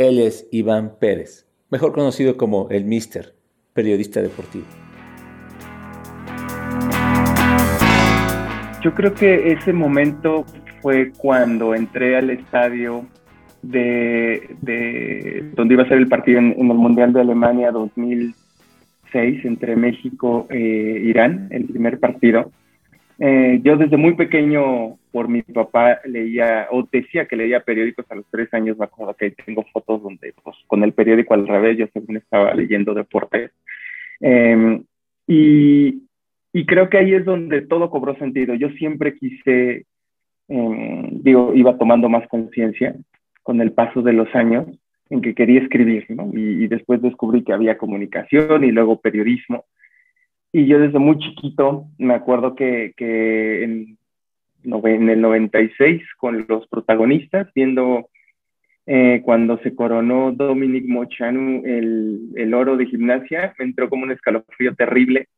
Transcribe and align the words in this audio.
Él 0.00 0.18
es 0.18 0.48
Iván 0.50 0.92
Pérez, 0.98 1.46
mejor 1.70 1.92
conocido 1.92 2.38
como 2.38 2.70
el 2.70 2.86
Mister, 2.86 3.34
periodista 3.74 4.22
deportivo. 4.22 4.64
Yo 8.82 8.94
creo 8.94 9.12
que 9.12 9.52
ese 9.52 9.74
momento 9.74 10.46
fue 10.80 11.12
cuando 11.18 11.74
entré 11.74 12.16
al 12.16 12.30
estadio 12.30 13.04
de, 13.60 15.50
donde 15.54 15.74
iba 15.74 15.82
a 15.82 15.88
ser 15.88 15.98
el 15.98 16.08
partido 16.08 16.38
en, 16.38 16.54
el 16.56 16.78
Mundial 16.78 17.12
de 17.12 17.20
Alemania 17.20 17.70
2006 17.70 19.44
entre 19.44 19.76
México 19.76 20.46
e 20.48 21.02
Irán, 21.04 21.48
el 21.50 21.66
primer 21.66 22.00
partido. 22.00 22.50
Eh, 23.22 23.60
yo 23.62 23.76
desde 23.76 23.98
muy 23.98 24.14
pequeño, 24.14 24.96
por 25.12 25.28
mi 25.28 25.42
papá, 25.42 26.00
leía, 26.04 26.68
o 26.70 26.88
decía 26.90 27.26
que 27.26 27.36
leía 27.36 27.62
periódicos 27.62 28.06
a 28.10 28.14
los 28.14 28.24
tres 28.30 28.52
años, 28.54 28.78
me 28.78 28.86
acuerdo 28.86 29.14
que 29.14 29.30
tengo 29.30 29.62
fotos 29.72 30.02
donde, 30.02 30.32
pues, 30.42 30.56
con 30.66 30.82
el 30.82 30.94
periódico 30.94 31.34
al 31.34 31.46
revés, 31.46 31.76
yo 31.76 31.86
según 31.92 32.16
estaba 32.16 32.54
leyendo 32.54 32.94
deportes. 32.94 33.52
Em, 34.20 34.84
y, 35.26 36.02
y 36.52 36.66
creo 36.66 36.88
que 36.88 36.98
ahí 36.98 37.14
es 37.14 37.24
donde 37.24 37.60
todo 37.62 37.90
cobró 37.90 38.16
sentido. 38.16 38.54
Yo 38.54 38.70
siempre 38.70 39.14
quise, 39.14 39.84
em, 40.48 41.22
digo, 41.22 41.52
iba 41.54 41.76
tomando 41.76 42.08
más 42.08 42.26
conciencia 42.28 42.94
con 43.42 43.60
el 43.60 43.72
paso 43.72 44.02
de 44.02 44.14
los 44.14 44.34
años 44.34 44.66
en 45.10 45.20
que 45.20 45.34
quería 45.34 45.60
escribir, 45.60 46.06
¿no? 46.08 46.30
Y, 46.32 46.68
después 46.68 47.02
descubrí 47.02 47.42
que 47.42 47.52
había 47.52 47.76
comunicación 47.76 48.64
y 48.64 48.70
luego 48.70 49.00
periodismo. 49.00 49.64
Y 50.52 50.66
yo 50.66 50.78
desde 50.80 50.98
muy 50.98 51.18
chiquito 51.18 51.86
me 51.98 52.14
acuerdo 52.14 52.54
que, 52.54 52.92
que 52.96 53.62
en, 53.64 53.98
en, 54.64 55.08
el 55.10 55.20
96 55.20 56.02
con 56.16 56.46
los 56.48 56.66
protagonistas, 56.68 57.48
viendo 57.54 58.08
eh, 58.86 59.20
cuando 59.24 59.58
se 59.58 59.74
coronó 59.74 60.32
Dominic 60.32 60.86
Mochanu 60.86 61.62
el, 61.64 62.30
el 62.34 62.54
oro 62.54 62.76
de 62.76 62.86
gimnasia, 62.86 63.54
me 63.58 63.66
entró 63.66 63.88
como 63.88 64.04
un 64.04 64.12
escalofrío 64.12 64.74
terrible 64.74 65.28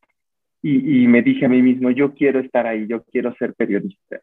y, 0.62 1.08
me 1.08 1.22
dije 1.22 1.46
a 1.46 1.48
mí 1.48 1.60
mismo, 1.60 1.90
yo 1.90 2.14
quiero 2.14 2.38
estar 2.38 2.68
ahí, 2.68 2.86
yo 2.86 3.02
quiero 3.02 3.34
ser 3.34 3.52
periodista. 3.54 4.20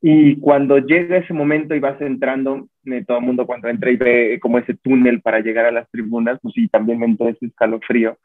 Y 0.00 0.36
cuando 0.40 0.78
llega 0.78 1.18
ese 1.18 1.32
momento 1.32 1.76
y 1.76 1.78
vas 1.78 2.00
entrando, 2.00 2.68
eh, 2.86 3.04
todo 3.06 3.18
el 3.18 3.24
mundo 3.24 3.46
cuando 3.46 3.68
entra 3.68 3.92
y 3.92 3.96
ve 3.96 4.40
como 4.42 4.58
ese 4.58 4.74
túnel 4.74 5.20
para 5.20 5.38
llegar 5.38 5.66
a 5.66 5.70
las 5.70 5.88
tribunas, 5.88 6.40
pues 6.42 6.54
sí, 6.54 6.66
también 6.66 6.98
me 6.98 7.06
entró 7.06 7.28
ese 7.28 7.46
escalofrío. 7.46 8.18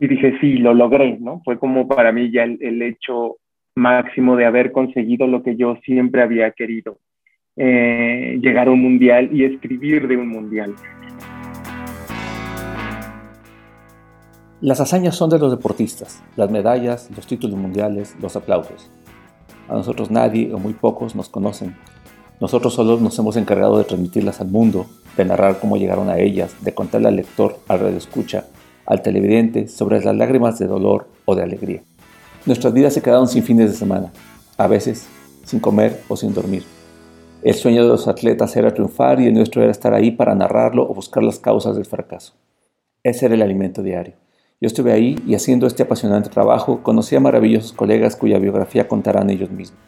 Y 0.00 0.06
dije, 0.06 0.38
sí, 0.40 0.54
lo 0.54 0.72
logré, 0.72 1.18
¿no? 1.20 1.42
Fue 1.44 1.58
como 1.58 1.86
para 1.86 2.12
mí 2.12 2.30
ya 2.30 2.44
el, 2.44 2.82
hecho 2.82 3.36
máximo 3.74 4.36
de 4.36 4.46
haber 4.46 4.72
conseguido 4.72 5.26
lo 5.26 5.42
que 5.42 5.56
yo 5.56 5.76
siempre 5.84 6.22
había 6.22 6.50
querido, 6.52 6.98
eh, 7.56 8.38
llegar 8.40 8.68
a 8.68 8.70
un 8.70 8.80
mundial 8.80 9.28
y 9.32 9.44
escribir 9.44 10.08
de 10.08 10.16
un 10.16 10.28
mundial. 10.28 10.74
Las 14.62 14.80
hazañas 14.80 15.16
son 15.16 15.28
de 15.28 15.38
los 15.38 15.50
deportistas, 15.50 16.22
las 16.36 16.50
medallas, 16.50 17.10
los 17.14 17.26
títulos 17.26 17.58
mundiales, 17.58 18.16
los 18.20 18.36
aplausos. 18.36 18.90
A 19.68 19.74
nosotros 19.74 20.10
nadie 20.10 20.54
o 20.54 20.58
muy 20.58 20.72
pocos 20.72 21.14
nos 21.14 21.28
conocen. 21.28 21.74
Nosotros 22.40 22.74
solos 22.74 23.00
nos 23.02 23.18
hemos 23.18 23.36
encargado 23.36 23.76
de 23.76 23.84
transmitirlas 23.84 24.40
al 24.40 24.48
mundo, 24.48 24.86
de 25.16 25.24
narrar 25.24 25.58
cómo 25.60 25.76
llegaron 25.76 26.08
a 26.08 26.18
ellas, 26.18 26.56
de 26.64 26.72
contarle 26.72 27.08
al 27.08 27.16
lector, 27.16 27.58
al 27.68 27.80
radioescucha, 27.80 28.46
al 28.92 29.02
televidente 29.02 29.68
sobre 29.68 30.04
las 30.04 30.14
lágrimas 30.14 30.58
de 30.58 30.66
dolor 30.66 31.08
o 31.24 31.34
de 31.34 31.42
alegría. 31.42 31.82
Nuestras 32.44 32.74
vidas 32.74 32.92
se 32.92 33.00
quedaron 33.00 33.26
sin 33.26 33.42
fines 33.42 33.70
de 33.70 33.76
semana, 33.76 34.12
a 34.58 34.66
veces 34.66 35.06
sin 35.44 35.60
comer 35.60 36.02
o 36.08 36.16
sin 36.16 36.34
dormir. 36.34 36.62
El 37.42 37.54
sueño 37.54 37.82
de 37.82 37.88
los 37.88 38.06
atletas 38.06 38.54
era 38.54 38.74
triunfar 38.74 39.18
y 39.20 39.26
el 39.26 39.34
nuestro 39.34 39.62
era 39.62 39.72
estar 39.72 39.94
ahí 39.94 40.10
para 40.10 40.34
narrarlo 40.34 40.82
o 40.82 40.94
buscar 40.94 41.22
las 41.22 41.38
causas 41.38 41.74
del 41.74 41.86
fracaso. 41.86 42.34
Ese 43.02 43.26
era 43.26 43.34
el 43.34 43.42
alimento 43.42 43.82
diario. 43.82 44.14
Yo 44.60 44.66
estuve 44.66 44.92
ahí 44.92 45.16
y 45.26 45.34
haciendo 45.34 45.66
este 45.66 45.84
apasionante 45.84 46.28
trabajo 46.28 46.82
conocí 46.82 47.16
a 47.16 47.20
maravillosos 47.20 47.72
colegas 47.72 48.14
cuya 48.14 48.38
biografía 48.38 48.86
contarán 48.86 49.30
ellos 49.30 49.50
mismos. 49.50 49.80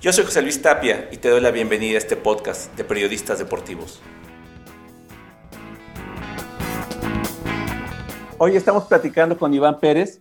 Yo 0.00 0.12
soy 0.12 0.24
José 0.24 0.42
Luis 0.42 0.60
Tapia 0.60 1.08
y 1.12 1.18
te 1.18 1.28
doy 1.28 1.40
la 1.40 1.52
bienvenida 1.52 1.94
a 1.94 1.98
este 1.98 2.16
podcast 2.16 2.76
de 2.76 2.82
periodistas 2.82 3.38
deportivos. 3.38 4.02
Hoy 8.44 8.56
estamos 8.56 8.86
platicando 8.86 9.38
con 9.38 9.54
Iván 9.54 9.78
Pérez. 9.78 10.20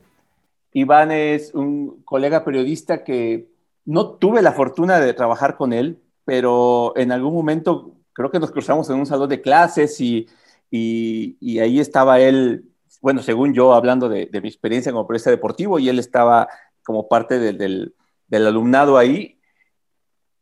Iván 0.74 1.12
es 1.12 1.56
un 1.56 2.04
colega 2.04 2.46
periodista 2.46 3.04
que 3.04 3.50
no 3.84 4.12
tuve 4.12 4.44
la 4.44 4.52
fortuna 4.52 5.00
de 5.00 5.16
trabajar 5.16 5.58
con 5.58 5.74
él, 5.74 6.00
pero 6.24 6.94
en 6.98 7.12
algún 7.12 7.34
momento 7.34 7.96
creo 8.14 8.30
que 8.30 8.40
nos 8.40 8.52
cruzamos 8.52 8.88
en 8.92 8.98
un 8.98 9.08
salón 9.08 9.28
de 9.28 9.42
clases 9.42 10.00
y, 10.00 10.28
y 10.70 11.58
ahí 11.58 11.80
estaba 11.80 12.20
él 12.20 12.72
bueno, 13.02 13.24
según 13.24 13.56
yo, 13.56 13.74
hablando 13.74 14.08
de, 14.08 14.30
mi 14.32 14.48
experiencia 14.48 14.92
como 14.92 15.08
periodista 15.08 15.32
deportivo, 15.32 15.80
y 15.80 15.90
él 15.90 15.98
estaba 15.98 16.48
como 16.84 17.08
parte 17.08 17.40
del, 17.40 17.96
alumnado 18.32 19.00
ahí. 19.00 19.40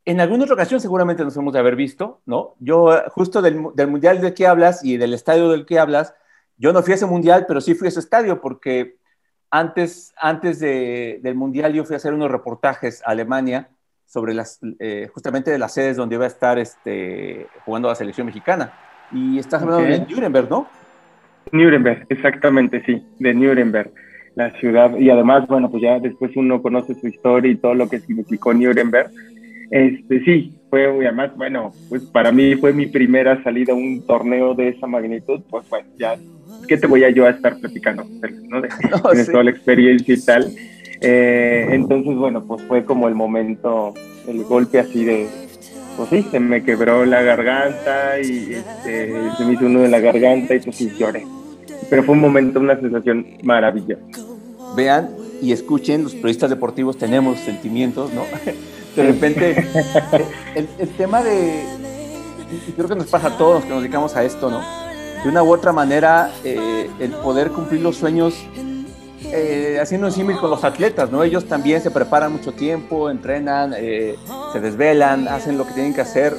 En 0.04 0.20
alguna 0.20 0.44
otra 0.44 0.56
ocasión 0.56 0.82
seguramente 0.82 1.24
nos 1.24 1.38
hemos 1.38 1.54
de 1.54 1.60
haber 1.60 1.78
visto, 1.78 2.22
¿no? 2.26 2.56
Yo, 2.60 2.90
justo 3.12 3.42
del, 3.42 3.56
mundial 3.56 4.20
del 4.20 4.34
que 4.34 4.48
hablas 4.48 4.84
y 4.84 4.98
del 4.98 5.14
estadio 5.14 5.48
del 5.48 5.66
que 5.66 5.80
hablas, 5.80 6.14
yo 6.60 6.74
no 6.74 6.84
fui 6.84 6.92
a 6.92 6.96
ese 6.96 7.06
mundial, 7.06 7.46
pero 7.48 7.62
sí 7.62 7.74
fui 7.74 7.88
a 7.88 7.90
ese 7.90 8.02
estadio 8.02 8.42
porque 8.42 8.98
antes, 9.50 10.14
antes 10.22 10.60
del 10.60 11.36
mundial 11.36 11.74
yo 11.74 11.86
fui 11.86 11.96
a 11.96 11.98
hacer 11.98 12.14
unos 12.14 12.30
reportajes 12.30 13.02
a 13.06 13.12
Alemania 13.12 13.70
sobre 14.06 14.34
las, 14.34 14.60
eh, 14.80 15.08
justamente 15.14 15.52
de 15.52 15.58
las 15.58 15.74
sedes 15.74 15.96
donde 15.96 16.16
iba 16.16 16.26
a 16.26 16.28
estar 16.28 16.60
este, 16.60 17.48
jugando 17.66 17.88
la 17.88 17.96
selección 17.96 18.28
mexicana. 18.28 18.74
Y 19.12 19.40
estás 19.40 19.64
hablando 19.64 19.88
de 19.88 20.00
Nuremberg, 20.00 20.50
¿no? 20.50 20.68
Nuremberg, 21.52 22.06
exactamente, 22.10 22.84
sí, 22.86 23.04
de 23.20 23.34
Nuremberg, 23.34 23.92
la 24.36 24.52
ciudad. 24.60 24.96
Y 24.98 25.10
además, 25.10 25.48
bueno, 25.48 25.72
pues 25.72 25.82
ya 25.82 26.00
después 26.00 26.36
uno 26.36 26.62
conoce 26.62 26.94
su 26.94 27.08
historia 27.08 27.52
y 27.52 27.56
todo 27.56 27.74
lo 27.74 27.90
que 27.90 28.00
significó 28.00 28.54
Nuremberg. 28.54 29.12
Este, 29.72 30.24
sí, 30.24 30.54
fue, 30.70 30.86
además, 30.86 31.32
bueno, 31.36 31.74
pues 31.90 32.04
para 32.04 32.32
mí 32.32 32.56
fue 32.56 32.74
mi 32.74 32.88
primera 32.88 33.42
salida 33.44 33.74
a 33.74 33.76
un 33.76 34.06
torneo 34.06 34.54
de 34.56 34.70
esa 34.70 34.88
magnitud, 34.88 35.42
pues 35.50 35.68
bueno, 35.70 35.88
ya, 35.98 36.18
¿qué 36.68 36.78
te 36.78 36.88
voy 36.88 37.04
a 37.04 37.10
yo 37.10 37.26
a 37.26 37.32
estar 37.32 37.58
platicando? 37.60 38.06
¿no? 38.50 38.62
De, 38.62 38.70
toda 39.32 39.44
la 39.44 39.52
experiencia 39.52 40.14
y 40.14 40.22
tal. 40.22 40.52
Eh, 41.02 41.68
entonces, 41.72 42.16
bueno, 42.16 42.46
pues 42.46 42.62
fue 42.64 42.84
como 42.84 43.08
el 43.08 43.16
momento, 43.16 43.94
el 44.28 44.44
golpe 44.44 44.80
así 44.80 45.06
de, 45.06 45.28
pues 45.98 46.10
sí, 46.10 46.24
se 46.30 46.40
me 46.40 46.64
quebró 46.64 47.06
la 47.06 47.22
garganta 47.22 48.20
y 48.20 48.54
este, 48.54 49.14
se 49.38 49.46
me 49.46 49.54
hizo 49.54 49.66
uno 49.66 49.82
de 49.82 49.90
la 49.90 50.00
garganta 50.00 50.56
y 50.56 50.60
pues 50.60 50.76
sí 50.76 50.92
lloré 50.98 51.24
pero 51.90 52.04
fue 52.04 52.16
un 52.16 52.22
momento, 52.22 52.60
una 52.60 52.80
sensación 52.80 53.26
maravillosa. 53.44 54.02
Vean 54.76 55.10
y 55.42 55.52
escuchen, 55.52 56.04
los 56.04 56.14
periodistas 56.14 56.50
deportivos 56.50 56.98
tenemos 56.98 57.40
sentimientos, 57.40 58.14
¿no? 58.14 58.24
De 59.00 59.06
repente, 59.06 59.66
el, 60.56 60.90
tema 60.98 61.24
de, 61.24 61.64
creo 62.76 62.90
que 62.90 62.96
nos 62.96 63.08
pasa 63.08 63.28
a 63.28 63.38
todos 63.38 63.56
los 63.56 63.64
que 63.64 63.70
nos 63.70 63.82
dedicamos 63.82 64.14
a 64.18 64.26
esto, 64.26 64.52
¿no? 64.52 64.60
De 65.24 65.30
una 65.30 65.42
u 65.42 65.54
otra 65.54 65.72
manera, 65.72 66.32
eh, 66.44 66.90
el 67.00 67.12
poder 67.12 67.52
cumplir 67.52 67.80
los 67.80 67.96
sueños 67.96 68.34
eh, 69.32 69.80
haciendo 69.82 70.08
un 70.08 70.14
símil 70.14 70.36
con 70.38 70.50
los 70.50 70.66
atletas, 70.66 71.12
¿no? 71.12 71.24
Ellos 71.24 71.46
también 71.46 71.82
se 71.82 71.92
preparan 71.92 72.34
mucho 72.34 72.52
tiempo, 72.52 73.10
entrenan, 73.10 73.74
eh, 73.78 74.18
se 74.52 74.60
desvelan, 74.60 75.30
hacen 75.30 75.58
lo 75.58 75.66
que 75.66 75.72
tienen 75.72 75.94
que 75.94 76.02
hacer, 76.02 76.36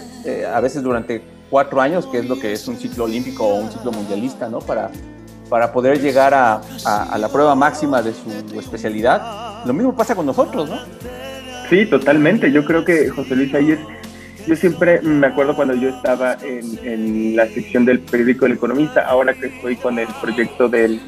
a 0.52 0.60
veces 0.60 0.82
durante 0.82 1.22
cuatro 1.48 1.80
años, 1.80 2.04
que 2.04 2.18
es 2.18 2.28
lo 2.28 2.38
que 2.38 2.52
es 2.52 2.68
un 2.68 2.76
ciclo 2.76 3.04
olímpico 3.04 3.46
o 3.46 3.54
un 3.54 3.72
ciclo 3.72 3.90
mundialista, 3.90 4.50
¿no? 4.50 4.58
Para, 4.58 4.90
para 5.48 5.72
poder 5.72 5.98
llegar 5.98 6.34
a, 6.34 6.60
a, 6.84 7.16
la 7.16 7.30
prueba 7.30 7.54
máxima 7.54 8.02
de 8.02 8.12
su 8.12 8.60
especialidad. 8.60 9.64
Lo 9.64 9.72
mismo 9.72 9.96
pasa 9.96 10.14
con 10.14 10.26
nosotros, 10.26 10.68
¿no? 10.68 10.76
Sí, 11.70 11.86
totalmente. 11.86 12.52
Yo 12.52 12.64
creo 12.64 12.84
que 12.84 13.08
José 13.08 13.36
Luis 13.36 13.54
ahí 13.54 13.72
es 13.72 13.78
yo 14.46 14.56
siempre 14.56 15.00
me 15.02 15.26
acuerdo 15.26 15.54
cuando 15.54 15.74
yo 15.74 15.90
estaba 15.90 16.36
en, 16.42 17.36
la 17.36 17.46
sección 17.46 17.84
del 17.84 18.00
periódico 18.00 18.46
El 18.46 18.52
Economista, 18.52 19.06
ahora 19.06 19.34
que 19.34 19.46
estoy 19.46 19.76
con 19.76 19.98
el 19.98 20.08
proyecto 20.20 20.68
del, 20.68 21.00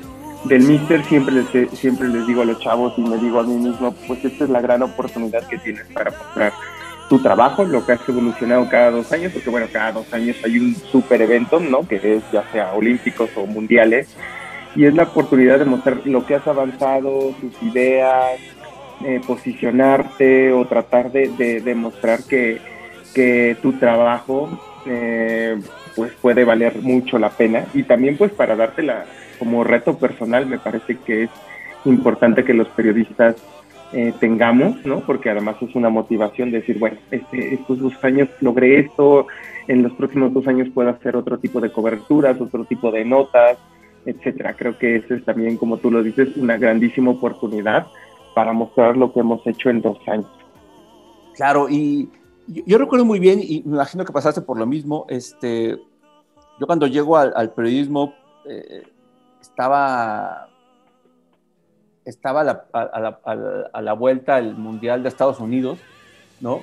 del 0.44 0.62
Mister, 0.62 1.02
siempre 1.04 1.34
les, 1.34 1.78
siempre 1.78 2.08
les 2.08 2.26
digo 2.26 2.42
a 2.42 2.44
los 2.44 2.60
chavos 2.60 2.94
y 2.96 3.00
me 3.00 3.16
digo 3.18 3.40
a 3.40 3.42
mí 3.42 3.54
mismo, 3.54 3.94
pues 4.06 4.24
esta 4.24 4.44
es 4.44 4.50
la 4.50 4.60
gran 4.60 4.82
oportunidad 4.82 5.46
que 5.48 5.58
tienes 5.58 5.84
para 5.92 6.10
mostrar 6.10 6.52
tu 7.08 7.20
trabajo, 7.20 7.64
lo 7.64 7.84
que 7.84 7.92
has 7.92 8.08
evolucionado 8.08 8.68
cada 8.68 8.90
dos 8.90 9.10
años, 9.12 9.32
porque 9.32 9.50
bueno, 9.50 9.66
cada 9.72 9.92
dos 9.92 10.12
años 10.12 10.36
hay 10.44 10.58
un 10.58 10.74
super 10.76 11.20
evento, 11.20 11.58
¿no? 11.58 11.86
Que 11.86 11.96
es 11.96 12.22
ya 12.32 12.44
sea 12.52 12.72
olímpicos 12.74 13.30
o 13.36 13.46
mundiales, 13.46 14.08
y 14.76 14.84
es 14.84 14.94
la 14.94 15.04
oportunidad 15.04 15.58
de 15.58 15.64
mostrar 15.64 16.00
lo 16.04 16.24
que 16.26 16.34
has 16.34 16.46
avanzado, 16.46 17.34
tus 17.40 17.62
ideas, 17.62 18.40
eh, 19.04 19.20
posicionarte 19.26 20.52
o 20.52 20.66
tratar 20.66 21.10
de, 21.12 21.60
demostrar 21.64 22.20
que, 22.24 22.60
tu 23.60 23.74
trabajo 23.74 24.48
eh, 24.86 25.60
pues 25.94 26.12
puede 26.14 26.44
valer 26.44 26.80
mucho 26.80 27.18
la 27.18 27.28
pena 27.28 27.66
y 27.74 27.82
también 27.82 28.16
pues 28.16 28.32
para 28.32 28.56
dártela 28.56 29.04
como 29.38 29.64
reto 29.64 29.98
personal 29.98 30.46
me 30.46 30.58
parece 30.58 30.96
que 30.96 31.24
es 31.24 31.30
importante 31.84 32.42
que 32.42 32.54
los 32.54 32.68
periodistas 32.68 33.36
eh, 33.92 34.14
tengamos, 34.18 34.86
¿no? 34.86 35.00
Porque 35.00 35.28
además 35.28 35.56
es 35.60 35.74
una 35.74 35.90
motivación 35.90 36.50
de 36.50 36.60
decir, 36.60 36.78
bueno, 36.78 36.96
este, 37.10 37.54
estos 37.54 37.78
dos 37.78 37.92
años 38.02 38.30
logré 38.40 38.78
esto, 38.78 39.26
en 39.68 39.82
los 39.82 39.92
próximos 39.92 40.32
dos 40.32 40.46
años 40.46 40.68
puedo 40.72 40.88
hacer 40.88 41.14
otro 41.14 41.38
tipo 41.38 41.60
de 41.60 41.70
coberturas, 41.70 42.40
otro 42.40 42.64
tipo 42.64 42.90
de 42.90 43.04
notas, 43.04 43.58
etcétera. 44.06 44.54
Creo 44.54 44.78
que 44.78 44.96
eso 44.96 45.14
es 45.14 45.24
también, 45.24 45.58
como 45.58 45.76
tú 45.76 45.90
lo 45.90 46.02
dices, 46.02 46.36
una 46.36 46.56
grandísima 46.56 47.10
oportunidad 47.10 47.86
para 48.34 48.52
mostrar 48.52 48.96
lo 48.96 49.12
que 49.12 49.20
hemos 49.20 49.46
hecho 49.46 49.70
en 49.70 49.82
dos 49.82 49.98
años. 50.06 50.30
Claro, 51.34 51.68
y 51.68 52.10
yo, 52.46 52.78
recuerdo 52.78 53.04
muy 53.04 53.18
bien, 53.18 53.40
y 53.42 53.62
me 53.64 53.76
imagino 53.76 54.04
que 54.04 54.12
pasaste 54.12 54.40
por 54.40 54.58
lo 54.58 54.66
mismo, 54.66 55.06
este, 55.08 55.78
yo 56.58 56.66
cuando 56.66 56.86
llego 56.86 57.16
al, 57.16 57.52
periodismo 57.52 58.14
eh, 58.44 58.82
estaba, 59.40 60.48
estaba 62.04 62.40
a 62.40 62.44
la, 62.44 62.64
a, 63.72 63.82
la, 63.82 63.92
vuelta 63.92 64.36
al 64.36 64.56
Mundial 64.56 65.02
de 65.02 65.08
Estados 65.08 65.40
Unidos, 65.40 65.78
¿no? 66.40 66.60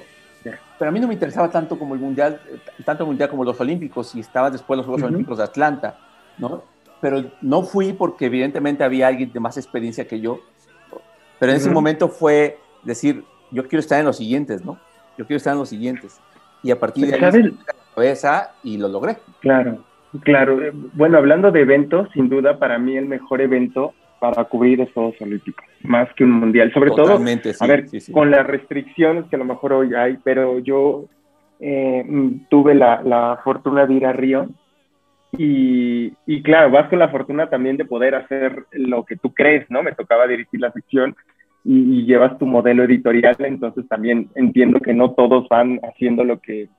Pero 0.77 0.89
a 0.89 0.92
mí 0.94 1.00
no 1.01 1.07
me 1.10 1.13
interesaba 1.13 1.50
tanto 1.50 1.77
como 1.77 1.94
el 1.94 2.00
Mundial, 2.00 2.39
tanto 2.86 3.04
el 3.04 3.07
Mundial 3.07 3.30
como 3.30 3.44
los 3.44 3.60
Olímpicos, 3.60 4.15
y 4.15 4.22
estaba 4.22 4.50
después 4.50 4.77
los 4.77 4.86
Juegos 4.86 5.04
Olímpicos 5.04 5.38
de 5.38 5.44
Atlanta, 5.44 5.98
¿no? 6.38 6.63
Pero 7.01 7.31
no 7.42 7.63
fui 7.63 7.92
porque 7.92 8.27
evidentemente 8.27 8.83
había 8.83 9.07
alguien 9.07 9.31
de 9.33 9.39
más 9.42 9.57
experiencia 9.57 10.07
que 10.07 10.22
yo, 10.22 10.39
pero 11.39 11.51
en 11.51 11.57
ese 11.57 11.69
momento 11.69 12.09
fue 12.09 12.57
decir, 12.83 13.24
yo 13.51 13.68
quiero 13.68 13.80
estar 13.80 14.00
en 14.00 14.06
los 14.06 14.18
siguientes, 14.18 14.63
¿no? 14.63 14.77
Yo 15.18 15.25
quiero 15.25 15.38
estar 15.38 15.53
en 15.53 15.59
los 15.59 15.69
siguientes. 15.69 16.19
Y 16.63 16.71
a 16.71 16.80
partir 16.80 17.07
de 17.07 17.13
ahí, 17.15 17.41
la 17.41 17.74
cabeza 17.95 18.51
y 18.63 18.77
lo 18.77 18.88
logré. 18.88 19.18
Claro, 19.39 19.80
claro. 20.24 20.59
Bueno, 20.94 21.18
hablando 21.18 21.51
de 21.51 21.62
eventos, 21.62 22.09
sin 22.13 22.30
duda 22.30 22.59
para 22.59 22.77
mí 22.77 22.97
el 22.97 23.06
mejor 23.06 23.41
evento 23.41 23.94
para 24.19 24.44
cubrir 24.44 24.80
los 24.80 24.91
Juegos 24.91 25.15
Olímpicos, 25.21 25.65
más 25.83 26.09
que 26.15 26.25
un 26.25 26.31
mundial. 26.31 26.74
Sobre 26.74 26.91
todo, 26.91 27.13
a 27.13 27.68
ver, 27.68 27.86
con 28.12 28.31
las 28.31 28.45
restricciones 28.45 29.25
que 29.30 29.38
a 29.38 29.39
lo 29.39 29.45
mejor 29.45 29.74
hoy 29.74 29.94
hay, 29.95 30.18
pero 30.24 30.59
yo 30.59 31.06
eh, 31.62 32.06
tuve 32.50 32.75
la, 32.75 33.01
la, 33.01 33.39
fortuna 33.44 33.86
de 33.86 33.94
ir 33.94 34.06
a 34.06 34.12
Río 34.12 34.50
y, 35.31 36.42
claro, 36.44 36.72
vas 36.72 36.90
con 36.90 37.00
la 37.00 37.10
fortuna 37.10 37.50
también 37.50 37.78
de 37.78 37.86
poder 37.86 38.16
hacer 38.16 38.66
lo 38.72 39.06
que 39.06 39.16
tú 39.16 39.34
crees, 39.34 39.70
¿no? 39.70 39.84
Me 39.84 39.94
tocaba 39.94 40.28
dirigir 40.28 40.60
la 40.60 40.72
sección 40.72 41.16
y, 41.64 42.06
llevas 42.06 42.38
tu 42.40 42.46
modelo 42.46 42.84
editorial, 42.84 43.36
entonces 43.40 43.88
también 43.88 44.30
entiendo 44.36 44.80
que 44.80 44.94
no 44.94 45.12
todos 45.12 45.48
van 45.50 45.80
haciendo 45.84 46.24
lo 46.24 46.40
que 46.40 46.70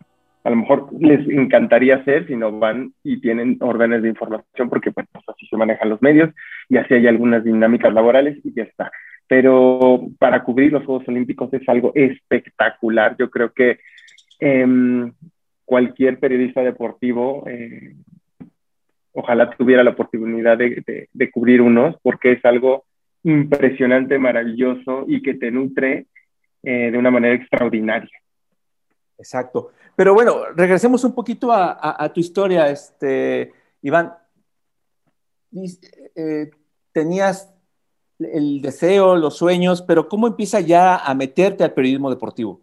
a 0.43 0.51
lo 0.51 0.57
mejor 0.57 0.89
les 0.99 1.29
encantaría 1.29 1.97
hacer, 1.97 2.27
sino 2.27 2.59
van 2.59 2.95
y 3.05 3.21
tienen 3.21 3.59
órdenes 3.61 4.03
de 4.03 4.09
información 4.09 4.71
porque 4.71 4.91
pues, 4.91 5.07
así 5.29 5.47
se 5.47 5.57
manejan 5.57 5.91
los 5.91 6.01
medios 6.01 6.31
y 6.69 6.79
así 6.79 6.95
hay 6.95 7.07
algunas 7.07 7.45
dinámicas 7.45 7.93
laborales 7.93 8.39
y 8.43 8.55
ya 8.55 8.63
está. 8.63 8.91
Pero 9.29 10.09
para 10.19 10.43
cubrir 10.43 10.73
los 10.73 10.85
Juegos 10.85 11.07
Olímpicos 11.09 11.53
es 11.53 11.69
algo 11.69 11.93
espectacular. 11.95 13.17
Yo 13.19 13.31
creo 13.31 13.53
que 13.53 13.81
em, 14.41 15.13
cualquier 15.67 16.19
periodista 16.19 16.63
deportivo 16.63 17.45
eh, 17.47 17.95
ojalá 19.13 19.51
tuviera 19.57 19.83
la 19.83 19.91
oportunidad 19.91 20.59
de, 20.59 21.31
cubrir 21.33 21.61
unos, 21.61 21.97
porque 22.03 22.33
es 22.33 22.45
algo 22.45 22.85
impresionante, 23.23 24.19
maravilloso 24.19 25.05
y 25.07 25.23
que 25.23 25.35
te 25.35 25.51
nutre 25.51 26.07
eh, 26.63 26.91
de 26.91 26.99
una 26.99 27.11
manera 27.11 27.35
extraordinaria. 27.35 28.11
Exacto. 29.19 29.73
Pero 29.97 30.15
bueno, 30.15 30.45
regresemos 30.57 31.05
un 31.05 31.15
poquito 31.15 31.53
a, 31.53 32.11
tu 32.15 32.21
historia, 32.21 32.71
este, 32.71 33.53
Iván. 33.83 34.15
Eh, 36.17 36.51
tenías 36.93 37.53
el 38.19 38.63
deseo, 38.63 39.17
los 39.17 39.37
sueños, 39.37 39.83
pero 39.83 40.09
¿cómo 40.09 40.27
empieza 40.27 40.61
ya 40.61 40.97
a 40.97 41.15
meterte 41.15 41.65
al 41.65 41.75
periodismo 41.75 42.09
deportivo? 42.09 42.63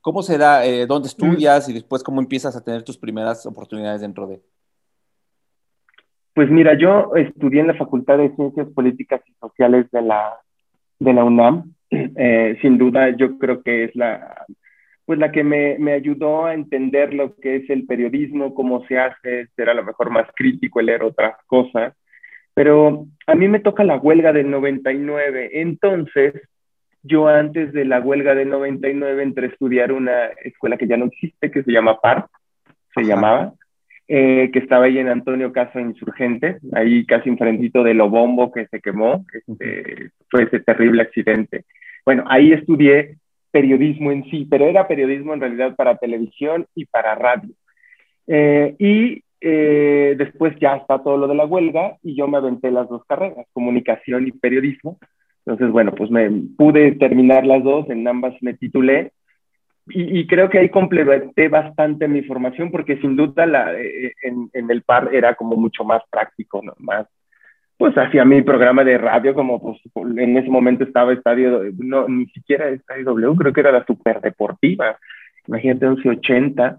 ¿Cómo 0.00 0.22
se 0.22 0.38
da? 0.38 0.64
Eh, 0.66 0.86
¿Dónde 0.86 1.08
estudias? 1.08 1.68
Y 1.68 1.72
después, 1.72 2.02
¿cómo 2.02 2.20
empiezas 2.20 2.54
a 2.56 2.62
tener 2.62 2.82
tus 2.82 2.98
primeras 2.98 3.46
oportunidades 3.46 4.02
dentro 4.02 4.26
de? 4.26 4.42
Pues 6.36 6.50
mira, 6.50 6.74
yo 6.74 7.16
estudié 7.16 7.62
en 7.62 7.68
la 7.68 7.76
Facultad 7.76 8.18
de 8.18 8.28
Ciencias 8.36 8.68
Políticas 8.74 9.22
y 9.26 9.32
Sociales 9.40 9.90
de 9.90 10.02
la, 10.02 10.34
de 10.98 11.14
la 11.14 11.24
UNAM. 11.24 11.72
Eh, 12.18 12.58
sin 12.60 12.76
duda, 12.76 13.10
yo 13.16 13.38
creo 13.38 13.62
que 13.62 13.84
es 13.84 13.96
la, 13.96 14.44
pues 15.06 15.18
la 15.18 15.32
que 15.32 15.42
me, 15.42 15.78
me, 15.78 15.92
ayudó 15.92 16.44
a 16.44 16.52
entender 16.52 17.14
lo 17.14 17.34
que 17.36 17.56
es 17.56 17.70
el 17.70 17.86
periodismo, 17.86 18.54
cómo 18.54 18.84
se 18.86 18.98
hace, 18.98 19.46
ser 19.54 19.70
a 19.70 19.74
lo 19.74 19.84
mejor 19.84 20.10
más 20.10 20.28
crítico, 20.34 20.82
leer 20.82 21.04
otras 21.04 21.36
cosas. 21.46 21.94
Pero 22.52 23.06
a 23.26 23.34
mí 23.34 23.48
me 23.48 23.60
toca 23.60 23.82
la 23.84 23.96
huelga 23.96 24.34
del 24.34 24.50
99. 24.50 25.60
Entonces, 25.60 26.34
yo 27.02 27.28
antes 27.28 27.72
de 27.72 27.86
la 27.86 28.00
huelga 28.00 28.34
del 28.34 28.50
99 28.50 29.22
entré 29.22 29.46
a 29.46 29.50
estudiar 29.50 29.92
una 29.92 30.26
escuela 30.44 30.76
que 30.76 30.88
ya 30.88 30.98
no 30.98 31.06
existe, 31.06 31.50
que 31.50 31.62
se 31.62 31.72
llama 31.72 31.98
PAR, 31.98 32.26
se 32.94 33.04
llamaba 33.04 33.54
eh, 34.08 34.50
que 34.52 34.60
estaba 34.60 34.84
ahí 34.84 34.98
en 34.98 35.08
Antonio 35.08 35.52
Caso 35.52 35.80
Insurgente, 35.80 36.58
ahí 36.72 37.04
casi 37.06 37.28
enfrentito 37.28 37.82
de 37.82 37.94
Lobombo 37.94 38.52
que 38.52 38.66
se 38.66 38.80
quemó, 38.80 39.24
este, 39.32 40.10
fue 40.30 40.44
ese 40.44 40.60
terrible 40.60 41.02
accidente. 41.02 41.64
Bueno, 42.04 42.24
ahí 42.28 42.52
estudié 42.52 43.16
periodismo 43.50 44.12
en 44.12 44.24
sí, 44.30 44.46
pero 44.48 44.66
era 44.66 44.86
periodismo 44.86 45.34
en 45.34 45.40
realidad 45.40 45.74
para 45.74 45.96
televisión 45.96 46.66
y 46.74 46.84
para 46.84 47.14
radio. 47.14 47.50
Eh, 48.28 48.76
y 48.78 49.24
eh, 49.40 50.14
después 50.16 50.54
ya 50.60 50.76
está 50.76 51.02
todo 51.02 51.16
lo 51.16 51.26
de 51.26 51.34
la 51.34 51.46
huelga 51.46 51.96
y 52.02 52.14
yo 52.14 52.28
me 52.28 52.38
aventé 52.38 52.70
las 52.70 52.88
dos 52.88 53.04
carreras, 53.06 53.46
comunicación 53.52 54.26
y 54.26 54.32
periodismo. 54.32 54.98
Entonces, 55.44 55.70
bueno, 55.70 55.92
pues 55.94 56.10
me 56.10 56.30
pude 56.56 56.92
terminar 56.92 57.46
las 57.46 57.62
dos, 57.62 57.88
en 57.90 58.06
ambas 58.06 58.34
me 58.40 58.54
titulé 58.54 59.12
y, 59.88 60.26
creo 60.26 60.50
que 60.50 60.58
ahí 60.58 60.68
complementé 60.68 61.48
bastante 61.48 62.08
mi 62.08 62.22
formación 62.22 62.72
porque 62.72 62.96
sin 62.98 63.14
duda 63.14 63.46
la, 63.46 63.72
eh, 63.74 64.12
en, 64.22 64.50
en, 64.52 64.70
el 64.70 64.82
par 64.82 65.10
era 65.12 65.34
como 65.36 65.54
mucho 65.56 65.84
más 65.84 66.02
práctico, 66.10 66.60
¿no? 66.62 66.74
Más, 66.78 67.06
pues 67.78 67.96
hacía 67.96 68.24
mi 68.24 68.42
programa 68.42 68.84
de 68.84 68.98
radio 68.98 69.34
como 69.34 69.60
pues 69.60 69.78
en 69.94 70.36
ese 70.36 70.48
momento 70.48 70.84
estaba 70.84 71.12
Estadio, 71.12 71.62
no, 71.78 72.08
ni 72.08 72.26
siquiera 72.26 72.68
Estadio 72.68 73.04
W, 73.04 73.36
creo 73.36 73.52
que 73.52 73.60
era 73.60 73.72
la 73.72 73.84
super 73.84 74.20
deportiva, 74.20 74.98
imagínate 75.46 75.86
1180. 75.86 76.78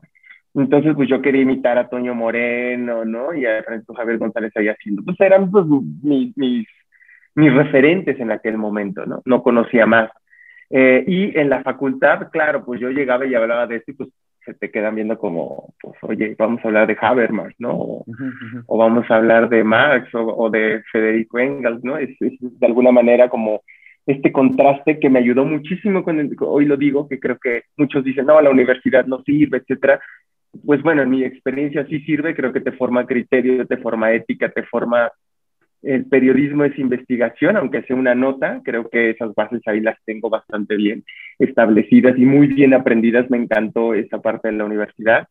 Entonces, 0.56 0.96
pues 0.96 1.08
yo 1.08 1.22
quería 1.22 1.44
imitar 1.44 1.78
a 1.78 1.88
Toño 1.88 2.16
Moreno, 2.16 3.06
¿no? 3.06 3.32
Y 3.34 3.46
a 3.46 3.62
Francisco 3.62 3.94
Javier 3.94 4.18
González 4.18 4.52
ahí 4.56 4.68
haciendo. 4.70 5.04
Pues 5.04 5.20
eran 5.22 5.52
pues, 5.52 5.66
mis, 6.02 6.36
mis, 6.36 6.68
mis 7.36 7.54
referentes 7.54 8.20
en 8.20 8.32
aquel 8.32 8.58
momento, 8.58 9.06
¿no? 9.06 9.22
No 9.26 9.44
conocía 9.44 9.86
más. 9.86 10.10
Eh, 10.70 11.04
y 11.08 11.38
en 11.40 11.50
la 11.50 11.64
facultad, 11.64 12.30
claro, 12.32 12.66
pues 12.66 12.80
yo 12.80 12.90
llegaba 12.90 13.26
y 13.26 13.36
hablaba 13.36 13.68
de 13.68 13.78
esto 13.78 13.92
y 13.92 13.96
pues 13.96 14.10
se 14.48 14.54
te 14.54 14.72
quedan 14.72 14.96
viendo 14.96 15.18
como, 15.18 15.74
pues 15.82 15.96
oye, 16.02 16.36
vamos 16.38 16.64
a 16.64 16.68
hablar 16.70 16.88
de 16.88 16.98
Habermas, 17.00 17.54
¿no? 17.60 18.04
O, 18.66 18.78
vamos 18.78 19.06
a 19.10 19.18
hablar 19.18 19.50
de 19.50 19.64
Marx 19.64 20.10
o, 20.14 20.50
de 20.50 20.82
Federico 20.92 21.38
Engels, 21.38 21.84
¿no? 21.84 21.98
Es, 21.98 22.10
de 22.20 22.66
alguna 22.66 22.92
manera 22.92 23.30
como 23.30 23.62
este 24.06 24.32
contraste 24.32 25.00
que 25.00 25.10
me 25.10 25.20
ayudó 25.20 25.44
muchísimo 25.44 26.02
con 26.02 26.20
el, 26.20 26.34
hoy 26.40 26.66
lo 26.66 26.78
digo, 26.78 27.10
que 27.10 27.20
creo 27.20 27.38
que 27.38 27.64
muchos 27.76 28.06
dicen, 28.06 28.26
no, 28.26 28.40
la 28.40 28.50
universidad 28.50 29.06
no 29.06 29.22
sirve, 29.24 29.58
etcétera. 29.58 30.00
Pues 30.66 30.82
bueno, 30.82 31.02
en 31.02 31.10
mi 31.10 31.24
experiencia 31.26 31.86
sí 31.88 32.00
sirve, 32.00 32.34
creo 32.34 32.54
que 32.54 32.62
te 32.62 32.72
forma 32.72 33.06
criterio, 33.06 33.68
te 33.68 33.78
forma 33.78 34.14
ética, 34.14 34.50
te 34.50 34.64
forma 34.64 35.12
el 35.88 36.06
periodismo 36.06 36.66
es 36.66 36.78
investigación, 36.78 37.56
aunque 37.56 37.82
sea 37.84 37.96
una 37.96 38.14
nota, 38.14 38.62
creo 38.64 38.90
que 38.90 39.12
esas 39.12 39.34
bases 39.34 39.62
ahí 39.68 39.80
las 39.80 39.98
tengo 40.06 40.30
bastante 40.30 40.76
bien 40.76 41.06
establecidas 41.40 42.18
y 42.18 42.26
muy 42.26 42.48
bien 42.48 42.74
aprendidas, 42.74 43.30
me 43.30 43.38
encantó 43.38 43.94
esa 43.94 44.22
parte 44.22 44.50
de 44.50 44.58
la 44.58 44.66
universidad. 44.66 45.28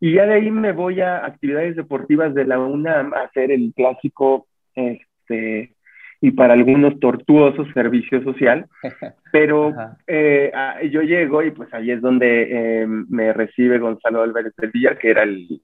Y 0.00 0.14
ya 0.14 0.26
de 0.26 0.34
ahí 0.34 0.50
me 0.50 0.72
voy 0.72 1.00
a 1.00 1.24
actividades 1.24 1.76
deportivas 1.76 2.34
de 2.34 2.44
la 2.44 2.58
UNAM 2.58 3.14
a 3.14 3.22
hacer 3.22 3.52
el 3.52 3.72
clásico, 3.74 4.48
este, 4.74 5.74
y 6.20 6.30
para 6.32 6.54
algunos 6.54 6.98
tortuoso 6.98 7.64
servicio 7.72 8.20
social, 8.24 8.66
pero 9.32 9.72
eh, 10.08 10.50
yo 10.90 11.02
llego 11.02 11.40
y 11.42 11.52
pues 11.52 11.72
ahí 11.72 11.92
es 11.92 12.00
donde 12.00 12.48
eh, 12.82 12.86
me 12.86 13.32
recibe 13.32 13.78
Gonzalo 13.78 14.22
Álvarez 14.22 14.54
del 14.56 14.72
Villar, 14.72 14.98
que 14.98 15.10
era 15.10 15.22
el, 15.22 15.60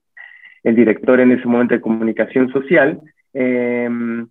el 0.62 0.76
director 0.76 1.18
en 1.18 1.32
ese 1.32 1.48
momento 1.48 1.74
de 1.74 1.80
comunicación 1.80 2.52
social, 2.52 3.00
Em, 3.32 4.28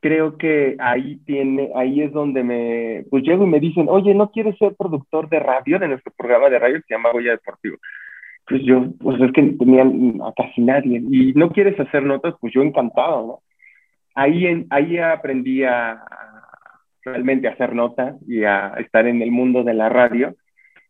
creo 0.00 0.36
que 0.36 0.76
ahí 0.80 1.16
tiene, 1.24 1.70
ahí 1.76 2.02
es 2.02 2.12
donde 2.12 2.42
me, 2.42 3.04
pues 3.10 3.22
llego 3.22 3.44
y 3.44 3.48
me 3.48 3.60
dicen, 3.60 3.86
oye, 3.88 4.14
¿no 4.14 4.30
quieres 4.30 4.58
ser 4.58 4.74
productor 4.76 5.28
de 5.28 5.38
radio 5.38 5.78
de 5.78 5.88
nuestro 5.88 6.12
programa 6.16 6.50
de 6.50 6.58
radio 6.58 6.76
que 6.76 6.84
se 6.88 6.94
llama 6.94 7.12
Goya 7.12 7.32
Deportivo? 7.32 7.76
Pues 8.46 8.62
yo, 8.64 8.86
pues 9.00 9.20
es 9.20 9.32
que 9.32 9.42
tenían 9.42 10.20
a 10.22 10.32
casi 10.32 10.60
nadie, 10.60 11.00
y 11.08 11.32
no 11.34 11.50
quieres 11.50 11.78
hacer 11.78 12.02
notas, 12.02 12.34
pues 12.40 12.52
yo 12.52 12.62
encantado, 12.62 13.26
¿no? 13.26 13.42
Ahí, 14.14 14.66
ahí 14.70 14.98
aprendí 14.98 15.62
a, 15.64 16.02
realmente 17.04 17.48
a 17.48 17.52
hacer 17.52 17.74
notas 17.74 18.16
y 18.26 18.44
a 18.44 18.74
estar 18.78 19.06
en 19.06 19.22
el 19.22 19.30
mundo 19.30 19.62
de 19.62 19.74
la 19.74 19.88
radio, 19.88 20.34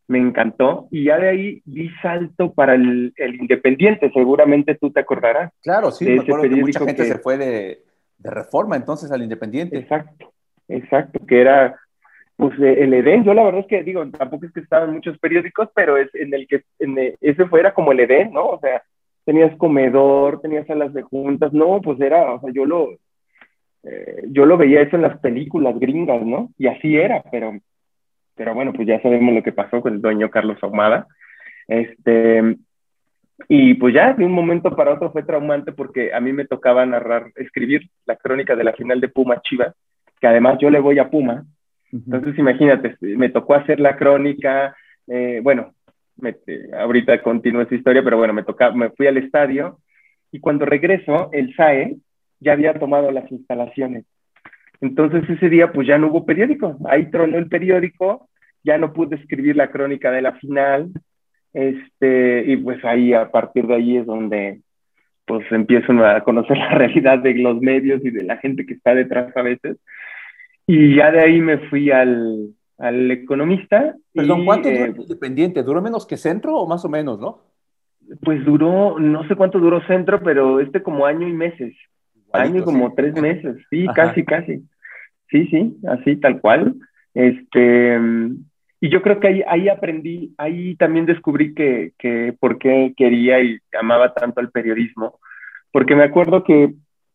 me 0.08 0.18
encantó 0.18 0.88
y 0.90 1.04
ya 1.04 1.18
de 1.18 1.28
ahí 1.28 1.62
di 1.64 1.88
salto 2.02 2.52
para 2.52 2.74
el, 2.74 3.12
Independiente, 3.16 4.10
seguramente 4.12 4.74
tú 4.74 4.90
te 4.90 5.00
acordarás. 5.00 5.52
Claro, 5.62 5.90
sí, 5.90 6.04
me 6.06 6.20
acuerdo 6.20 6.42
que 6.42 6.56
mucha 6.56 6.80
gente 6.80 7.04
se 7.04 7.18
fue 7.18 7.38
de, 7.38 7.78
Reforma 8.24 8.76
entonces 8.76 9.10
al 9.10 9.22
Independiente. 9.22 9.78
Exacto, 9.78 10.32
exacto, 10.68 11.20
que 11.26 11.40
era 11.40 11.76
pues 12.36 12.58
el 12.58 12.94
Edén, 12.94 13.24
yo 13.24 13.34
la 13.34 13.44
verdad 13.44 13.60
es 13.60 13.66
que 13.66 13.82
digo, 13.82 14.04
tampoco 14.10 14.46
es 14.46 14.52
que 14.52 14.60
estaba 14.60 14.84
en 14.86 14.94
muchos 14.94 15.18
periódicos, 15.18 15.68
pero 15.74 15.96
es 15.96 16.12
en 16.14 16.32
el 16.34 16.46
que 16.48 16.62
en 16.78 17.16
ese 17.20 17.46
fuera 17.46 17.74
como 17.74 17.92
el 17.92 18.00
Edén, 18.00 18.32
¿no? 18.32 18.46
O 18.46 18.60
sea, 18.60 18.82
tenías 19.24 19.56
comedor, 19.56 20.40
tenías 20.40 20.66
salas 20.66 20.92
de 20.92 21.02
juntas, 21.02 21.52
no, 21.52 21.80
pues 21.80 22.00
era, 22.00 22.32
o 22.32 22.40
sea, 22.40 22.50
yo 22.52 22.64
lo, 22.64 22.90
eh, 23.84 24.24
yo 24.28 24.46
lo 24.46 24.56
veía 24.56 24.82
eso 24.82 24.96
en 24.96 25.02
las 25.02 25.18
películas 25.18 25.78
gringas, 25.78 26.24
¿no? 26.24 26.50
Y 26.58 26.66
así 26.66 26.96
era, 26.96 27.22
pero, 27.30 27.52
pero 28.34 28.54
bueno, 28.54 28.72
pues 28.72 28.86
ya 28.88 29.00
sabemos 29.00 29.34
lo 29.34 29.42
que 29.42 29.52
pasó 29.52 29.80
con 29.80 29.94
el 29.94 30.00
dueño 30.00 30.30
Carlos 30.30 30.58
Ahumada. 30.62 31.06
Este, 31.68 32.56
y 33.48 33.74
pues 33.74 33.94
ya 33.94 34.12
de 34.12 34.24
un 34.24 34.32
momento 34.32 34.74
para 34.74 34.94
otro 34.94 35.12
fue 35.12 35.22
traumante 35.22 35.72
porque 35.72 36.12
a 36.12 36.20
mí 36.20 36.32
me 36.32 36.46
tocaba 36.46 36.84
narrar, 36.86 37.32
escribir 37.36 37.88
la 38.06 38.16
crónica 38.16 38.56
de 38.56 38.64
la 38.64 38.72
final 38.72 39.00
de 39.00 39.08
Puma 39.08 39.40
Chivas, 39.42 39.74
que 40.20 40.26
además 40.26 40.58
yo 40.60 40.70
le 40.70 40.80
voy 40.80 40.98
a 40.98 41.10
Puma. 41.10 41.44
Entonces 41.92 42.38
imagínate, 42.38 42.96
me 43.00 43.28
tocó 43.28 43.54
hacer 43.54 43.78
la 43.78 43.96
crónica, 43.96 44.74
eh, 45.06 45.40
bueno, 45.42 45.74
ahorita 46.78 47.22
continúa 47.22 47.64
esa 47.64 47.74
historia, 47.74 48.02
pero 48.02 48.16
bueno, 48.16 48.32
me, 48.32 48.44
toca, 48.44 48.70
me 48.72 48.90
fui 48.90 49.06
al 49.06 49.18
estadio 49.18 49.78
y 50.30 50.40
cuando 50.40 50.64
regreso, 50.64 51.28
el 51.32 51.54
SAE 51.54 51.96
ya 52.40 52.52
había 52.52 52.74
tomado 52.74 53.10
las 53.10 53.30
instalaciones. 53.30 54.06
Entonces 54.82 55.22
ese 55.30 55.48
día 55.48 55.72
pues 55.72 55.86
ya 55.86 55.96
no 55.96 56.08
hubo 56.08 56.26
periódico, 56.26 56.76
ahí 56.90 57.10
tronó 57.10 57.38
el 57.38 57.48
periódico, 57.48 58.28
ya 58.64 58.78
no 58.78 58.92
pude 58.92 59.16
escribir 59.16 59.56
la 59.56 59.70
crónica 59.70 60.10
de 60.10 60.22
la 60.22 60.32
final, 60.32 60.90
este, 61.52 62.44
y 62.46 62.56
pues 62.56 62.84
ahí 62.84 63.12
a 63.12 63.30
partir 63.30 63.66
de 63.66 63.74
ahí 63.76 63.96
es 63.96 64.06
donde 64.06 64.60
pues 65.24 65.50
empiezo 65.52 65.92
a 66.04 66.22
conocer 66.22 66.56
la 66.58 66.70
realidad 66.70 67.20
de 67.20 67.34
los 67.34 67.60
medios 67.60 68.04
y 68.04 68.10
de 68.10 68.24
la 68.24 68.38
gente 68.38 68.66
que 68.66 68.74
está 68.74 68.94
detrás 68.94 69.34
a 69.36 69.42
veces. 69.42 69.78
Y 70.66 70.96
ya 70.96 71.10
de 71.10 71.20
ahí 71.20 71.40
me 71.40 71.58
fui 71.68 71.90
al, 71.90 72.48
al 72.78 73.10
economista. 73.10 73.94
Perdón, 74.12 74.44
¿cuánto 74.44 74.68
duró 74.68 74.84
eh, 74.84 74.94
Independiente? 74.96 75.62
¿Duró 75.62 75.80
menos 75.80 76.06
que 76.06 76.16
Centro 76.16 76.56
o 76.56 76.66
más 76.66 76.84
o 76.84 76.88
menos, 76.88 77.20
no? 77.20 77.40
Pues 78.24 78.44
duró, 78.44 78.98
no 78.98 79.26
sé 79.28 79.36
cuánto 79.36 79.60
duró 79.60 79.80
Centro, 79.86 80.20
pero 80.22 80.58
este 80.58 80.82
como 80.82 81.06
año 81.06 81.28
y 81.28 81.32
meses. 81.32 81.74
año 82.32 82.60
y 82.60 82.64
como 82.64 82.94
tres 82.94 83.14
meses, 83.20 83.56
sí, 83.70 83.86
casi, 83.94 84.24
casi. 84.24 84.64
Sí, 85.32 85.48
sí, 85.48 85.76
así, 85.88 86.16
tal 86.16 86.40
cual. 86.40 86.74
Este, 87.14 87.98
y 88.80 88.88
yo 88.90 89.02
creo 89.02 89.18
que 89.18 89.28
ahí, 89.28 89.42
ahí 89.48 89.68
aprendí, 89.68 90.34
ahí 90.36 90.76
también 90.76 91.06
descubrí 91.06 91.54
que, 91.54 91.92
que 91.98 92.34
por 92.38 92.58
qué 92.58 92.92
quería 92.96 93.40
y 93.40 93.58
amaba 93.80 94.12
tanto 94.12 94.40
al 94.40 94.50
periodismo, 94.50 95.18
porque 95.72 95.96
me 95.96 96.04
acuerdo 96.04 96.44
que 96.44 96.74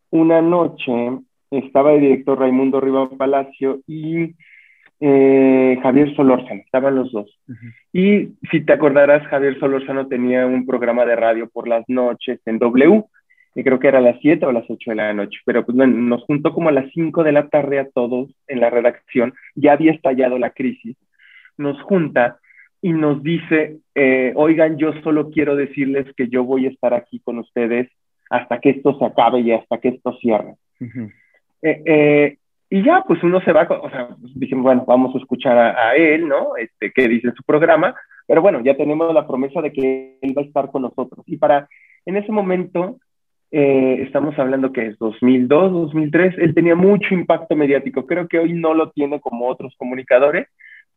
una 0.09 0.41
noche 0.41 0.91
estaba 1.51 1.93
el 1.93 2.01
director 2.01 2.39
Raimundo 2.39 2.81
Riva 2.81 3.09
Palacio 3.09 3.81
y 3.87 4.35
eh, 4.99 5.77
Javier 5.83 6.15
Solórzano, 6.15 6.61
estaban 6.61 6.95
los 6.95 7.11
dos. 7.11 7.29
Y 7.93 8.29
si 8.49 8.61
te 8.65 8.73
acordarás, 8.73 9.27
Javier 9.27 9.59
Solórzano 9.59 10.07
tenía 10.07 10.47
un 10.47 10.65
programa 10.65 11.05
de 11.05 11.15
radio 11.15 11.47
por 11.49 11.67
las 11.67 11.87
noches 11.87 12.39
en 12.45 12.57
W, 12.57 13.03
y 13.57 13.63
creo 13.63 13.79
que 13.79 13.87
era 13.87 13.97
a 13.97 14.01
las 14.01 14.19
7 14.21 14.45
o 14.45 14.49
a 14.49 14.53
las 14.53 14.69
8 14.69 14.91
de 14.91 14.95
la 14.95 15.13
noche, 15.13 15.39
pero 15.43 15.65
pues 15.65 15.75
nos 15.75 16.23
juntó 16.25 16.53
como 16.53 16.69
a 16.69 16.71
las 16.71 16.91
5 16.93 17.23
de 17.23 17.31
la 17.31 17.47
tarde 17.47 17.79
a 17.79 17.89
todos 17.89 18.29
en 18.47 18.59
la 18.59 18.69
redacción, 18.69 19.33
ya 19.55 19.73
había 19.73 19.93
estallado 19.93 20.37
la 20.37 20.51
crisis, 20.51 20.95
nos 21.57 21.81
junta 21.81 22.37
y 22.83 22.93
nos 22.93 23.23
dice, 23.23 23.77
eh, 23.95 24.31
oigan, 24.35 24.77
yo 24.77 24.93
solo 25.01 25.31
quiero 25.31 25.55
decirles 25.55 26.05
que 26.15 26.27
yo 26.27 26.43
voy 26.43 26.67
a 26.67 26.69
estar 26.69 26.93
aquí 26.93 27.19
con 27.19 27.39
ustedes 27.39 27.89
hasta 28.29 28.59
que 28.59 28.69
esto 28.69 28.95
se 28.99 29.05
acabe 29.05 29.39
y 29.39 29.51
hasta 29.51 29.79
que 29.79 29.87
esto 29.87 30.13
cierre. 30.21 30.53
Y 32.69 32.83
ya, 32.83 33.03
pues 33.07 33.23
uno 33.23 33.41
se 33.41 33.53
va, 33.53 33.63
o 33.63 33.89
sea, 33.89 34.09
pues, 34.21 34.37
dijimos, 34.37 34.65
bueno, 34.65 34.83
vamos 34.85 35.15
a 35.15 35.17
escuchar 35.17 35.57
a, 35.57 35.95
él, 35.95 36.27
¿no? 36.27 36.57
Este, 36.57 36.91
qué 36.93 37.07
dice 37.07 37.31
su 37.35 37.41
programa, 37.41 37.95
pero 38.27 38.43
bueno, 38.43 38.61
ya 38.61 38.77
tenemos 38.77 39.11
la 39.15 39.25
promesa 39.25 39.61
de 39.61 39.71
que 39.71 40.19
él 40.21 40.37
va 40.37 40.43
a 40.43 40.45
estar 40.45 40.69
con 40.69 40.83
nosotros. 40.83 41.23
Y 41.25 41.37
para, 41.37 41.67
en 42.05 42.17
ese 42.17 42.31
momento, 42.31 42.99
eh, 43.51 44.01
estamos 44.01 44.37
hablando 44.37 44.73
que 44.73 44.87
es 44.87 44.97
2002, 44.97 45.71
2003, 45.71 46.35
él 46.39 46.53
tenía 46.53 46.75
mucho 46.75 47.13
impacto 47.13 47.55
mediático. 47.55 48.05
Creo 48.05 48.27
que 48.27 48.39
hoy 48.39 48.53
no 48.53 48.73
lo 48.73 48.91
tiene 48.91 49.21
como 49.21 49.47
otros 49.47 49.73
comunicadores, 49.77 50.47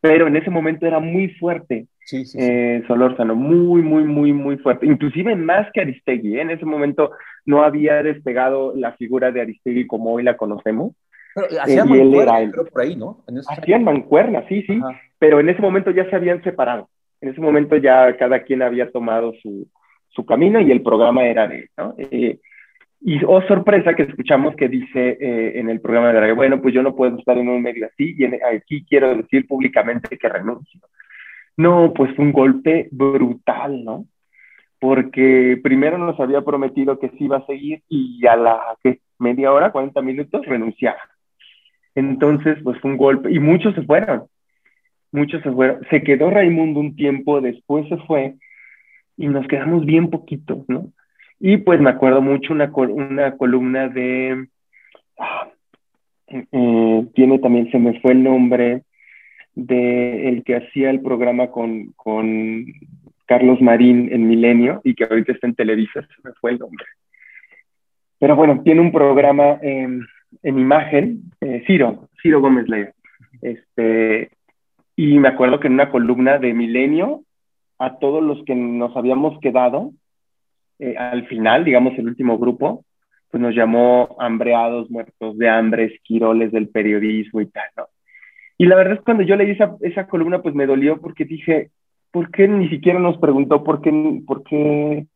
pero 0.00 0.26
en 0.26 0.37
ese 0.37 0.50
momento 0.50 0.87
era 0.87 0.99
muy 0.99 1.28
fuerte. 1.35 1.87
Sí, 2.04 2.25
sí, 2.25 2.38
eh, 2.40 2.83
Solórzano, 2.88 3.37
muy, 3.37 3.83
muy, 3.83 4.02
muy, 4.02 4.33
muy 4.33 4.57
fuerte. 4.57 4.87
Inclusive 4.87 5.37
más 5.37 5.71
que 5.73 5.83
Aristegui. 5.83 6.38
¿eh? 6.38 6.40
En 6.40 6.50
ese 6.50 6.66
momento 6.66 7.12
no 7.45 7.62
había 7.62 8.02
despegado 8.02 8.75
la 8.75 8.92
figura 8.92 9.30
de 9.30 9.42
Aristegui 9.42 9.87
como 9.87 10.12
hoy 10.12 10.25
la 10.25 10.37
conocemos. 10.37 10.92
Pero 11.33 11.47
hacían 11.62 11.88
mancuerna, 11.88 12.52
por 12.73 12.83
ahí, 12.83 12.97
¿no? 12.97 13.25
hacían 13.49 13.85
mancuerna, 13.85 14.45
sí, 14.49 14.62
sí, 14.62 14.80
pero 15.21 15.38
en 15.38 15.49
ese 15.49 15.62
momento 15.62 15.92
ya 15.92 16.11
se 16.11 16.16
habían 16.16 16.42
separado. 16.42 16.88
En 17.21 17.28
ese 17.28 17.40
momento 17.40 17.76
ya 17.76 18.16
cada 18.16 18.42
quien 18.42 18.62
había 18.62 18.90
tomado 18.90 19.33
su, 19.40 19.69
su 20.11 20.25
camino 20.26 20.61
y 20.61 20.71
el 20.71 20.83
programa 20.83 21.25
era 21.25 21.49
de 21.49 21.59
él, 21.61 21.71
¿no? 21.76 21.95
Eh, 21.99 22.38
y 23.02 23.25
oh 23.25 23.40
sorpresa 23.43 23.95
que 23.95 24.02
escuchamos 24.02 24.55
que 24.57 24.69
dice 24.69 25.17
eh, 25.21 25.59
en 25.59 25.71
el 25.71 25.81
programa 25.81 26.12
de 26.12 26.21
radio, 26.21 26.37
bueno, 26.37 26.61
pues 26.61 26.75
yo 26.75 26.83
no 26.83 26.95
puedo 26.95 27.17
estar 27.17 27.38
en 27.38 27.49
un 27.49 27.62
medio 27.62 27.87
así 27.87 28.14
y 28.19 28.25
aquí 28.25 28.85
quiero 28.87 29.17
decir 29.17 29.47
públicamente 29.47 30.19
que 30.19 30.29
renuncio. 30.29 30.81
No, 31.57 31.93
pues 31.95 32.17
un 32.19 32.33
golpe 32.33 32.88
brutal, 32.90 33.85
¿no? 33.85 34.05
Porque 34.79 35.59
primero 35.62 35.99
nos 35.99 36.19
había 36.21 36.43
prometido 36.43 36.99
que 36.99 37.09
sí 37.11 37.25
iba 37.25 37.38
a 37.38 37.47
seguir 37.47 37.83
y 37.88 38.26
a 38.26 38.37
la 38.37 38.61
que 38.83 39.00
media 39.19 39.52
hora, 39.52 39.73
40 39.73 40.00
minutos, 40.02 40.45
renunciaba. 40.47 41.00
Entonces, 41.95 42.59
pues 42.62 42.79
fue 42.81 42.90
un 42.90 42.97
golpe 42.97 43.31
y 43.31 43.38
muchos 43.38 43.75
se 43.75 43.83
fueron, 43.83 44.25
muchos 45.11 45.43
se 45.43 45.50
fueron. 45.50 45.81
Se 45.90 46.02
quedó 46.02 46.31
Raimundo 46.31 46.81
un 46.81 46.97
tiempo, 46.97 47.40
después 47.40 47.88
se 47.88 47.97
fue 47.99 48.37
y 49.21 49.29
nos 49.29 49.47
quedamos 49.47 49.85
bien 49.85 50.11
poquitos, 50.11 50.69
¿no? 50.69 50.93
Y 51.39 51.59
pues 51.59 51.81
me 51.81 51.91
acuerdo 51.91 52.21
mucho 52.21 52.53
una, 52.53 52.71
una 52.75 53.37
columna 53.37 53.89
de, 53.89 54.49
ah, 55.19 55.49
eh, 56.29 57.07
tiene 57.15 57.39
también, 57.39 57.71
se 57.71 57.79
me 57.79 58.00
fue 58.00 58.12
el 58.12 58.23
nombre, 58.23 58.83
de 59.55 60.29
el 60.29 60.45
que 60.45 60.57
hacía 60.57 60.91
el 60.91 61.00
programa 61.00 61.49
con, 61.49 61.93
con 61.97 62.65
Carlos 63.27 63.61
Marín 63.61 64.09
en 64.12 64.27
Milenio 64.27 64.81
y 64.85 64.95
que 64.95 65.05
ahorita 65.05 65.33
está 65.33 65.47
en 65.47 65.55
Televisa, 65.55 66.03
se 66.03 66.29
me 66.29 66.33
fue 66.41 66.53
el 66.53 66.59
nombre. 66.59 66.87
Pero 68.19 68.37
bueno, 68.37 68.62
tiene 68.62 68.81
un 68.81 68.93
programa 68.93 69.59
en 69.62 70.07
en 70.43 70.59
imagen, 70.59 71.33
eh, 71.41 71.62
Ciro, 71.67 72.09
Ciro 72.23 72.41
Gómez 72.41 72.69
Leiva. 72.69 72.91
Este, 73.43 74.31
y 74.97 75.19
me 75.19 75.29
acuerdo 75.29 75.61
que 75.61 75.67
en 75.67 75.75
una 75.75 75.91
columna 75.91 76.39
de 76.39 76.53
Milenio, 76.53 77.23
a 77.81 77.99
todos 77.99 78.23
los 78.23 78.45
que 78.45 78.55
nos 78.55 78.97
habíamos 78.97 79.41
quedado, 79.41 79.93
eh, 80.79 80.97
al 80.97 81.27
final, 81.27 81.65
digamos, 81.65 81.99
el 81.99 82.07
último 82.07 82.39
grupo, 82.39 82.85
pues 83.31 83.41
nos 83.41 83.55
llamó 83.55 84.17
hambreados, 84.21 84.91
muertos 84.91 85.37
de 85.39 85.49
hambre, 85.49 85.85
esquiroles 85.87 86.53
del 86.53 86.69
periodismo 86.69 87.41
y 87.41 87.47
tal, 87.47 87.65
¿no? 87.77 87.87
Y 88.59 88.67
la 88.67 88.77
verdad 88.77 88.95
es 88.95 89.01
cuando 89.01 89.23
yo 89.23 89.37
leí 89.37 89.51
esa, 89.51 89.77
esa 89.81 90.07
columna, 90.07 90.43
pues 90.43 90.55
me 90.55 90.67
dolió 90.67 91.01
porque 91.01 91.25
dije, 91.25 91.71
¿por 92.11 92.31
qué 92.31 92.47
ni 92.47 92.69
siquiera 92.69 92.99
nos 92.99 93.17
preguntó 93.19 93.65
por 93.65 93.81
qué, 93.81 94.23
por 94.27 94.45
qué 94.45 95.07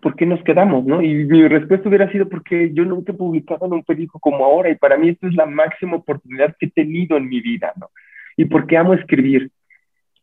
¿por 0.00 0.14
qué 0.16 0.26
nos 0.26 0.42
quedamos? 0.42 0.84
¿no? 0.84 1.02
Y 1.02 1.24
mi 1.24 1.46
respuesta 1.48 1.88
hubiera 1.88 2.10
sido 2.10 2.28
porque 2.28 2.70
yo 2.72 2.84
nunca 2.84 3.12
he 3.12 3.16
publicado 3.16 3.66
en 3.66 3.72
un 3.74 3.84
periódico 3.84 4.18
como 4.20 4.44
ahora 4.44 4.70
y 4.70 4.76
para 4.76 4.96
mí 4.96 5.10
esto 5.10 5.26
es 5.26 5.34
la 5.34 5.46
máxima 5.46 5.96
oportunidad 5.96 6.56
que 6.58 6.66
he 6.66 6.70
tenido 6.70 7.16
en 7.16 7.28
mi 7.28 7.40
vida, 7.40 7.72
¿no? 7.76 7.90
Y 8.36 8.44
porque 8.44 8.76
amo 8.76 8.94
escribir. 8.94 9.50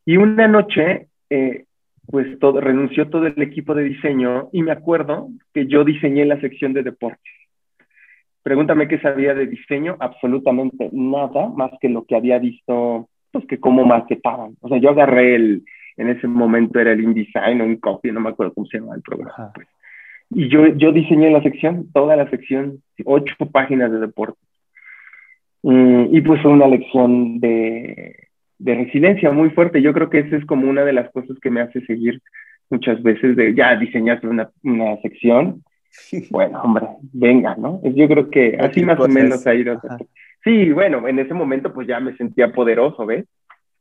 Y 0.06 0.18
una 0.18 0.48
noche, 0.48 1.08
eh, 1.30 1.66
pues 2.08 2.38
todo, 2.40 2.62
renunció 2.62 3.10
todo 3.10 3.26
el 3.26 3.42
equipo 3.42 3.74
de 3.74 3.84
diseño 3.84 4.50
y 4.52 4.62
me 4.62 4.72
acuerdo 4.72 5.30
que 5.54 5.66
yo 5.68 5.84
diseñé 5.84 6.26
la 6.26 6.40
sección 6.40 6.74
de 6.74 6.84
deportes. 6.84 7.34
Pregúntame 8.44 8.88
qué 8.88 9.00
sabía 9.00 9.34
de 9.34 9.48
diseño, 9.48 9.98
absolutamente 10.00 10.90
nada 10.92 11.50
más 11.56 11.72
que 11.82 11.90
lo 11.90 12.06
que 12.06 12.16
había 12.16 12.38
visto, 12.38 13.10
pues 13.32 13.46
que 13.48 13.60
cómo 13.60 13.84
maquetaban. 13.86 14.56
O 14.62 14.70
sea, 14.70 14.78
yo 14.78 14.92
agarré 14.92 15.36
el, 15.36 15.64
en 15.98 16.10
ese 16.10 16.28
momento 16.28 16.80
era 16.80 16.92
el 16.92 17.04
InDesign 17.04 17.62
o 17.62 17.66
un 17.66 17.78
copy, 17.78 18.12
no 18.12 18.20
me 18.20 18.30
acuerdo 18.30 18.54
cómo 18.54 18.68
se 18.68 18.80
llama 18.80 18.96
el 18.96 19.02
programa. 19.02 19.52
Pues. 19.56 19.68
Y 20.30 20.48
yo, 20.50 20.68
yo 20.68 20.92
diseñé 20.92 21.32
la 21.32 21.42
sección, 21.42 21.92
toda 21.92 22.16
la 22.16 22.30
sección, 22.30 22.84
ocho 23.06 23.34
páginas 23.52 23.92
de 23.92 24.00
deporte. 24.00 24.40
Mm, 25.64 26.16
y 26.16 26.22
pues 26.22 26.42
fue 26.44 26.52
una 26.52 26.68
lección 26.68 27.40
de, 27.40 28.25
de 28.58 28.76
resiliencia 28.76 29.32
muy 29.32 29.50
fuerte. 29.50 29.82
Yo 29.82 29.94
creo 29.94 30.10
que 30.10 30.20
esa 30.20 30.38
es 30.38 30.46
como 30.46 30.70
una 30.70 30.84
de 30.86 30.94
las 30.94 31.12
cosas 31.12 31.38
que 31.42 31.50
me 31.50 31.62
hace 31.62 31.82
seguir 31.86 32.22
muchas 32.70 33.02
veces 33.04 33.36
de 33.36 33.54
ya 33.54 33.76
diseñaste 33.76 34.28
una, 34.28 34.50
una 34.64 34.98
sección. 35.02 35.64
Bueno, 36.30 36.62
hombre, 36.62 36.88
venga, 37.14 37.56
¿no? 37.56 37.82
Yo 37.84 38.08
creo 38.08 38.30
que 38.30 38.58
así 38.60 38.84
más 38.84 39.00
o 39.00 39.08
menos 39.08 39.46
ha 39.48 39.56
ido. 39.56 39.80
Sí, 40.44 40.72
bueno, 40.72 41.08
en 41.08 41.20
ese 41.20 41.34
momento 41.34 41.74
pues 41.74 41.88
ya 41.88 42.00
me 42.00 42.16
sentía 42.18 42.52
poderoso, 42.52 43.06
¿ves? 43.06 43.26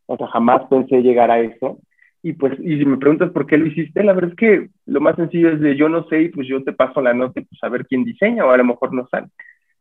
O 0.07 0.17
sea, 0.17 0.27
jamás 0.29 0.63
pensé 0.69 1.03
llegar 1.03 1.31
a 1.31 1.41
eso. 1.41 1.79
Y 2.23 2.33
pues, 2.33 2.59
y 2.59 2.79
si 2.79 2.87
me 2.87 2.97
preguntas 2.97 3.31
por 3.33 3.47
qué 3.47 3.59
lo 3.59 3.67
hiciste, 3.67 4.03
la 4.03 4.15
verdad 4.15 4.31
es 4.31 4.37
que 4.37 4.69
lo 4.87 5.01
más 5.01 5.17
sencillo 5.17 5.51
es 5.51 5.61
de 5.61 5.77
yo 5.77 5.91
no 5.91 6.09
sé 6.09 6.23
y 6.23 6.29
pues 6.31 6.49
yo 6.49 6.65
te 6.65 6.73
paso 6.73 7.03
la 7.03 7.13
nota 7.13 7.41
y 7.41 7.45
pues 7.45 7.63
a 7.63 7.69
ver 7.69 7.87
quién 7.87 8.05
diseña 8.05 8.47
o 8.47 8.51
a 8.51 8.57
lo 8.57 8.65
mejor 8.65 8.95
no 8.95 9.07
sale. 9.09 9.27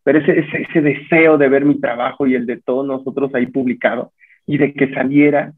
pero 0.03 0.19
ese, 0.19 0.39
ese, 0.39 0.81
deseo 0.81 1.37
de 1.37 1.47
ver 1.47 1.63
mi 1.63 1.79
trabajo 1.79 2.27
y 2.27 2.35
el 2.35 2.45
de 2.45 2.57
todos 2.57 2.85
nosotros 2.85 3.33
ahí 3.33 3.45
publicado 3.45 4.11
y 4.45 4.57
de 4.57 4.73
que 4.73 4.93
saliera 4.93 5.53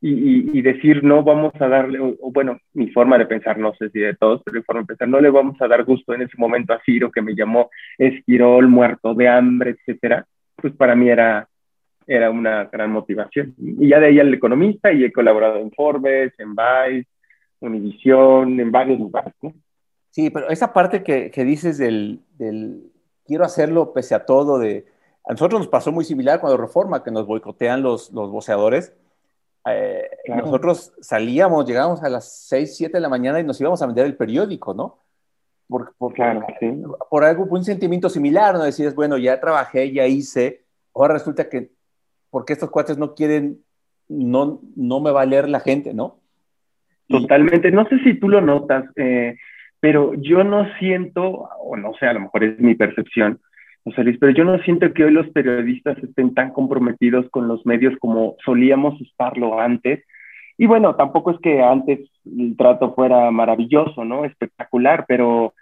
y, 0.00 0.58
y, 0.58 0.62
decir 0.62 1.02
no 1.02 1.22
vamos 1.22 1.52
a 1.58 1.68
darle, 1.68 1.98
o, 1.98 2.30
bueno, 2.30 2.58
mi 2.74 2.90
forma 2.90 3.16
de 3.18 3.26
pensar, 3.26 3.58
no 3.58 3.74
sé 3.74 3.88
si 3.90 3.98
de 3.98 4.14
todos, 4.14 4.42
pero 4.44 4.58
mi 4.58 4.62
forma 4.62 4.82
de 4.82 4.88
pensar, 4.88 5.08
no 5.08 5.20
le 5.20 5.30
vamos 5.30 5.60
a 5.60 5.68
dar 5.68 5.84
gusto 5.84 6.14
en 6.14 6.22
ese 6.22 6.36
momento 6.36 6.72
a 6.72 6.80
Ciro 6.84 7.10
que 7.10 7.22
me 7.22 7.34
llamó 7.34 7.70
esquirol, 7.96 8.68
muerto 8.68 9.14
de 9.14 9.28
hambre, 9.28 9.70
etcétera, 9.70 10.26
pues 10.54 10.74
para 10.74 10.94
mí 10.94 11.08
era, 11.08 11.48
era 12.06 12.30
una 12.30 12.66
gran 12.66 12.92
motivación. 12.92 13.54
Y 13.58 13.88
ya 13.88 13.98
de 13.98 14.06
ahí 14.06 14.20
al 14.20 14.32
economista 14.32 14.92
y 14.92 15.04
he 15.04 15.12
colaborado 15.12 15.58
en 15.58 15.72
Forbes, 15.72 16.32
en 16.38 16.54
Vice, 16.54 17.08
Univision, 17.60 18.60
en 18.60 18.70
varios 18.70 19.00
lugares. 19.00 19.32
Sí, 20.10 20.30
pero 20.30 20.50
esa 20.50 20.72
parte 20.72 21.02
que, 21.02 21.30
que 21.30 21.44
dices 21.44 21.78
del, 21.78 22.20
del, 22.38 22.92
quiero 23.24 23.44
hacerlo 23.44 23.92
pese 23.92 24.14
a 24.14 24.24
todo, 24.24 24.58
de, 24.58 24.84
a 25.26 25.32
nosotros 25.32 25.60
nos 25.60 25.68
pasó 25.68 25.90
muy 25.90 26.04
similar 26.04 26.40
cuando 26.40 26.56
Reforma, 26.56 27.02
que 27.02 27.10
nos 27.10 27.26
boicotean 27.26 27.82
los, 27.82 28.12
los 28.12 28.30
voceadores. 28.30 28.94
Eh, 29.68 30.08
nosotros 30.28 30.92
salíamos, 31.00 31.66
llegábamos 31.66 32.02
a 32.04 32.08
las 32.08 32.46
6, 32.46 32.76
7 32.76 32.92
de 32.92 33.00
la 33.00 33.08
mañana 33.08 33.40
y 33.40 33.44
nos 33.44 33.60
íbamos 33.60 33.82
a 33.82 33.86
vender 33.86 34.06
el 34.06 34.16
periódico, 34.16 34.72
¿no? 34.72 34.98
Por, 35.66 35.94
por, 35.98 36.12
claro, 36.12 36.46
sí. 36.60 36.80
por 37.10 37.24
algo, 37.24 37.44
un 37.44 37.64
sentimiento 37.64 38.08
similar, 38.08 38.54
¿no? 38.54 38.62
Decías, 38.62 38.94
bueno, 38.94 39.18
ya 39.18 39.40
trabajé, 39.40 39.92
ya 39.92 40.06
hice, 40.06 40.62
ahora 40.94 41.14
resulta 41.14 41.48
que 41.48 41.72
porque 42.30 42.52
estos 42.52 42.70
cuates 42.70 42.96
no 42.96 43.14
quieren, 43.14 43.58
no, 44.08 44.60
no 44.76 45.00
me 45.00 45.10
va 45.10 45.22
a 45.22 45.26
leer 45.26 45.48
la 45.48 45.58
gente, 45.58 45.92
¿no? 45.92 46.20
Totalmente. 47.08 47.72
No 47.72 47.88
sé 47.88 47.98
si 48.04 48.14
tú 48.14 48.28
lo 48.28 48.40
notas, 48.40 48.84
eh, 48.94 49.36
pero 49.80 50.14
yo 50.14 50.44
no 50.44 50.66
siento, 50.78 51.48
o 51.58 51.76
no 51.76 51.94
sé, 51.94 52.06
a 52.06 52.12
lo 52.12 52.20
mejor 52.20 52.44
es 52.44 52.60
mi 52.60 52.76
percepción, 52.76 53.40
José 53.86 54.02
Luis, 54.02 54.18
pero 54.18 54.32
yo 54.32 54.42
no 54.42 54.58
siento 54.64 54.92
que 54.92 55.04
hoy 55.04 55.12
los 55.12 55.28
periodistas 55.28 55.96
estén 55.98 56.34
tan 56.34 56.52
comprometidos 56.52 57.30
con 57.30 57.46
los 57.46 57.64
medios 57.64 57.94
como 58.00 58.34
solíamos 58.44 59.00
estarlo 59.00 59.60
antes. 59.60 60.04
Y 60.58 60.66
bueno, 60.66 60.96
tampoco 60.96 61.30
es 61.30 61.38
que 61.38 61.62
antes 61.62 62.00
el 62.24 62.56
trato 62.56 62.96
fuera 62.96 63.30
maravilloso, 63.30 64.04
¿no? 64.04 64.24
Espectacular, 64.24 65.04
pero, 65.06 65.54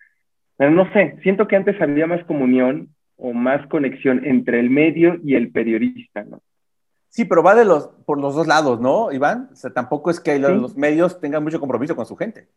pero 0.57 0.71
no 0.71 0.91
sé, 0.95 1.19
siento 1.23 1.47
que 1.47 1.57
antes 1.57 1.79
había 1.83 2.07
más 2.07 2.25
comunión 2.25 2.89
o 3.19 3.35
más 3.35 3.67
conexión 3.67 4.25
entre 4.25 4.59
el 4.59 4.71
medio 4.71 5.19
y 5.23 5.35
el 5.35 5.53
periodista, 5.53 6.25
¿no? 6.25 6.41
Sí, 7.11 7.27
pero 7.27 7.43
va 7.43 7.55
de 7.55 7.67
los, 7.67 7.89
por 8.07 8.19
los 8.19 8.35
dos 8.35 8.47
lados, 8.47 8.81
¿no, 8.81 9.13
Iván? 9.13 9.51
O 9.53 9.55
sea, 9.55 9.71
tampoco 9.71 10.11
es 10.11 10.19
que 10.19 10.39
los, 10.39 10.75
medios 10.79 11.21
tengan 11.21 11.45
mucho 11.45 11.61
compromiso 11.61 11.95
con 11.95 12.07
su 12.07 12.17
gente. 12.17 12.49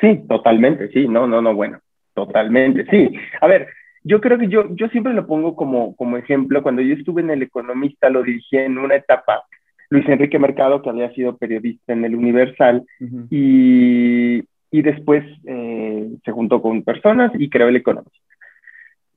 Sí, 0.00 0.24
totalmente, 0.26 0.88
sí, 0.88 1.06
no, 1.06 1.26
no, 1.26 1.42
no, 1.42 1.54
bueno, 1.54 1.80
totalmente, 2.14 2.86
sí. 2.90 3.14
A 3.42 3.46
ver, 3.46 3.68
yo 4.06 4.20
creo 4.20 4.38
que 4.38 4.46
yo, 4.46 4.72
yo 4.76 4.86
siempre 4.88 5.12
lo 5.12 5.26
pongo 5.26 5.56
como, 5.56 5.96
como 5.96 6.16
ejemplo, 6.16 6.62
cuando 6.62 6.80
yo 6.80 6.94
estuve 6.94 7.22
en 7.22 7.30
El 7.30 7.42
Economista, 7.42 8.08
lo 8.08 8.22
dirigí 8.22 8.56
en 8.56 8.78
una 8.78 8.94
etapa, 8.94 9.42
Luis 9.90 10.08
Enrique 10.08 10.38
Mercado, 10.38 10.80
que 10.80 10.90
había 10.90 11.12
sido 11.12 11.36
periodista 11.36 11.92
en 11.92 12.04
El 12.04 12.14
Universal, 12.14 12.84
y, 13.30 14.44
y, 14.70 14.82
después 14.82 15.24
eh, 15.44 16.08
se 16.24 16.30
juntó 16.30 16.62
con 16.62 16.84
personas 16.84 17.32
y 17.36 17.50
creó 17.50 17.66
El 17.66 17.76
Economista. 17.76 18.16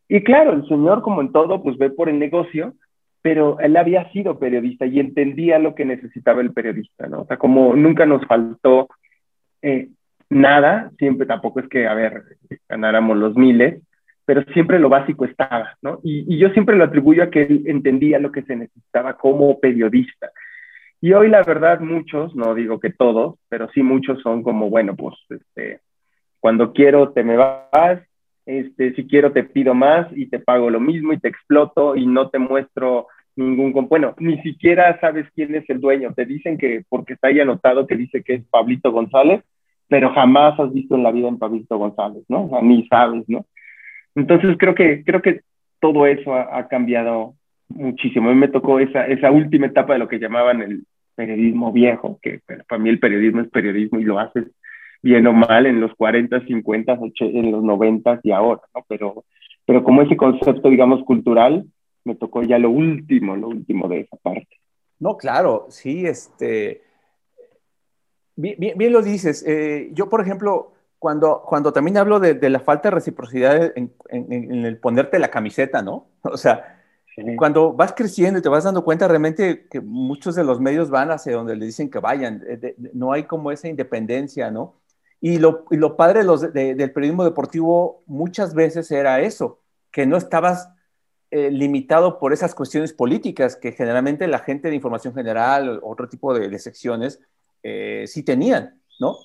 Y 0.07 0.23
claro, 0.23 0.53
el 0.53 0.67
señor, 0.67 1.03
como 1.03 1.21
en 1.21 1.31
todo, 1.31 1.61
pues 1.61 1.77
ve 1.77 1.91
por 1.91 2.09
el 2.09 2.17
negocio, 2.17 2.73
pero 3.21 3.59
él 3.59 3.77
había 3.77 4.11
sido 4.11 4.39
periodista 4.39 4.87
y 4.87 4.99
entendía 4.99 5.59
lo 5.59 5.75
que 5.75 5.85
necesitaba 5.85 6.41
el 6.41 6.51
periodista, 6.51 7.05
¿no? 7.05 7.21
O 7.21 7.25
sea, 7.27 7.37
como 7.37 7.75
nunca 7.75 8.07
nos 8.07 8.25
faltó 8.25 8.87
eh, 9.61 9.89
nada, 10.31 10.89
siempre 10.97 11.27
tampoco 11.27 11.59
es 11.59 11.67
que, 11.67 11.87
a 11.87 11.93
ver, 11.93 12.23
ganáramos 12.67 13.17
los 13.17 13.35
miles, 13.35 13.83
pero 14.29 14.43
siempre 14.53 14.77
lo 14.77 14.89
básico 14.89 15.25
estaba, 15.25 15.75
¿no? 15.81 16.01
Y, 16.03 16.37
yo 16.37 16.49
siempre 16.49 16.75
lo 16.75 16.83
atribuyo 16.83 17.23
a 17.23 17.31
que 17.31 17.41
él 17.41 17.63
entendía 17.65 18.19
lo 18.19 18.31
que 18.31 18.43
se 18.43 18.55
necesitaba 18.55 19.17
como 19.17 19.59
periodista. 19.59 20.29
Y 21.01 21.13
hoy, 21.13 21.29
la 21.29 21.41
verdad, 21.41 21.79
muchos, 21.79 22.35
no 22.35 22.53
digo 22.53 22.79
que 22.79 22.91
todos, 22.91 23.39
pero 23.49 23.71
sí 23.73 23.81
muchos 23.81 24.21
son 24.21 24.43
como, 24.43 24.69
bueno, 24.69 24.95
pues, 24.95 25.15
este, 25.31 25.79
cuando 26.39 26.73
quiero 26.73 27.09
te 27.09 27.23
me 27.23 27.37
vas, 27.37 28.03
este, 28.45 28.93
si 28.93 29.07
quiero 29.07 29.31
te 29.31 29.45
pido 29.45 29.73
más 29.73 30.05
y 30.15 30.27
te 30.27 30.37
pago 30.37 30.69
lo 30.69 30.79
mismo 30.79 31.11
y 31.11 31.19
te 31.19 31.29
exploto 31.29 31.95
y 31.95 32.05
no 32.05 32.29
te 32.29 32.37
muestro 32.37 33.07
ningún, 33.35 33.73
bueno, 33.87 34.13
ni 34.19 34.39
siquiera 34.43 34.99
sabes 34.99 35.25
quién 35.33 35.55
es 35.55 35.67
el 35.71 35.81
dueño, 35.81 36.13
te 36.13 36.25
dicen 36.25 36.59
que 36.59 36.83
porque 36.87 37.13
está 37.13 37.29
ahí 37.29 37.39
anotado 37.39 37.87
que 37.87 37.95
dice 37.95 38.21
que 38.21 38.35
es 38.35 38.45
Pablito 38.45 38.91
González, 38.91 39.41
pero 39.87 40.13
jamás 40.13 40.59
has 40.59 40.71
visto 40.71 40.93
en 40.93 41.01
la 41.01 41.11
vida 41.11 41.29
en 41.29 41.39
Pablito 41.39 41.79
González, 41.79 42.23
¿no? 42.27 42.45
O 42.45 42.49
sea, 42.49 42.61
ni 42.61 42.87
sabes, 42.89 43.27
¿no? 43.27 43.47
Entonces 44.15 44.55
creo 44.57 44.75
que, 44.75 45.03
creo 45.03 45.21
que 45.21 45.41
todo 45.79 46.05
eso 46.05 46.33
ha, 46.33 46.67
cambiado 46.67 47.35
muchísimo. 47.69 48.29
A 48.29 48.33
mí 48.33 48.39
me 48.39 48.47
tocó 48.49 48.79
esa, 48.79 49.05
esa 49.07 49.31
última 49.31 49.67
etapa 49.67 49.93
de 49.93 49.99
lo 49.99 50.07
que 50.07 50.19
llamaban 50.19 50.61
el 50.61 50.83
periodismo 51.15 51.71
viejo, 51.71 52.19
que 52.21 52.41
para 52.67 52.81
mí 52.81 52.89
el 52.89 52.99
periodismo 52.99 53.41
es 53.41 53.49
periodismo 53.49 53.99
y 53.99 54.03
lo 54.03 54.19
haces 54.19 54.45
bien 55.01 55.27
o 55.27 55.33
mal 55.33 55.65
en 55.65 55.79
los 55.79 55.93
40, 55.95 56.45
50, 56.45 56.99
en 57.19 57.51
los 57.51 57.63
90 57.63 58.19
y 58.23 58.31
ahora, 58.31 58.61
¿no? 58.75 58.85
Pero, 58.87 59.23
pero 59.65 59.83
como 59.83 60.01
ese 60.01 60.17
concepto, 60.17 60.69
digamos, 60.69 61.03
cultural, 61.03 61.65
me 62.03 62.15
tocó 62.15 62.43
ya 62.43 62.57
lo 62.57 62.69
último, 62.69 63.35
lo 63.35 63.49
último 63.49 63.87
de 63.87 64.01
esa 64.01 64.17
parte. 64.17 64.47
No, 64.99 65.15
claro, 65.17 65.67
sí, 65.69 66.05
este, 66.05 66.81
bien, 68.35 68.77
bien, 68.77 68.91
lo 68.91 69.01
dices. 69.01 69.45
Eh, 69.47 69.89
yo, 69.93 70.09
por 70.09 70.21
ejemplo, 70.21 70.73
cuando, 70.99 71.41
cuando 71.45 71.73
también 71.73 71.97
hablo 71.97 72.19
de, 72.19 72.33
de 72.33 72.49
la 72.49 72.59
falta 72.59 72.89
de 72.89 72.95
reciprocidad 72.95 73.71
en, 73.75 73.93
en, 74.09 74.65
el 74.65 74.77
ponerte 74.77 75.17
la 75.17 75.31
camiseta, 75.31 75.81
¿no? 75.81 76.09
O 76.23 76.37
sea, 76.37 76.75
cuando 77.37 77.73
vas 77.73 77.93
creciendo 77.93 78.39
y 78.39 78.41
te 78.41 78.49
vas 78.49 78.63
dando 78.63 78.83
cuenta 78.83 79.07
realmente 79.07 79.67
que 79.69 79.81
muchos 79.81 80.35
de 80.35 80.43
los 80.43 80.59
medios 80.59 80.89
van 80.89 81.11
hacia 81.11 81.35
donde 81.35 81.55
le 81.55 81.65
dicen 81.65 81.89
que 81.89 81.99
vayan, 81.99 82.43
eh, 82.47 82.75
no 82.93 83.11
hay 83.11 83.23
como 83.23 83.51
esa 83.51 83.67
independencia, 83.67 84.51
¿no? 84.51 84.75
Y 85.19 85.37
lo, 85.37 85.65
y 85.69 85.75
lo 85.75 85.97
padre 85.97 86.19
de 86.19 86.25
los, 86.25 86.53
del 86.53 86.91
periodismo 86.93 87.25
deportivo 87.25 88.03
muchas 88.05 88.53
veces 88.53 88.89
era 88.89 89.19
eso, 89.19 89.59
que 89.91 90.05
no 90.05 90.15
estabas 90.15 90.69
eh, 91.31 91.51
limitado 91.51 92.19
por 92.19 92.31
esas 92.31 92.55
cuestiones 92.55 92.93
políticas 92.93 93.57
que 93.57 93.73
generalmente 93.73 94.25
la 94.27 94.39
gente 94.39 94.69
de 94.69 94.75
información 94.75 95.13
general 95.13 95.79
o 95.83 95.91
otro 95.91 96.07
tipo 96.07 96.33
de, 96.33 96.57
secciones 96.57 97.19
eh, 97.63 98.05
sí 98.07 98.23
tenían, 98.23 98.81
¿no? 98.99 99.17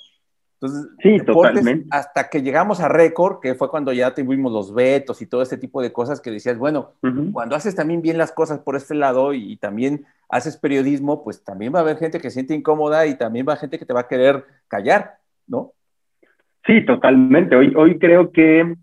Entonces, 0.64 0.90
sí, 1.02 1.18
totalmente. 1.24 1.86
hasta 1.90 2.28
que 2.28 2.42
llegamos 2.42 2.80
a 2.80 2.88
récord, 2.88 3.40
que 3.40 3.54
fue 3.54 3.68
cuando 3.68 3.92
ya 3.92 4.14
tuvimos 4.14 4.52
los 4.52 4.72
vetos 4.72 5.20
y 5.20 5.26
todo 5.26 5.42
ese 5.42 5.58
tipo 5.58 5.82
de 5.82 5.92
cosas 5.92 6.20
que 6.20 6.30
decías, 6.30 6.58
bueno, 6.58 6.92
cuando 7.32 7.54
haces 7.56 7.74
también 7.74 8.00
bien 8.00 8.18
las 8.18 8.32
cosas 8.32 8.60
por 8.60 8.76
este 8.76 8.94
lado 8.94 9.34
y, 9.34 9.56
también 9.56 10.04
haces 10.28 10.56
periodismo, 10.56 11.22
pues 11.22 11.44
también 11.44 11.74
va 11.74 11.80
a 11.80 11.82
haber 11.82 11.98
gente 11.98 12.18
que 12.18 12.30
se 12.30 12.34
siente 12.34 12.54
incómoda 12.54 13.06
y 13.06 13.16
también 13.16 13.46
va 13.46 13.52
a 13.52 13.54
haber 13.54 13.60
gente 13.60 13.78
que 13.78 13.86
te 13.86 13.92
va 13.92 14.00
a 14.00 14.08
querer 14.08 14.44
callar, 14.68 15.16
¿no? 15.46 15.72
Sí, 16.66 16.84
totalmente. 16.84 17.54
Hoy, 17.56 17.72
hoy 17.76 17.98
creo 17.98 18.32
que 18.32 18.74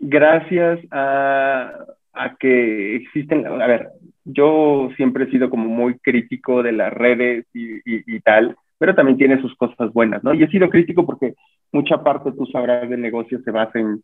gracias 0.00 0.80
a, 0.92 1.72
a 2.12 2.36
que 2.36 2.96
existen, 2.96 3.46
a 3.46 3.66
ver, 3.66 3.90
yo 4.24 4.90
siempre 4.96 5.24
he 5.24 5.30
sido 5.30 5.50
como 5.50 5.68
muy 5.68 5.98
crítico 5.98 6.62
de 6.62 6.72
las 6.72 6.92
redes 6.92 7.46
y, 7.54 7.80
y, 7.84 8.20
tal, 8.20 8.56
pero 8.78 8.94
también 8.94 9.18
tiene 9.18 9.40
sus 9.40 9.54
cosas 9.56 9.92
buenas, 9.92 10.22
¿no? 10.24 10.32
Y 10.34 10.42
he 10.42 10.48
sido 10.48 10.70
crítico 10.70 11.04
porque 11.04 11.34
mucha 11.72 12.02
parte, 12.02 12.32
tú 12.32 12.46
sabrás, 12.46 12.88
del 12.88 13.00
negocio 13.00 13.40
se 13.44 13.50
basa 13.50 13.78
en, 13.78 14.02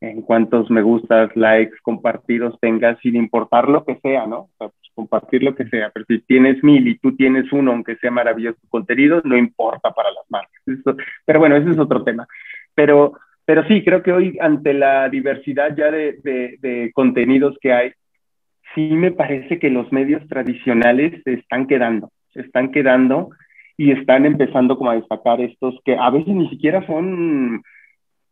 en 0.00 0.22
cuántos 0.22 0.70
me 0.70 0.82
gustas, 0.82 1.34
likes, 1.36 1.76
compartidos 1.82 2.58
tengas, 2.60 2.98
sin 3.00 3.16
importar 3.16 3.68
lo 3.68 3.84
que 3.84 3.96
sea, 3.96 4.26
¿no? 4.26 4.40
O 4.40 4.50
sea, 4.58 4.68
pues, 4.68 4.90
compartir 4.94 5.42
lo 5.42 5.54
que 5.54 5.66
sea, 5.68 5.90
pero 5.92 6.06
si 6.08 6.20
tienes 6.20 6.62
mil 6.62 6.86
y 6.88 6.98
tú 6.98 7.14
tienes 7.16 7.50
uno, 7.52 7.72
aunque 7.72 7.96
sea 7.96 8.10
maravilloso 8.10 8.58
tu 8.60 8.68
contenido, 8.68 9.20
no 9.24 9.36
importa 9.36 9.90
para 9.92 10.10
las 10.10 10.24
marcas. 10.28 10.96
pero 11.24 11.38
bueno, 11.38 11.56
ese 11.56 11.70
es 11.70 11.78
otro 11.78 12.02
tema. 12.02 12.26
Pero, 12.74 13.12
pero 13.44 13.66
sí, 13.68 13.84
creo 13.84 14.02
que 14.02 14.12
hoy 14.12 14.38
ante 14.40 14.74
la 14.74 15.08
diversidad 15.08 15.74
ya 15.76 15.90
de, 15.90 16.18
de, 16.22 16.90
contenidos 16.94 17.56
que 17.60 17.72
hay, 17.72 17.92
sí 18.74 18.90
me 18.92 19.12
parece 19.12 19.58
que 19.58 19.70
los 19.70 19.90
medios 19.92 20.26
tradicionales 20.28 21.22
se 21.24 21.34
están 21.34 21.66
quedando, 21.66 22.10
se 22.32 22.40
están 22.40 22.70
quedando 22.70 23.30
y 23.76 23.92
están 23.92 24.26
empezando 24.26 24.78
como 24.78 24.90
a 24.90 24.96
destacar 24.96 25.40
estos 25.40 25.78
que 25.84 25.96
a 25.96 26.10
veces 26.10 26.34
ni 26.34 26.48
siquiera 26.48 26.86
son 26.86 27.62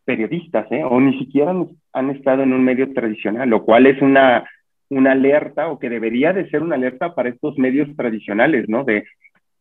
periodistas, 0.04 0.70
¿eh? 0.70 0.84
o 0.84 1.00
ni 1.00 1.18
siquiera 1.18 1.50
han, 1.50 1.68
han, 1.92 2.10
estado 2.10 2.42
en 2.42 2.52
un 2.52 2.64
medio 2.64 2.92
tradicional, 2.92 3.48
lo 3.48 3.64
cual 3.64 3.86
es 3.86 4.00
una, 4.02 4.44
una 4.90 5.12
alerta 5.12 5.68
o 5.68 5.78
que 5.78 5.88
debería 5.88 6.32
de 6.32 6.48
ser 6.50 6.62
una 6.62 6.76
alerta 6.76 7.14
para 7.14 7.30
estos 7.30 7.58
medios 7.58 7.88
tradicionales, 7.96 8.68
¿no? 8.68 8.84
De, 8.84 9.04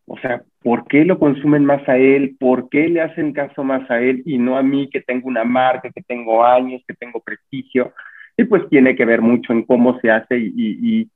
o 0.06 0.18
sea, 0.18 0.44
¿por 0.62 0.86
qué 0.88 1.06
lo 1.06 1.18
consumen 1.18 1.64
más 1.64 1.88
a 1.88 1.98
él? 1.98 2.36
¿Por 2.40 2.70
qué 2.70 2.90
le 2.90 3.02
hacen 3.02 3.32
caso 3.32 3.64
más 3.64 3.90
a 3.90 4.02
él 4.02 4.22
y 4.26 4.38
no 4.38 4.58
a 4.58 4.64
mí 4.64 4.90
que 4.90 5.02
tengo 5.02 5.28
una 5.30 5.46
marca, 5.46 5.90
que 5.92 6.02
tengo 6.02 6.44
años, 6.44 6.84
que 6.86 6.94
tengo 6.94 7.22
prestigio? 7.22 7.94
Y 8.36 8.44
pues 8.46 8.68
tiene 8.70 8.96
que 8.96 9.06
ver 9.06 9.22
mucho 9.22 9.54
en 9.54 9.64
cómo 9.64 10.00
se 10.02 10.12
hace 10.12 10.38
y, 10.38 10.54
y, 10.56 11.02
y 11.02 11.10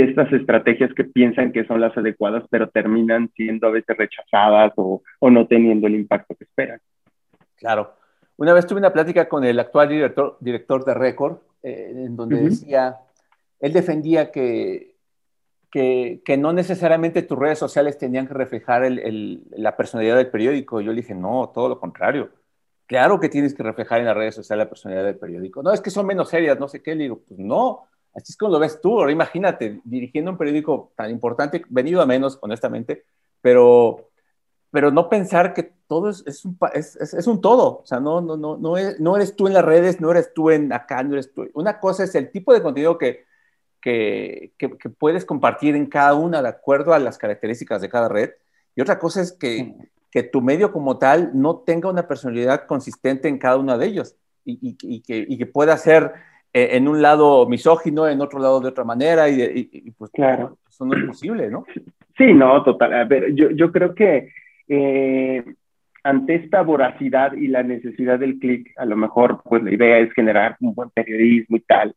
estas 0.00 0.32
estrategias 0.32 0.92
que 0.94 1.04
piensan 1.04 1.52
que 1.52 1.64
son 1.64 1.80
las 1.80 1.96
adecuadas, 1.96 2.42
pero 2.50 2.68
terminan 2.68 3.30
siendo 3.36 3.68
a 3.68 3.70
veces 3.70 3.96
rechazadas 3.96 4.72
o, 4.76 5.02
o 5.20 5.30
no 5.30 5.46
teniendo 5.46 5.86
el 5.86 5.94
impacto 5.94 6.34
que 6.34 6.44
esperan. 6.44 6.80
Claro. 7.54 7.94
Una 8.36 8.52
vez 8.52 8.66
tuve 8.66 8.80
una 8.80 8.92
plática 8.92 9.28
con 9.28 9.44
el 9.44 9.58
actual 9.60 9.88
director, 9.88 10.36
director 10.40 10.84
de 10.84 10.94
Record, 10.94 11.38
eh, 11.62 11.92
en 11.94 12.16
donde 12.16 12.36
decía, 12.42 12.96
él 13.60 13.72
defendía 13.72 14.30
que, 14.30 14.96
que, 15.70 16.20
que, 16.24 16.36
no 16.36 16.52
necesariamente 16.52 17.22
tus 17.22 17.38
redes 17.38 17.58
sociales 17.58 17.96
tenían 17.96 18.26
que 18.26 18.34
reflejar 18.34 18.84
el, 18.84 18.98
el, 18.98 19.44
la 19.52 19.76
personalidad 19.76 20.16
del 20.16 20.30
periódico. 20.30 20.80
Yo 20.80 20.92
le 20.92 21.00
dije, 21.00 21.14
no, 21.14 21.50
todo 21.54 21.68
lo 21.68 21.80
contrario. 21.80 22.30
Claro 22.86 23.18
que 23.18 23.28
tienes 23.28 23.54
que 23.54 23.62
reflejar 23.62 24.00
en 24.00 24.06
las 24.06 24.16
redes 24.16 24.34
sociales 24.34 24.66
la 24.66 24.68
personalidad 24.68 25.04
del 25.04 25.18
periódico. 25.18 25.62
No, 25.62 25.72
es 25.72 25.80
que 25.80 25.90
son 25.90 26.06
menos 26.06 26.28
serias, 26.28 26.58
no 26.58 26.68
sé 26.68 26.82
qué. 26.82 26.94
Le 26.94 27.04
digo, 27.04 27.22
pues 27.26 27.38
no, 27.38 27.86
así 28.16 28.32
es 28.32 28.36
como 28.36 28.52
lo 28.52 28.58
ves 28.58 28.80
tú. 28.80 28.98
Ahora 28.98 29.12
imagínate, 29.12 29.80
dirigiendo 29.84 30.30
un 30.30 30.38
periódico 30.38 30.92
tan 30.96 31.10
importante, 31.10 31.64
venido 31.68 32.00
a 32.00 32.06
menos, 32.06 32.38
honestamente, 32.40 33.04
pero, 33.40 34.08
pero 34.70 34.90
no 34.90 35.08
pensar 35.08 35.54
que 35.54 35.62
todo 35.86 36.10
es, 36.10 36.24
es, 36.26 36.44
un, 36.44 36.58
es, 36.72 36.96
es, 36.96 37.26
un, 37.26 37.40
todo. 37.40 37.80
O 37.82 37.86
sea, 37.86 38.00
no, 38.00 38.20
no, 38.20 38.36
no, 38.36 38.56
no, 38.56 38.76
eres, 38.76 38.98
no 38.98 39.16
eres 39.16 39.36
tú 39.36 39.46
en 39.46 39.54
las 39.54 39.64
redes, 39.64 40.00
no 40.00 40.10
eres 40.10 40.32
tú 40.34 40.50
en 40.50 40.72
acá, 40.72 41.02
no 41.02 41.12
eres 41.12 41.32
tú. 41.32 41.48
Una 41.54 41.78
cosa 41.78 42.04
es 42.04 42.14
el 42.14 42.30
tipo 42.30 42.52
de 42.52 42.62
contenido 42.62 42.98
que, 42.98 43.24
que, 43.80 44.52
que, 44.58 44.76
que 44.76 44.90
puedes 44.90 45.24
compartir 45.24 45.76
en 45.76 45.86
cada 45.86 46.14
una 46.14 46.42
de 46.42 46.48
acuerdo 46.48 46.92
a 46.92 46.98
las 46.98 47.18
características 47.18 47.80
de 47.80 47.88
cada 47.88 48.08
red. 48.08 48.30
Y 48.74 48.80
otra 48.80 48.98
cosa 48.98 49.20
es 49.20 49.32
que, 49.32 49.74
que 50.10 50.22
tu 50.22 50.40
medio 50.40 50.72
como 50.72 50.98
tal 50.98 51.30
no 51.34 51.58
tenga 51.58 51.90
una 51.90 52.08
personalidad 52.08 52.66
consistente 52.66 53.28
en 53.28 53.38
cada 53.38 53.56
uno 53.56 53.76
de 53.76 53.86
ellos 53.86 54.16
y, 54.46 54.58
y, 54.80 55.00
que, 55.02 55.26
y 55.28 55.36
que, 55.36 55.46
pueda 55.46 55.76
ser 55.76 56.14
eh, 56.56 56.74
en 56.74 56.88
un 56.88 57.02
lado 57.02 57.46
misógino, 57.46 58.08
en 58.08 58.22
otro 58.22 58.38
lado 58.38 58.60
de 58.60 58.68
otra 58.68 58.82
manera, 58.82 59.28
y, 59.28 59.92
pues 59.98 60.10
claro. 60.10 60.56
eso 60.66 60.86
no 60.86 60.96
es 60.96 61.04
posible, 61.04 61.50
¿no? 61.50 61.66
Sí, 62.16 62.32
no, 62.32 62.62
total. 62.62 62.94
A 62.94 63.04
ver, 63.04 63.34
yo, 63.34 63.50
yo 63.50 63.70
creo 63.70 63.94
que 63.94 64.30
eh, 64.66 65.44
ante 66.02 66.36
esta 66.36 66.62
voracidad 66.62 67.34
y 67.34 67.48
la 67.48 67.62
necesidad 67.62 68.18
del 68.18 68.38
clic, 68.38 68.72
a 68.78 68.86
lo 68.86 68.96
mejor 68.96 69.42
pues 69.44 69.62
la 69.64 69.74
idea 69.74 69.98
es 69.98 70.10
generar 70.14 70.56
un 70.60 70.74
buen 70.74 70.88
periodismo 70.88 71.58
y 71.58 71.60
tal, 71.60 71.94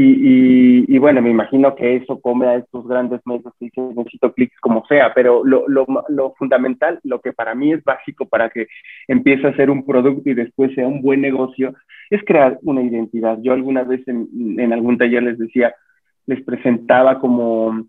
y, 0.00 0.94
y, 0.94 0.98
bueno, 0.98 1.20
me 1.20 1.30
imagino 1.30 1.74
que 1.74 1.96
eso 1.96 2.20
come 2.20 2.46
a 2.46 2.54
estos 2.54 2.86
grandes 2.86 3.20
medios 3.26 3.52
que 3.58 3.64
dicen 3.64 3.96
necesito 3.96 4.32
clics 4.32 4.56
como 4.60 4.86
sea, 4.86 5.12
pero 5.12 5.42
lo, 5.44 5.66
lo, 5.66 5.86
lo, 6.08 6.34
fundamental, 6.34 7.00
lo 7.02 7.20
que 7.20 7.32
para 7.32 7.56
mí 7.56 7.72
es 7.72 7.82
básico 7.82 8.28
para 8.28 8.48
que 8.48 8.68
empiece 9.08 9.48
a 9.48 9.56
ser 9.56 9.70
un 9.70 9.84
producto 9.84 10.30
y 10.30 10.34
después 10.34 10.72
sea 10.76 10.86
un 10.86 11.02
buen 11.02 11.20
negocio, 11.20 11.74
es 12.10 12.22
crear 12.24 12.60
una 12.62 12.80
identidad. 12.80 13.38
Yo 13.42 13.52
alguna 13.52 13.82
vez 13.82 14.06
en, 14.06 14.28
en 14.60 14.72
algún 14.72 14.98
taller 14.98 15.24
les 15.24 15.36
decía, 15.36 15.74
les 16.26 16.44
presentaba 16.44 17.18
como 17.18 17.84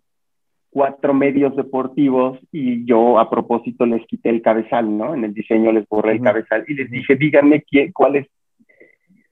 cuatro 0.71 1.13
medios 1.13 1.55
deportivos 1.55 2.39
y 2.51 2.85
yo 2.85 3.19
a 3.19 3.29
propósito 3.29 3.85
les 3.85 4.03
quité 4.07 4.29
el 4.29 4.41
cabezal, 4.41 4.97
¿no? 4.97 5.13
En 5.13 5.25
el 5.25 5.33
diseño 5.35 5.71
les 5.71 5.87
borré 5.87 6.13
el 6.13 6.21
cabezal 6.21 6.65
y 6.67 6.73
les 6.73 6.89
dije, 6.89 7.15
díganme 7.15 7.61
quién, 7.61 7.91
cuál 7.91 8.15
es, 8.15 8.27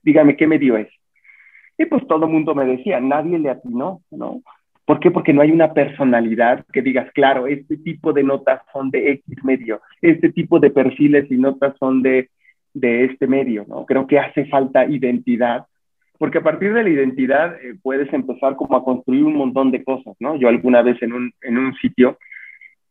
díganme 0.03 0.37
qué 0.37 0.45
medio 0.45 0.77
es 0.77 0.89
y 1.77 1.85
pues 1.85 2.05
todo 2.07 2.25
el 2.25 2.31
mundo 2.31 2.55
me 2.55 2.65
decía, 2.65 2.99
nadie 2.99 3.37
le 3.37 3.49
atinó, 3.49 4.01
¿no? 4.11 4.41
¿Por 4.85 4.99
qué? 4.99 5.11
Porque 5.11 5.33
no 5.33 5.41
hay 5.41 5.51
una 5.51 5.73
personalidad 5.73 6.65
que 6.71 6.81
digas, 6.81 7.11
claro, 7.13 7.45
este 7.45 7.77
tipo 7.77 8.13
de 8.13 8.23
notas 8.23 8.61
son 8.71 8.89
de 8.89 9.11
X 9.11 9.43
medio, 9.43 9.81
este 10.01 10.31
tipo 10.31 10.59
de 10.59 10.71
perfiles 10.71 11.29
y 11.29 11.35
notas 11.35 11.75
son 11.77 12.01
de, 12.01 12.29
de 12.73 13.05
este 13.05 13.27
medio, 13.27 13.65
¿no? 13.67 13.85
Creo 13.85 14.07
que 14.07 14.17
hace 14.17 14.45
falta 14.45 14.85
identidad, 14.85 15.65
porque 16.17 16.37
a 16.37 16.43
partir 16.43 16.73
de 16.73 16.83
la 16.83 16.89
identidad 16.89 17.55
eh, 17.55 17.75
puedes 17.83 18.11
empezar 18.13 18.55
como 18.55 18.77
a 18.77 18.83
construir 18.83 19.23
un 19.25 19.35
montón 19.35 19.71
de 19.71 19.83
cosas, 19.83 20.15
¿no? 20.19 20.35
Yo 20.37 20.47
alguna 20.47 20.81
vez 20.81 21.01
en 21.01 21.13
un, 21.13 21.33
en 21.41 21.57
un 21.57 21.75
sitio 21.75 22.17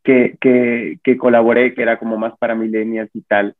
que, 0.03 0.37
que, 0.39 0.99
que 1.03 1.17
colaboré, 1.17 1.73
que 1.73 1.81
era 1.81 1.97
como 1.97 2.15
más 2.17 2.37
para 2.37 2.55
millennials 2.55 3.09
y 3.13 3.21
tal, 3.23 3.55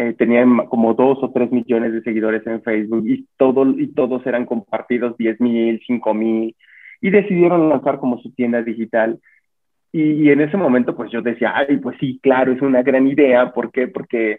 eh, 0.00 0.14
tenían 0.16 0.58
como 0.68 0.94
dos 0.94 1.18
o 1.22 1.32
tres 1.32 1.50
millones 1.50 1.92
de 1.92 2.02
seguidores 2.02 2.46
en 2.46 2.62
Facebook 2.62 3.02
y, 3.04 3.26
todo, 3.36 3.68
y 3.76 3.88
todos 3.88 4.24
eran 4.28 4.46
compartidos 4.46 5.16
10 5.16 5.40
mil, 5.40 5.82
5 5.84 6.14
mil 6.14 6.54
y 7.00 7.10
decidieron 7.10 7.68
lanzar 7.68 7.98
como 7.98 8.20
su 8.20 8.32
tienda 8.32 8.62
digital. 8.62 9.18
Y, 9.90 10.30
en 10.30 10.40
ese 10.40 10.56
momento 10.56 10.94
pues 10.94 11.10
yo 11.10 11.20
decía, 11.20 11.52
ay, 11.56 11.78
pues 11.78 11.96
sí, 11.98 12.20
claro, 12.22 12.52
es 12.52 12.62
una 12.62 12.84
gran 12.84 13.08
idea. 13.08 13.52
¿Por 13.52 13.72
qué? 13.72 13.88
Porque 13.88 14.38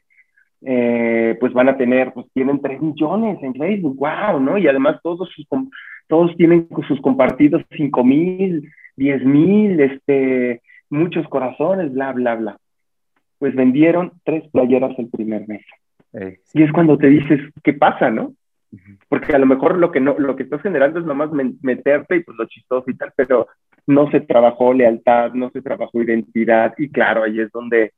eh, 0.62 1.36
pues 1.42 1.52
van 1.52 1.68
a 1.68 1.78
tener, 1.78 2.14
pues 2.14 2.28
tienen 2.34 2.62
3 2.62 2.82
millones 2.82 3.44
en 3.44 3.54
Facebook, 3.54 3.98
wow, 3.98 4.40
¿no? 4.40 4.58
Y 4.58 4.66
además 4.66 5.02
todos, 5.04 5.30
sus, 5.36 5.46
todos 6.08 6.38
tienen 6.38 6.70
sus 6.88 7.02
compartidos 7.02 7.64
5 7.76 8.02
mil, 8.06 8.72
10 8.96 9.26
mil, 9.26 9.78
este, 9.82 10.62
muchos 10.90 11.28
corazones, 11.28 11.92
bla, 11.92 12.14
bla, 12.14 12.36
bla 12.36 12.58
pues 13.40 13.56
vendieron 13.56 14.12
tres 14.24 14.48
playeras 14.52 14.98
el 15.00 15.10
primer 15.10 15.48
mes. 15.48 15.66
Y 16.54 16.64
es 16.64 16.72
cuando 16.72 16.98
te 16.98 17.08
dices, 17.08 17.40
¿qué 17.64 17.74
pasa, 17.74 18.10
no? 18.10 18.34
Porque 19.08 19.34
a 19.34 19.40
lo 19.40 19.46
mejor 19.46 19.78
lo 19.78 19.92
que, 19.92 20.00
no, 20.00 20.18
lo 20.20 20.36
que 20.36 20.44
estás 20.44 20.62
generando 20.62 21.00
es 21.00 21.06
nomás 21.06 21.32
meterte 21.62 22.18
y 22.18 22.24
pues 22.24 22.38
lo 22.38 22.46
chistoso 22.46 22.90
y 22.90 22.96
tal, 22.96 23.12
pero 23.16 23.48
no 23.88 24.12
se 24.12 24.22
trabajó 24.22 24.74
lealtad, 24.74 25.34
no 25.34 25.50
se 25.50 25.62
trabajó 25.62 26.02
identidad 26.02 26.74
y 26.78 26.90
claro, 26.90 27.24
ahí 27.24 27.40
es 27.40 27.52
donde, 27.52 27.94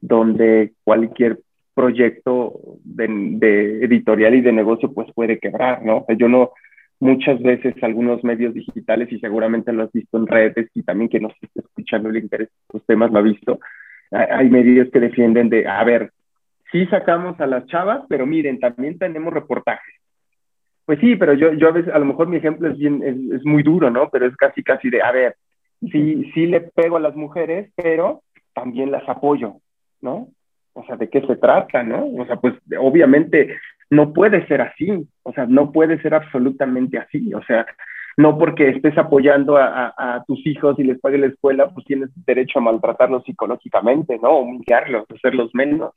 donde 0.00 0.72
cualquier 0.84 1.40
proyecto 1.74 2.54
de, 2.84 3.06
de 3.08 3.84
editorial 3.84 4.34
y 4.34 4.40
de 4.40 4.52
negocio 4.52 4.92
pues 4.94 5.12
puede 5.12 5.38
quebrar, 5.38 5.84
¿no? 5.84 5.98
O 5.98 6.04
sea, 6.06 6.16
yo 6.16 6.28
no, 6.28 6.52
muchas 7.00 7.40
veces 7.42 7.74
algunos 7.82 8.24
medios 8.24 8.54
digitales 8.54 9.12
y 9.12 9.18
seguramente 9.18 9.72
lo 9.72 9.82
has 9.82 9.92
visto 9.92 10.16
en 10.16 10.26
redes 10.26 10.70
y 10.74 10.82
también 10.82 11.10
que 11.10 11.20
nos 11.20 11.32
esté 11.42 11.60
escuchando 11.60 12.10
le 12.10 12.20
interesa 12.20 12.52
estos 12.66 12.86
temas 12.86 13.10
lo 13.12 13.18
ha 13.18 13.22
visto, 13.22 13.58
hay 14.10 14.48
medios 14.50 14.88
que 14.90 15.00
defienden 15.00 15.48
de, 15.48 15.66
a 15.66 15.82
ver, 15.84 16.12
sí 16.72 16.86
sacamos 16.86 17.40
a 17.40 17.46
las 17.46 17.66
chavas, 17.66 18.02
pero 18.08 18.26
miren, 18.26 18.60
también 18.60 18.98
tenemos 18.98 19.32
reportajes. 19.32 19.94
Pues 20.84 21.00
sí, 21.00 21.16
pero 21.16 21.34
yo, 21.34 21.52
yo 21.52 21.68
a 21.68 21.72
veces, 21.72 21.92
a 21.92 21.98
lo 21.98 22.04
mejor 22.04 22.28
mi 22.28 22.36
ejemplo 22.36 22.70
es, 22.70 22.78
bien, 22.78 23.02
es, 23.02 23.44
muy 23.44 23.62
duro, 23.62 23.90
¿no? 23.90 24.08
Pero 24.10 24.26
es 24.26 24.36
casi, 24.36 24.62
casi 24.62 24.88
de, 24.88 25.02
a 25.02 25.10
ver, 25.10 25.34
sí, 25.80 26.30
sí 26.32 26.46
le 26.46 26.60
pego 26.60 26.96
a 26.96 27.00
las 27.00 27.16
mujeres, 27.16 27.72
pero 27.74 28.22
también 28.54 28.92
las 28.92 29.08
apoyo, 29.08 29.56
¿no? 30.00 30.28
O 30.74 30.84
sea, 30.84 30.96
¿de 30.96 31.08
qué 31.08 31.22
se 31.22 31.36
trata, 31.36 31.82
no? 31.82 32.06
O 32.06 32.24
sea, 32.26 32.36
pues 32.36 32.54
obviamente 32.78 33.56
no 33.90 34.12
puede 34.12 34.46
ser 34.46 34.60
así, 34.60 35.08
o 35.22 35.32
sea, 35.32 35.46
no 35.46 35.72
puede 35.72 36.00
ser 36.02 36.14
absolutamente 36.14 36.98
así, 36.98 37.34
o 37.34 37.42
sea, 37.42 37.66
no 38.16 38.38
porque 38.38 38.70
estés 38.70 38.96
apoyando 38.96 39.56
a, 39.58 40.24
tus 40.26 40.44
hijos 40.46 40.78
y 40.78 40.84
les 40.84 40.98
pague 41.00 41.18
la 41.18 41.26
escuela, 41.26 41.68
pues 41.68 41.86
tienes 41.86 42.08
derecho 42.24 42.58
a 42.58 42.62
maltratarlos 42.62 43.22
psicológicamente, 43.24 44.18
¿no? 44.18 44.38
Humillarlos, 44.38 45.04
hacerlos 45.14 45.50
menos. 45.52 45.92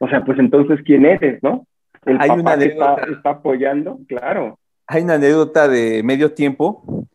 O 0.00 0.08
sea, 0.08 0.24
pues 0.24 0.38
entonces, 0.38 0.80
¿quién 0.84 1.06
eres, 1.06 1.42
no? 1.42 1.66
El 2.04 2.18
Hay 2.20 2.30
una 2.30 2.52
anécdota, 2.52 3.06
está, 3.10 3.30
apoyando, 3.30 3.98
claro. 4.06 4.58
Hay 4.86 5.02
una 5.02 5.14
anécdota 5.14 5.66
de 5.66 6.02
medio 6.02 6.34
tiempo, 6.34 7.06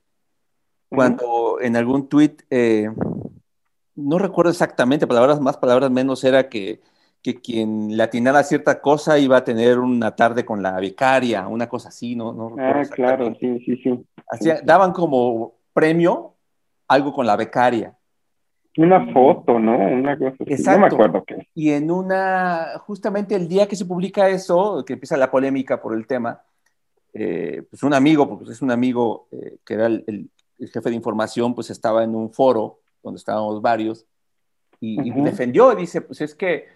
cuando 0.90 1.60
en 1.62 1.76
algún 1.76 2.10
tuit, 2.10 2.42
eh, 2.50 2.90
no 3.96 4.18
recuerdo 4.18 4.50
exactamente, 4.50 5.06
palabras 5.06 5.40
más, 5.40 5.58
palabras 5.58 5.92
menos, 5.92 6.24
era 6.24 6.50
que 6.50 6.80
que 7.22 7.36
quien 7.42 7.96
le 7.98 8.04
atinara 8.04 8.44
cierta 8.44 8.80
cosa 8.80 9.20
iba 9.20 9.38
a 9.38 9.44
tener 9.44 9.80
una 9.80 10.16
tarde 10.16 10.46
con 10.46 10.64
la 10.64 10.80
becaria, 10.80 11.48
una 11.48 11.68
cosa 11.68 11.90
así, 11.90 12.16
¿no? 12.16 12.32
no 12.32 12.56
ah, 12.58 12.82
claro, 12.90 13.36
sí, 13.40 13.60
sí, 13.66 13.78
sí. 13.78 14.52
daban 14.64 14.94
como 14.94 15.54
premio 15.74 16.36
algo 16.88 17.14
con 17.14 17.28
la 17.28 17.36
becaria. 17.36 17.96
Una 18.78 19.12
foto, 19.12 19.60
¿no? 19.60 19.78
Una 19.78 20.18
cosa 20.18 20.36
así. 20.40 20.54
Exacto. 20.54 20.80
No 20.80 20.88
me 20.88 20.94
acuerdo 20.94 21.24
qué. 21.26 21.48
Y 21.54 21.72
en 21.72 21.92
una, 21.92 22.78
justamente 22.80 23.36
el 23.36 23.48
día 23.48 23.68
que 23.68 23.76
se 23.76 23.86
publica 23.86 24.30
eso, 24.30 24.86
que 24.86 24.94
empieza 24.94 25.18
la 25.18 25.30
polémica 25.30 25.82
por 25.82 25.94
el 25.94 26.08
tema, 26.08 26.42
eh, 27.14 27.64
pues 27.70 27.84
un 27.84 27.94
amigo, 27.94 28.30
porque 28.30 28.52
es 28.52 28.62
un 28.62 28.72
amigo 28.72 29.28
eh, 29.32 29.58
que 29.66 29.74
era 29.74 29.88
el, 29.88 30.30
jefe 30.60 30.90
de 30.90 30.96
información, 30.96 31.56
pues 31.56 31.70
estaba 31.70 32.04
en 32.04 32.16
un 32.16 32.32
foro 32.32 32.80
donde 33.02 33.18
estábamos 33.18 33.62
varios 33.62 34.06
y, 34.82 35.08
y 35.08 35.12
defendió, 35.22 35.74
dice, 35.74 36.02
pues 36.02 36.20
es 36.20 36.36
que 36.36 36.68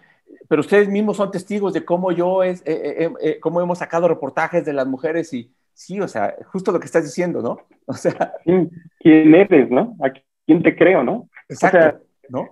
pero 0.48 0.60
ustedes 0.60 0.88
mismos 0.88 1.16
son 1.16 1.30
testigos 1.30 1.72
de 1.72 1.84
cómo 1.84 2.12
yo 2.12 2.42
es, 2.42 2.62
eh, 2.66 3.04
eh, 3.04 3.10
eh, 3.22 3.40
cómo 3.40 3.60
hemos 3.60 3.78
sacado 3.78 4.08
reportajes 4.08 4.64
de 4.64 4.72
las 4.72 4.86
mujeres 4.86 5.32
y 5.32 5.50
sí, 5.72 6.00
o 6.00 6.08
sea, 6.08 6.34
justo 6.46 6.72
lo 6.72 6.80
que 6.80 6.86
estás 6.86 7.04
diciendo, 7.04 7.42
¿no? 7.42 7.58
O 7.86 7.92
sea, 7.92 8.32
¿quién 8.44 9.34
eres, 9.34 9.70
no? 9.70 9.94
¿A 10.02 10.10
quién 10.46 10.62
te 10.62 10.74
creo, 10.74 11.04
no? 11.04 11.28
Exacto, 11.48 12.02
¿no? 12.30 12.48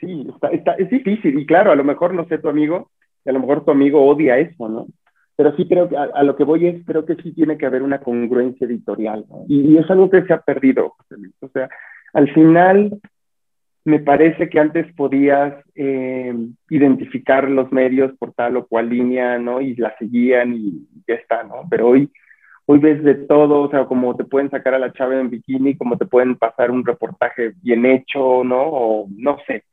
Sí, 0.00 0.26
está, 0.50 0.72
es 0.74 0.88
difícil 0.88 1.38
y 1.38 1.44
claro, 1.46 1.72
a 1.72 1.76
lo 1.76 1.84
mejor 1.84 2.14
no 2.14 2.24
sé 2.26 2.38
tu 2.38 2.48
amigo, 2.48 2.90
y 3.24 3.30
a 3.30 3.32
lo 3.32 3.40
mejor 3.40 3.64
tu 3.64 3.70
amigo 3.70 4.04
odia 4.06 4.38
eso, 4.38 4.68
¿no? 4.68 4.86
Pero 5.36 5.54
sí 5.56 5.68
creo 5.68 5.88
que 5.88 5.96
a, 5.96 6.22
lo 6.22 6.36
que 6.36 6.44
voy 6.44 6.66
es, 6.66 6.84
creo 6.86 7.04
que 7.04 7.16
sí 7.16 7.32
tiene 7.32 7.58
que 7.58 7.66
haber 7.66 7.82
una 7.82 8.00
congruencia 8.00 8.66
editorial, 8.66 9.26
¿no? 9.28 9.44
y, 9.48 9.72
y, 9.72 9.78
es 9.78 9.90
algo 9.90 10.08
que 10.08 10.22
se 10.24 10.32
ha 10.32 10.40
perdido, 10.40 10.94
O 11.40 11.48
sea, 11.48 11.68
al 12.14 12.32
final 12.32 13.00
me 13.84 13.98
parece 13.98 14.48
que 14.48 14.60
antes 14.60 14.92
podías 14.94 15.54
eh, 15.74 16.34
identificar 16.70 17.48
los 17.50 17.72
medios 17.72 18.12
por 18.18 18.32
tal 18.32 18.56
o 18.56 18.66
cual 18.66 18.88
línea, 18.88 19.38
¿no? 19.38 19.60
Y 19.60 19.74
la 19.76 19.96
seguían 19.98 20.54
y 20.54 20.86
ya 21.06 21.14
está, 21.14 21.42
¿no? 21.42 21.66
Pero 21.68 21.88
hoy, 21.88 22.10
hoy 22.66 22.78
ves 22.78 23.02
de 23.02 23.14
todo, 23.14 23.62
o 23.62 23.70
sea, 23.70 23.86
como 23.86 24.16
te 24.16 24.24
pueden 24.24 24.50
sacar 24.50 24.74
a 24.74 24.78
la 24.78 24.92
chava 24.92 25.18
en 25.18 25.30
bikini, 25.30 25.76
como 25.76 25.98
te 25.98 26.06
pueden 26.06 26.36
pasar 26.36 26.70
un 26.70 26.86
reportaje 26.86 27.54
bien 27.62 27.84
hecho, 27.86 28.44
¿no? 28.44 28.62
O 28.62 29.08
no 29.16 29.38
sé, 29.46 29.64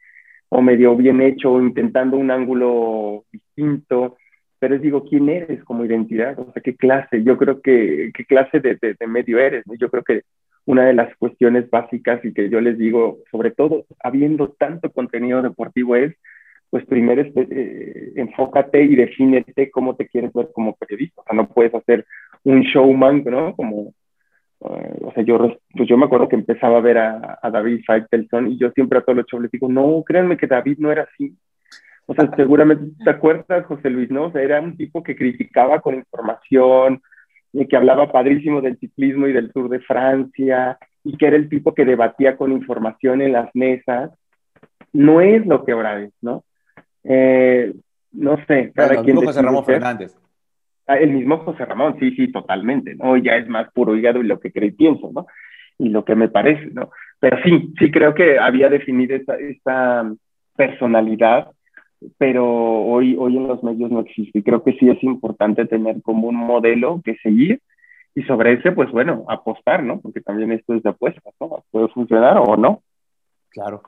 o 0.50 0.62
medio 0.62 0.95
bien 0.95 1.22
hecho, 1.22 1.60
intentando 1.62 2.17
un 2.17 2.32
ángulo 2.32 3.26
distinto. 3.32 4.17
pero 4.60 4.76
es 4.76 4.82
digo, 4.82 5.06
¿quién 5.06 5.30
eres 5.30 5.63
como 5.63 5.86
identidad? 5.86 6.38
O 6.39 6.52
sea, 6.52 6.62
¿qué 6.63 6.76
clase? 6.76 7.24
Yo 7.24 7.38
creo 7.38 7.62
que, 7.62 8.12
¿qué 8.13 8.26
clase 8.26 8.60
de, 8.60 8.78
de, 8.82 9.08
medio 9.08 9.39
eres? 9.39 9.63
Yo 9.80 9.89
creo 9.89 10.04
que 10.04 10.24
una 10.69 10.86
de 10.86 10.93
las 10.93 11.15
cuestiones 11.15 11.67
básicas 11.67 12.23
y 12.23 12.32
que 12.32 12.47
yo 12.47 12.62
les 12.62 12.77
digo, 12.77 13.17
sobre 13.32 13.49
todo 13.49 13.86
habiendo 14.03 14.49
tanto 14.49 14.91
contenido 14.91 15.41
deportivo 15.41 15.95
es, 15.95 16.15
pues 16.69 16.86
primero 16.86 17.23
eh, 17.23 18.12
enfócate 18.15 18.84
y 18.84 18.95
defínete 18.95 19.71
cómo 19.71 19.95
te 19.95 20.08
quieres 20.08 20.32
ver 20.32 20.49
como 20.53 20.75
periodista. 20.75 21.21
O 21.21 21.23
sea, 21.23 21.36
no 21.36 21.47
puedes 21.47 21.73
hacer 21.73 22.05
un 22.43 22.62
showman, 22.62 23.23
¿no? 23.25 23.55
Como, 23.55 23.95
eh, 24.62 24.99
o 25.01 25.12
sea, 25.13 25.23
yo, 25.23 25.58
pues 25.75 25.89
yo 25.89 25.97
me 25.97 26.05
acuerdo 26.05 26.29
que 26.29 26.36
empezaba 26.36 26.77
a 26.77 26.82
ver 26.82 26.99
a, 26.99 27.39
a 27.41 27.49
David 27.49 27.82
Faitelson 27.88 28.51
y 28.51 28.60
yo 28.60 28.69
siempre 28.69 28.99
a 28.99 29.01
todos 29.01 29.17
los 29.17 29.25
chavos 29.25 29.45
les 29.45 29.51
digo, 29.51 29.69
no, 29.69 30.03
créanme 30.05 30.38
que 30.38 30.45
David 30.45 30.77
no 30.77 30.91
era 30.91 31.08
así. 31.12 31.36
O 32.05 32.13
sea, 32.13 32.29
seguramente 32.36 32.91
te 33.03 33.10
acuerdas, 33.10 33.65
José 33.65 33.89
Luis, 33.89 34.12
¿no? 34.12 34.25
O 34.25 34.32
sea, 34.32 34.43
era 34.43 34.62
un 34.62 34.77
tipo 34.77 35.01
que 35.01 35.15
criticaba 35.15 35.79
con 35.79 35.95
información, 35.95 37.01
y 37.54 37.68
que 37.68 37.78
hablaba 37.78 38.12
padrísimo 38.12 38.62
del 38.62 38.78
ciclismo 38.78 39.28
y 39.28 39.34
del 39.34 39.52
Tour 39.52 39.70
de 39.70 39.80
Francia, 39.80 40.78
y 41.04 41.18
que 41.18 41.28
era 41.28 41.36
el 41.36 41.50
tipo 41.50 41.74
que 41.74 41.86
debatía 41.86 42.38
con 42.38 42.52
información 42.52 43.22
en 43.22 43.34
las 43.34 43.50
mesas. 43.56 44.12
No 44.94 45.22
es 45.22 45.46
lo 45.46 45.66
que 45.66 45.72
ahora 45.72 46.02
es, 46.02 46.14
¿no? 46.22 46.44
Eh, 47.04 47.74
no 48.12 48.38
sé. 48.46 48.72
Cada 48.74 48.96
el 48.96 49.06
mismo 49.06 49.22
José 49.22 49.42
Ramón 49.42 49.66
Fernández. 49.66 50.16
Ah, 50.88 50.98
el 50.98 51.12
mismo 51.12 51.38
José 51.38 51.66
Ramón, 51.66 51.98
sí, 52.00 52.12
sí, 52.16 52.32
totalmente, 52.32 52.96
¿no? 52.96 53.16
Ya 53.18 53.36
es 53.36 53.48
más 53.48 53.72
puro 53.72 53.96
hígado 53.96 54.22
y 54.22 54.28
lo 54.28 54.40
que 54.40 54.52
creo 54.52 54.68
y 54.68 54.72
pienso, 54.72 55.12
¿no? 55.14 55.28
Y 55.78 55.90
lo 55.90 56.04
que 56.04 56.16
me 56.16 56.30
parece, 56.30 56.66
¿no? 56.72 56.90
Pero 57.20 57.38
sí, 57.44 57.74
sí 57.78 57.92
creo 57.92 58.16
que 58.16 58.40
había 58.40 58.70
definido 58.70 59.16
esta, 59.16 59.36
esta 59.36 60.12
personalidad 60.56 61.52
pero 62.18 62.46
hoy, 62.46 63.16
hoy 63.18 63.38
en 63.38 63.48
los 63.48 63.64
medios 63.64 63.92
no 63.92 64.00
existe. 64.00 64.40
Y 64.40 64.44
creo 64.44 64.64
que 64.64 64.74
sí 64.74 64.90
es 64.90 65.02
importante 65.04 65.66
tener 65.66 66.02
como 66.02 66.28
un 66.28 66.36
modelo 66.36 67.02
que 67.04 67.18
seguir 67.24 67.62
y 68.16 68.24
sobre 68.24 68.54
ese, 68.54 68.72
pues 68.72 68.92
bueno, 68.92 69.26
apostar, 69.28 69.84
¿no? 69.84 70.00
Porque 70.00 70.22
también 70.22 70.52
esto 70.52 70.74
es 70.74 70.84
de 70.84 70.90
apuestas, 70.90 71.34
¿no? 71.40 71.64
Puede 71.72 71.88
funcionar 71.90 72.38
o 72.38 72.58
no. 72.58 72.82
Claro. 73.50 73.84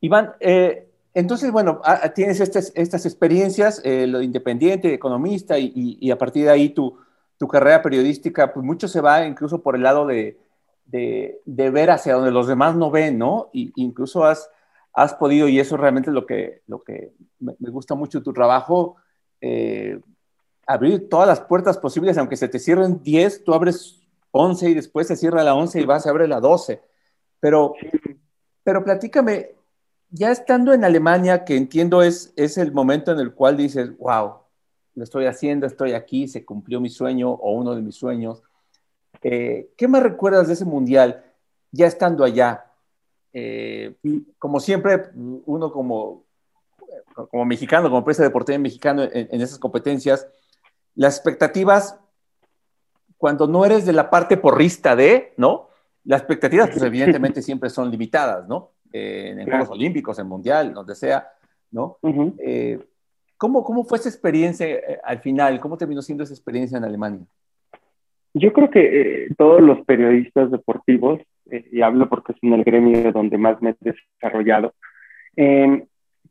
Iván, 0.00 0.32
eh, 0.40 0.88
entonces, 1.14 1.52
bueno, 1.52 1.80
tienes 2.14 2.40
estas, 2.40 2.72
estas 2.74 3.04
experiencias, 3.04 3.82
eh, 3.84 4.06
lo 4.06 4.18
de 4.18 4.24
independiente, 4.24 4.94
economista, 4.94 5.58
y, 5.58 5.72
y, 5.74 6.10
a 6.10 6.18
partir 6.18 6.44
de 6.44 6.50
ahí 6.50 6.70
tu, 6.70 6.98
tu, 7.38 7.46
carrera 7.46 7.82
periodística, 7.82 8.52
pues 8.52 8.64
mucho 8.64 8.88
se 8.88 9.00
va 9.00 9.26
incluso 9.26 9.62
por 9.62 9.76
el 9.76 9.82
lado 9.82 10.06
de, 10.06 10.38
de, 10.86 11.40
de 11.44 11.70
ver 11.70 11.90
hacia 11.90 12.14
donde 12.14 12.30
los 12.30 12.46
demás 12.46 12.76
no 12.76 12.90
ven, 12.90 13.18
¿no? 13.18 13.50
Y, 13.52 13.72
incluso 13.76 14.24
has 14.24 14.50
has 14.92 15.14
podido, 15.14 15.48
y 15.48 15.58
eso 15.58 15.76
realmente 15.76 16.10
es 16.10 16.14
lo 16.14 16.26
que, 16.26 16.62
lo 16.66 16.82
que 16.82 17.12
me, 17.40 17.54
gusta 17.70 17.94
mucho 17.94 18.22
tu 18.22 18.32
trabajo, 18.32 18.96
eh, 19.40 19.98
abrir 20.66 21.08
todas 21.08 21.26
las 21.26 21.40
puertas 21.40 21.78
posibles, 21.78 22.18
aunque 22.18 22.36
se 22.36 22.48
te 22.48 22.58
cierren 22.58 23.02
10, 23.02 23.44
tú 23.44 23.54
abres 23.54 24.00
11 24.30 24.70
y 24.70 24.74
después 24.74 25.06
se 25.06 25.16
cierra 25.16 25.42
la 25.42 25.54
11 25.54 25.80
y 25.80 25.86
vas 25.86 26.06
a 26.06 26.10
abrir 26.10 26.28
la 26.28 26.40
12. 26.40 26.80
Pero, 27.40 27.74
pero 28.62 28.84
platícame, 28.84 29.54
ya 30.10 30.30
estando 30.30 30.72
en 30.72 30.84
Alemania, 30.84 31.44
que 31.44 31.56
entiendo 31.56 32.02
es, 32.02 32.32
es 32.36 32.58
el 32.58 32.72
momento 32.72 33.12
en 33.12 33.18
el 33.18 33.32
cual 33.32 33.56
dices, 33.56 33.96
wow, 33.98 34.34
lo 34.94 35.04
estoy 35.04 35.26
haciendo, 35.26 35.66
estoy 35.66 35.92
aquí, 35.92 36.28
se 36.28 36.44
cumplió 36.44 36.80
mi 36.80 36.90
sueño 36.90 37.30
o 37.30 37.52
uno 37.52 37.74
de 37.74 37.82
mis 37.82 37.96
sueños. 37.96 38.42
Eh, 39.22 39.70
¿Qué 39.76 39.88
más 39.88 40.02
recuerdas 40.02 40.48
de 40.48 40.54
ese 40.54 40.64
mundial 40.64 41.24
ya 41.70 41.86
estando 41.86 42.24
allá? 42.24 42.71
Eh, 43.32 43.94
como 44.38 44.60
siempre, 44.60 45.10
uno 45.14 45.72
como, 45.72 46.24
como 47.30 47.44
mexicano, 47.44 47.88
como 47.88 47.98
empresa 47.98 48.22
deportiva 48.22 48.58
mexicano 48.58 49.02
en, 49.02 49.28
en, 49.30 49.40
esas 49.40 49.58
competencias, 49.58 50.28
las 50.94 51.16
expectativas, 51.16 51.98
cuando 53.16 53.46
no 53.46 53.64
eres 53.64 53.86
de 53.86 53.92
la 53.92 54.10
parte 54.10 54.36
porrista 54.36 54.96
de, 54.96 55.32
¿no? 55.36 55.68
Las 56.04 56.20
expectativas, 56.20 56.70
pues 56.70 56.82
evidentemente 56.82 57.40
siempre 57.42 57.70
son 57.70 57.90
limitadas, 57.90 58.46
¿no? 58.48 58.72
Eh, 58.92 59.34
en, 59.38 59.46
Juegos 59.46 59.70
Olímpicos, 59.70 60.18
en 60.18 60.26
Mundial, 60.26 60.74
donde 60.74 60.94
sea, 60.94 61.30
¿no? 61.70 61.98
Eh, 62.38 62.84
¿cómo, 63.38 63.64
¿Cómo 63.64 63.84
fue 63.84 63.96
esa 63.96 64.10
experiencia 64.10 64.66
al 65.04 65.20
final? 65.20 65.58
¿Cómo 65.60 65.78
terminó 65.78 66.02
siendo 66.02 66.24
esa 66.24 66.34
experiencia 66.34 66.76
en 66.76 66.84
Alemania? 66.84 67.24
Yo 68.34 68.52
creo 68.52 68.70
que 68.70 69.28
todos 69.38 69.62
los 69.62 69.84
periodistas 69.86 70.50
deportivos 70.50 71.20
eh, 71.52 71.64
y 71.70 71.82
hablo 71.82 72.08
porque 72.08 72.32
es 72.32 72.38
en 72.42 72.54
el 72.54 72.64
gremio 72.64 73.12
donde 73.12 73.38
más 73.38 73.60
me 73.62 73.70
he 73.70 73.76
desarrollado, 73.80 74.74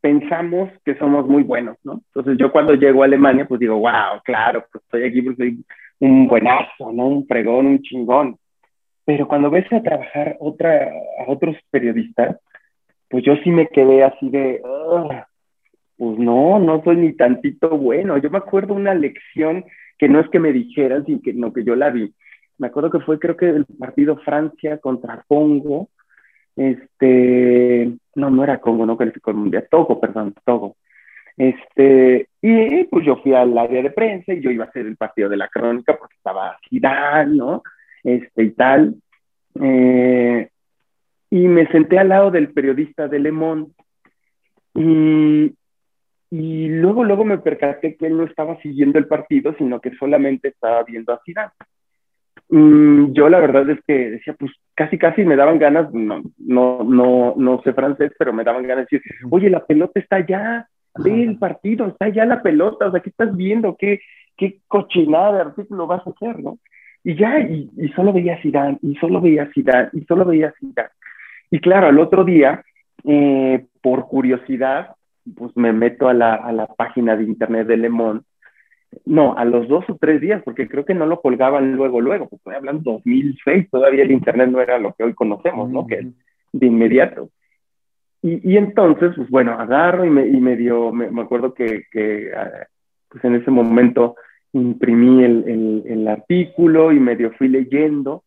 pensamos 0.02 0.70
que 0.84 0.96
somos 0.96 1.28
muy 1.28 1.44
buenos, 1.44 1.78
¿no? 1.84 2.02
Entonces 2.08 2.38
yo 2.38 2.52
cuando 2.52 2.74
llego 2.74 3.04
a 3.04 3.06
Alemania, 3.06 3.46
pues 3.48 3.60
digo, 3.60 3.78
wow, 3.78 4.20
claro, 4.24 4.66
pues 4.72 4.84
estoy 4.84 5.04
aquí 5.04 5.22
porque 5.22 5.38
soy 5.38 5.66
un 6.00 6.28
buenazo, 6.28 6.92
¿no? 6.92 7.08
Un 7.08 7.28
fregón, 7.28 7.68
un 7.68 7.82
chingón. 7.82 8.38
Pero 9.06 9.28
cuando 9.28 9.50
ves 9.50 9.72
a 9.72 9.82
trabajar 9.82 10.38
otra, 10.40 10.92
a 11.20 11.32
otros 11.32 11.56
periodistas, 11.70 12.38
pues 13.10 13.24
yo 13.24 13.36
sí 13.44 13.52
me 13.52 13.68
quedé 13.68 14.04
así 14.04 14.30
de, 14.30 14.62
pues 15.98 16.18
no, 16.18 16.60
no 16.60 16.84
soy 16.84 16.98
ni 16.98 17.14
tantito 17.14 17.70
bueno. 17.78 18.18
Yo 18.18 18.32
me 18.32 18.40
acuerdo 18.40 18.74
una 18.74 18.96
lección 18.96 19.66
que 20.00 20.10
no 20.10 20.20
es 20.20 20.30
que 20.30 20.40
me 20.40 20.52
dijeran, 20.52 21.06
sino 21.06 21.54
que 21.54 21.64
yo 21.64 21.76
la 21.76 21.92
vi 21.92 22.12
me 22.62 22.68
acuerdo 22.68 22.92
que 22.92 23.00
fue 23.00 23.18
creo 23.18 23.36
que 23.36 23.50
el 23.50 23.66
partido 23.66 24.18
Francia 24.18 24.78
contra 24.78 25.26
Congo, 25.28 25.90
este, 26.56 27.92
no, 28.14 28.30
no 28.30 28.44
era 28.44 28.60
Congo, 28.62 28.86
no 28.86 28.96
calificó 28.96 29.32
el 29.32 29.38
Mundial, 29.38 29.68
Togo, 29.70 30.00
perdón, 30.00 30.36
Togo. 30.46 30.76
Este, 31.38 32.30
y 32.40 32.84
pues 32.84 33.04
yo 33.04 33.16
fui 33.16 33.34
al 33.34 33.58
área 33.58 33.82
de 33.82 33.90
prensa 33.90 34.34
y 34.34 34.42
yo 34.42 34.52
iba 34.52 34.66
a 34.66 34.68
hacer 34.68 34.86
el 34.86 34.96
partido 34.96 35.28
de 35.28 35.38
la 35.38 35.48
crónica 35.48 35.98
porque 35.98 36.16
estaba 36.16 36.60
Zidane, 36.70 37.36
¿no? 37.36 37.64
Este 38.04 38.44
y 38.44 38.52
tal. 38.52 38.96
Eh, 39.60 40.48
y 41.32 41.48
me 41.48 41.66
senté 41.72 41.98
al 41.98 42.10
lado 42.10 42.30
del 42.30 42.54
periodista 42.54 43.08
de 43.08 43.18
Le 43.18 43.32
Monde 43.32 43.72
y, 44.76 45.56
y 46.30 46.68
luego, 46.68 47.04
luego 47.04 47.26
me 47.26 47.40
percaté 47.40 47.96
que 47.96 48.06
él 48.06 48.18
no 48.18 48.24
estaba 48.26 48.62
siguiendo 48.62 49.00
el 49.00 49.08
partido, 49.08 49.56
sino 49.58 49.82
que 49.82 49.96
solamente 49.96 50.50
estaba 50.50 50.84
viendo 50.84 51.12
a 51.12 51.22
Zidane. 51.26 51.54
Mm, 52.52 53.14
yo 53.14 53.30
la 53.30 53.40
verdad 53.40 53.70
es 53.70 53.80
que 53.88 54.12
decía, 54.12 54.36
pues 54.38 54.52
casi 54.76 54.98
casi 54.98 55.24
me 55.24 55.38
daban 55.38 55.58
ganas, 55.58 55.92
no, 55.94 56.22
no, 56.38 56.84
no, 56.84 57.34
no 57.38 57.62
sé 57.64 57.72
francés, 57.72 58.12
pero 58.20 58.34
me 58.34 58.44
daban 58.44 58.64
ganas 58.64 58.88
de 58.90 58.98
decir, 58.98 59.02
oye, 59.30 59.50
la 59.50 59.66
pelota 59.66 59.98
está 60.02 60.18
allá, 60.18 60.68
ve 61.02 61.24
el 61.24 61.38
partido, 61.38 61.88
está 61.88 62.06
allá 62.08 62.26
la 62.26 62.42
pelota, 62.42 62.88
o 62.88 62.92
sea, 62.92 63.00
¿qué 63.00 63.10
estás 63.10 63.34
viendo? 63.38 63.78
¿Qué, 63.80 64.02
qué 64.36 64.60
cochinada 64.68 65.34
de 65.34 65.42
artículo 65.42 65.88
vas 65.88 66.06
a 66.06 66.10
hacer, 66.10 66.40
no? 66.44 66.60
Y 67.06 67.16
ya, 67.16 67.40
y, 67.40 67.70
y 67.78 67.88
solo 67.90 68.12
veía 68.12 68.34
a 68.34 68.78
y 68.82 68.96
solo 68.96 69.22
veía 69.22 69.44
a 69.44 69.90
y 69.94 70.04
solo 70.04 70.26
veía 70.26 70.50
a 70.50 70.92
Y 71.50 71.60
claro, 71.60 71.88
al 71.88 72.00
otro 72.00 72.26
día, 72.26 72.64
eh, 73.06 73.66
por 73.82 74.08
curiosidad, 74.08 74.96
pues 75.38 75.56
me 75.56 75.72
meto 75.72 76.10
a 76.10 76.14
la, 76.14 76.36
a 76.36 76.52
la 76.52 76.68
página 76.68 77.16
de 77.16 77.24
internet 77.24 77.66
de 77.68 77.78
Le 77.78 77.90
Monde 77.90 78.24
no, 79.06 79.38
a 79.38 79.46
los 79.46 79.68
dos 79.68 79.86
o 79.90 79.98
tres 80.00 80.20
días, 80.22 80.42
porque 80.44 80.68
creo 80.68 80.86
que 80.86 80.94
no 80.94 81.06
lo 81.06 81.22
colgaban 81.22 81.76
luego, 81.76 82.02
luego, 82.02 82.26
porque 82.26 82.38
estoy 82.38 82.56
hablando 82.56 82.92
2006, 82.92 83.70
todavía 83.70 84.04
el 84.04 84.12
Internet 84.12 84.50
no 84.50 84.62
era 84.62 84.78
lo 84.78 84.94
que 84.94 85.04
hoy 85.04 85.14
conocemos, 85.14 85.70
¿no? 85.70 85.88
Que 85.88 85.96
es 85.96 86.08
de 86.52 86.68
inmediato. 86.68 87.30
Y, 88.22 88.52
y, 88.52 88.58
entonces, 88.58 89.14
pues 89.16 89.30
bueno, 89.30 89.54
agarro 89.54 90.06
y 90.06 90.10
me, 90.10 90.28
y 90.28 90.40
me 90.40 90.56
dio, 90.56 90.92
me, 90.92 91.22
acuerdo 91.22 91.54
que, 91.54 91.86
que 91.92 92.32
ah, 92.36 92.68
pues 93.10 93.24
en 93.24 93.36
ese 93.36 93.50
momento 93.50 94.16
imprimí 94.54 95.24
el, 95.24 95.44
el, 95.48 95.84
el, 95.88 96.08
artículo 96.08 96.92
y 96.92 97.00
medio 97.00 97.32
fui 97.32 97.48
leyendo 97.48 98.24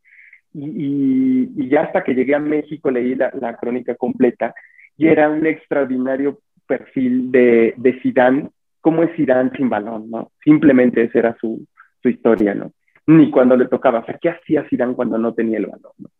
y, 0.52 1.50
y, 1.56 1.68
ya 1.68 1.82
hasta 1.82 2.02
que 2.02 2.14
llegué 2.14 2.34
a 2.34 2.40
México 2.40 2.90
leí 2.90 3.14
la, 3.14 3.30
la, 3.38 3.56
crónica 3.56 3.94
completa 3.94 4.54
y 4.96 5.06
era 5.06 5.28
un 5.28 5.46
extraordinario 5.46 6.40
perfil 6.66 7.30
de, 7.30 7.74
de 7.76 8.00
Zidane 8.00 8.48
cómo 8.84 9.02
es 9.02 9.18
Irán 9.18 9.50
sin 9.56 9.70
balón, 9.70 10.10
¿no? 10.10 10.30
Simplemente 10.44 11.02
esa 11.02 11.18
era 11.18 11.36
su, 11.40 11.66
su 12.02 12.10
historia, 12.10 12.54
¿no? 12.54 12.70
Ni 13.06 13.30
cuando 13.30 13.56
le 13.56 13.66
tocaba, 13.66 14.00
o 14.00 14.04
sea, 14.04 14.18
¿qué 14.20 14.28
hacía 14.28 14.66
Irán 14.70 14.92
cuando 14.92 15.16
no 15.16 15.32
tenía 15.32 15.56
el 15.56 15.64
balón, 15.64 15.92
¿no? 15.96 16.10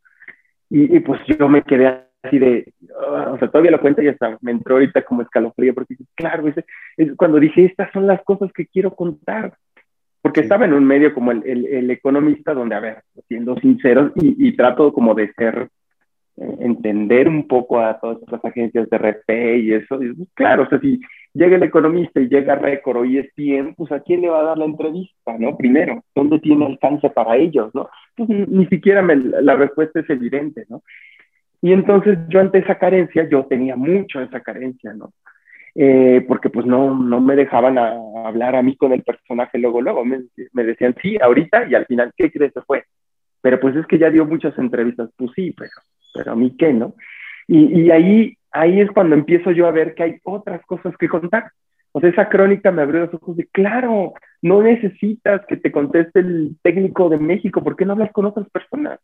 Y, 0.70 0.98
pues 1.00 1.20
yo 1.26 1.46
me 1.46 1.62
quedé 1.62 2.06
así 2.22 2.38
de, 2.38 2.72
ah, 2.98 3.32
o 3.32 3.38
sea, 3.38 3.48
todavía 3.48 3.70
lo 3.70 3.82
cuento 3.82 4.00
y 4.00 4.08
hasta 4.08 4.38
me 4.40 4.52
entró 4.52 4.76
ahorita 4.76 5.02
como 5.02 5.20
escalofrío, 5.20 5.74
porque 5.74 5.94
claro, 6.14 6.48
es, 6.96 7.12
cuando 7.16 7.38
dije, 7.38 7.66
estas 7.66 7.92
son 7.92 8.06
las 8.06 8.24
cosas 8.24 8.50
que 8.50 8.66
quiero 8.66 8.94
contar, 8.94 9.52
porque 10.22 10.40
estaba 10.40 10.64
en 10.64 10.72
un 10.72 10.86
medio 10.86 11.12
como 11.12 11.32
el, 11.32 11.42
el, 11.44 11.66
el, 11.66 11.90
economista, 11.90 12.54
donde, 12.54 12.76
a 12.76 12.80
ver, 12.80 13.02
siendo 13.28 13.56
sinceros, 13.56 14.10
y, 14.16 14.48
y 14.48 14.56
trato 14.56 14.90
como 14.94 15.14
de 15.14 15.30
ser 15.34 15.68
entender 16.36 17.28
un 17.28 17.46
poco 17.46 17.80
a 17.80 17.98
todas 18.00 18.18
las 18.30 18.44
agencias 18.44 18.88
de 18.88 18.98
RP 18.98 19.58
y 19.58 19.74
eso. 19.74 20.02
Y, 20.02 20.14
pues, 20.14 20.28
claro, 20.34 20.64
o 20.64 20.68
sea, 20.68 20.80
si 20.80 21.00
llega 21.34 21.56
el 21.56 21.62
economista 21.62 22.20
y 22.20 22.28
llega 22.28 22.54
Record 22.54 22.96
o 22.96 23.04
ESPN, 23.04 23.74
pues 23.74 23.92
a 23.92 24.00
quién 24.00 24.22
le 24.22 24.30
va 24.30 24.40
a 24.40 24.44
dar 24.44 24.58
la 24.58 24.64
entrevista, 24.64 25.36
¿no? 25.38 25.56
Primero, 25.56 26.02
¿dónde 26.14 26.38
tiene 26.38 26.64
alcance 26.64 27.10
para 27.10 27.36
ellos, 27.36 27.74
no? 27.74 27.90
Pues 28.16 28.28
ni 28.28 28.66
siquiera 28.66 29.02
me, 29.02 29.16
la 29.16 29.54
respuesta 29.54 30.00
es 30.00 30.08
evidente, 30.08 30.64
¿no? 30.68 30.82
Y 31.60 31.72
entonces 31.72 32.18
yo 32.28 32.40
ante 32.40 32.58
esa 32.58 32.78
carencia, 32.78 33.28
yo 33.28 33.44
tenía 33.44 33.76
mucho 33.76 34.20
esa 34.20 34.40
carencia, 34.40 34.92
¿no? 34.94 35.12
eh, 35.74 36.24
porque 36.28 36.50
pues 36.50 36.66
no, 36.66 36.96
no 36.96 37.20
me 37.20 37.34
dejaban 37.34 37.78
hablar 37.78 38.54
a 38.54 38.62
mí 38.62 38.76
con 38.76 38.92
el 38.92 39.02
personaje 39.02 39.58
luego, 39.58 39.80
luego, 39.80 40.04
me, 40.04 40.22
me, 40.52 40.64
decían 40.64 40.94
sí, 41.02 41.18
ahorita, 41.20 41.66
y 41.68 41.74
al 41.74 41.86
final, 41.86 42.12
¿qué 42.16 42.30
crees? 42.30 42.52
Se 42.52 42.62
fue. 42.62 42.84
Pero 43.40 43.60
pues 43.60 43.76
es 43.76 43.86
que 43.86 43.98
ya 43.98 44.10
dio 44.10 44.24
muchas 44.24 44.56
entrevistas, 44.58 45.10
pues 45.16 45.32
sí, 45.34 45.52
pero, 45.56 45.72
pero 46.14 46.32
a 46.32 46.36
mí 46.36 46.56
qué, 46.56 46.72
¿no? 46.72 46.94
Y, 47.48 47.82
y 47.82 47.90
ahí, 47.90 48.36
ahí 48.54 48.80
es 48.80 48.90
cuando 48.92 49.14
empiezo 49.16 49.50
yo 49.50 49.66
a 49.66 49.72
ver 49.72 49.94
que 49.94 50.04
hay 50.04 50.20
otras 50.22 50.64
cosas 50.64 50.96
que 50.96 51.08
contar. 51.08 51.50
O 51.92 52.00
sea, 52.00 52.08
esa 52.08 52.28
crónica 52.28 52.70
me 52.70 52.82
abrió 52.82 53.00
los 53.00 53.14
ojos 53.14 53.36
de, 53.36 53.46
claro, 53.48 54.14
no 54.42 54.62
necesitas 54.62 55.44
que 55.46 55.56
te 55.56 55.70
conteste 55.70 56.20
el 56.20 56.56
técnico 56.62 57.08
de 57.08 57.18
México, 57.18 57.62
¿por 57.62 57.76
qué 57.76 57.84
no 57.84 57.92
hablas 57.92 58.12
con 58.12 58.24
otras 58.24 58.48
personas? 58.50 59.00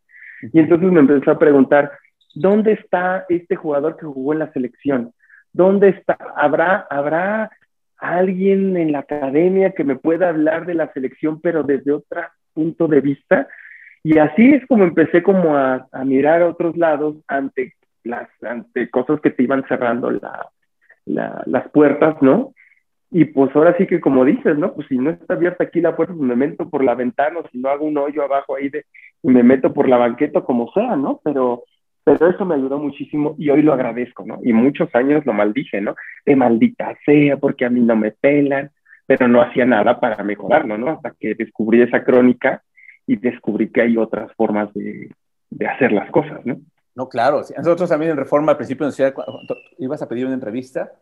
Y 0.53 0.59
entonces 0.59 0.91
me 0.91 1.01
empezó 1.01 1.33
a 1.33 1.39
preguntar, 1.39 1.93
¿dónde 2.35 2.73
está 2.73 3.27
este 3.29 3.57
jugador 3.57 3.97
que 3.97 4.07
jugó 4.07 4.33
en 4.33 4.39
la 4.39 4.53
selección? 4.53 5.13
¿Dónde 5.53 5.91
está? 5.91 6.17
¿Habrá, 6.37 6.87
habrá 6.89 7.51
alguien 7.99 8.77
en 8.77 8.93
la 8.93 9.01
academia 9.01 9.73
que 9.73 9.85
me 9.85 9.97
pueda 9.97 10.29
hablar 10.29 10.65
de 10.65 10.75
la 10.75 10.93
selección, 10.93 11.41
pero 11.41 11.63
desde 11.63 11.93
otro 11.93 12.23
punto 12.55 12.87
de 12.89 13.01
vista? 13.01 13.49
Y 14.03 14.19
así 14.19 14.55
es 14.55 14.67
como 14.67 14.85
empecé 14.85 15.23
como 15.23 15.57
a, 15.57 15.87
a 15.93 16.05
mirar 16.05 16.43
a 16.43 16.49
otros 16.49 16.77
lados 16.77 17.17
ante 17.29 17.75
las 18.05 18.29
ante 18.43 18.89
cosas 18.91 19.21
que 19.21 19.31
te 19.31 19.43
iban 19.43 19.65
cerrando 19.69 20.11
la, 20.11 20.49
la, 21.07 21.43
las 21.47 21.69
puertas, 21.71 22.21
¿no? 22.21 22.55
Y 23.11 23.25
pues 23.25 23.55
ahora 23.57 23.77
sí 23.77 23.87
que 23.87 24.01
como 24.01 24.25
dices, 24.25 24.57
¿no? 24.57 24.73
Pues 24.73 24.87
si 24.89 24.97
no 24.97 25.11
está 25.11 25.35
abierta 25.35 25.65
aquí 25.65 25.81
la 25.81 25.97
puerta, 25.97 26.15
pues 26.15 26.29
me 26.29 26.37
meto 26.37 26.69
por 26.69 26.85
la 26.85 26.95
ventana, 26.95 27.41
o 27.41 27.49
si 27.49 27.59
no 27.59 27.69
hago 27.69 27.85
un 27.85 27.99
hoyo 27.99 28.23
abajo 28.23 28.55
ahí 28.55 28.69
de, 28.69 28.85
me 29.23 29.43
meto 29.43 29.73
por 29.73 29.89
la 29.89 29.97
banqueta, 29.97 30.43
como 30.43 30.71
sea, 30.73 30.95
¿no? 30.97 31.21
Pero, 31.25 31.65
pero 32.05 32.31
eso 32.31 32.45
me 32.45 32.55
ayudó 32.55 32.79
muchísimo 32.79 33.35
y 33.37 33.51
hoy 33.51 33.63
lo 33.63 33.73
agradezco, 33.73 34.25
¿no? 34.25 34.39
Y 34.43 34.53
muchos 34.53 34.95
años 34.95 35.27
lo 35.27 35.33
maldije, 35.33 35.81
¿no? 35.81 35.97
De 36.25 36.37
maldita 36.37 36.97
sea, 37.05 37.37
porque 37.37 37.65
a 37.65 37.71
mí 37.71 37.81
no 37.81 37.97
me 37.97 38.13
pelan, 38.13 38.71
pero 39.07 39.27
no 39.27 39.43
hacía 39.43 39.67
nada 39.67 39.99
para 39.99 40.23
mejorarlo, 40.23 40.79
¿no? 40.79 40.91
Hasta 40.91 41.13
que 41.19 41.35
descubrí 41.35 41.83
esa 41.83 42.05
crónica 42.05 42.63
y 43.09 43.17
descubrí 43.17 43.71
que 43.71 43.83
hay 43.83 43.97
otras 43.97 44.33
formas 44.35 44.73
de, 44.73 45.11
de 45.51 45.67
hacer 45.67 45.91
las 45.91 46.09
cosas, 46.13 46.47
¿no? 46.47 46.59
No, 46.95 47.09
claro. 47.09 47.43
Nosotros 47.57 47.89
también 47.89 48.13
en 48.13 48.17
Reforma 48.17 48.53
al 48.53 48.57
principio 48.57 48.87
nos 48.87 48.97
decía, 48.97 49.15
ibas 49.79 50.03
a 50.03 50.09
pedir 50.09 50.27
una 50.27 50.35
entrevista, 50.35 50.93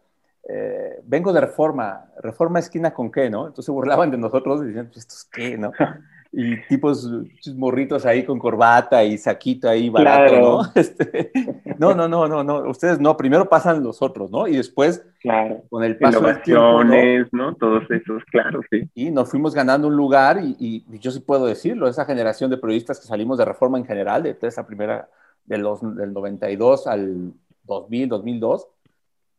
eh, 0.49 1.01
vengo 1.05 1.33
de 1.33 1.41
Reforma, 1.41 2.07
Reforma 2.23 2.59
esquina 2.59 2.93
con 2.93 3.11
qué, 3.11 3.29
¿no? 3.29 3.49
Entonces 3.49 3.73
burlaban 3.73 4.11
de 4.11 4.19
nosotros 4.19 4.63
y 4.63 4.67
decían, 4.67 4.87
pues, 4.87 4.99
¿estos 4.99 5.25
qué, 5.25 5.59
no? 5.59 5.73
y 6.33 6.61
tipos 6.67 7.11
morritos 7.55 8.05
ahí 8.05 8.25
con 8.25 8.39
corbata 8.39 9.03
y 9.03 9.17
saquito 9.17 9.69
ahí 9.69 9.89
barato, 9.89 10.39
¿no? 10.39 10.63
Este, 10.75 11.31
no, 11.79 11.95
no, 11.95 12.07
no, 12.07 12.29
no, 12.29 12.45
no, 12.45 12.69
ustedes 12.69 13.01
no, 13.01 13.17
primero 13.17 13.49
pasan 13.49 13.83
los 13.83 14.03
otros, 14.03 14.31
¿no? 14.31 14.47
Y 14.47 14.57
después, 14.57 15.05
claro. 15.21 15.63
con 15.71 15.85
el 15.85 15.97
paso 15.97 16.21
del 16.21 16.43
tiempo, 16.43 16.85
¿no? 17.33 17.55
Todos 17.55 17.91
esos, 17.91 18.23
claro, 18.25 18.61
sí. 18.71 18.89
Y 18.95 19.11
nos 19.11 19.31
fuimos 19.31 19.55
ganando 19.55 19.89
un 19.89 19.97
lugar 19.97 20.41
y, 20.43 20.57
y, 20.59 20.99
yo 20.99 21.11
sí 21.11 21.21
puedo 21.21 21.47
decirlo, 21.47 21.89
esa 21.89 22.05
generación 22.05 22.51
de 22.51 22.59
periodistas 22.59 23.01
que 23.01 23.07
salimos 23.07 23.39
de 23.39 23.45
Reforma 23.45 23.79
en 23.79 23.87
general, 23.87 24.23
de 24.23 24.37
esa 24.43 24.67
primera, 24.67 25.09
de 25.49 25.59
los, 25.59 25.81
del 25.97 26.13
92 26.13 26.87
al 26.87 27.33
2000, 27.65 28.09
2002, 28.09 28.69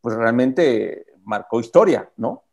pues 0.01 0.15
realmente 0.15 1.05
marcó 1.23 1.59
historia, 1.59 2.09
¿no? 2.17 2.43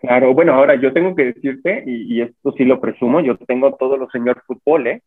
Claro, 0.00 0.32
bueno, 0.32 0.54
ahora 0.54 0.76
yo 0.76 0.92
tengo 0.92 1.14
que 1.14 1.26
decirte, 1.26 1.84
y, 1.86 2.22
esto 2.22 2.52
sí 2.56 2.64
lo 2.64 2.80
presumo, 2.80 3.20
yo 3.20 3.36
tengo 3.36 3.74
todos 3.74 3.98
los 3.98 4.10
señor 4.10 4.42
fútbol, 4.46 4.86
¿eh? 4.86 5.02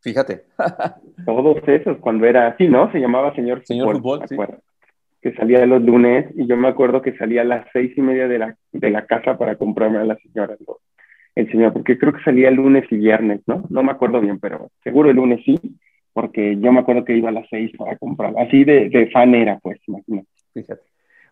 Fíjate. 0.00 0.44
todos 1.26 1.56
esos, 1.66 1.98
cuando 1.98 2.26
era 2.26 2.48
así, 2.48 2.68
¿no? 2.68 2.90
Se 2.92 3.00
llamaba 3.00 3.34
señor, 3.34 3.62
señor 3.66 3.96
fútbol. 3.96 4.22
sí. 4.28 4.36
Que 5.20 5.34
salía 5.34 5.64
los 5.66 5.82
lunes, 5.82 6.26
y 6.36 6.46
yo 6.46 6.56
me 6.56 6.68
acuerdo 6.68 7.02
que 7.02 7.16
salía 7.16 7.42
a 7.42 7.44
las 7.44 7.66
seis 7.72 7.96
y 7.96 8.02
media 8.02 8.28
de 8.28 8.38
la, 8.38 8.56
de 8.72 8.90
la 8.90 9.06
casa 9.06 9.36
para 9.36 9.56
comprarme 9.56 9.98
a 9.98 10.04
la 10.04 10.16
señora, 10.16 10.56
el 11.34 11.50
señor, 11.50 11.72
porque 11.72 11.98
creo 11.98 12.12
que 12.12 12.22
salía 12.22 12.48
el 12.48 12.56
lunes 12.56 12.84
y 12.90 12.96
viernes, 12.96 13.40
¿no? 13.46 13.64
No 13.68 13.82
me 13.82 13.90
acuerdo 13.90 14.20
bien, 14.20 14.38
pero 14.38 14.70
seguro 14.82 15.10
el 15.10 15.16
lunes 15.16 15.40
sí, 15.44 15.58
porque 16.14 16.56
yo 16.58 16.72
me 16.72 16.80
acuerdo 16.80 17.04
que 17.04 17.16
iba 17.16 17.28
a 17.28 17.32
las 17.32 17.46
seis 17.50 17.70
para 17.76 17.98
comprar, 17.98 18.32
así 18.38 18.64
de, 18.64 18.88
de 18.88 19.10
fan 19.10 19.34
era, 19.34 19.58
pues, 19.58 19.78
imagínate. 19.86 20.28
Fíjate. 20.54 20.82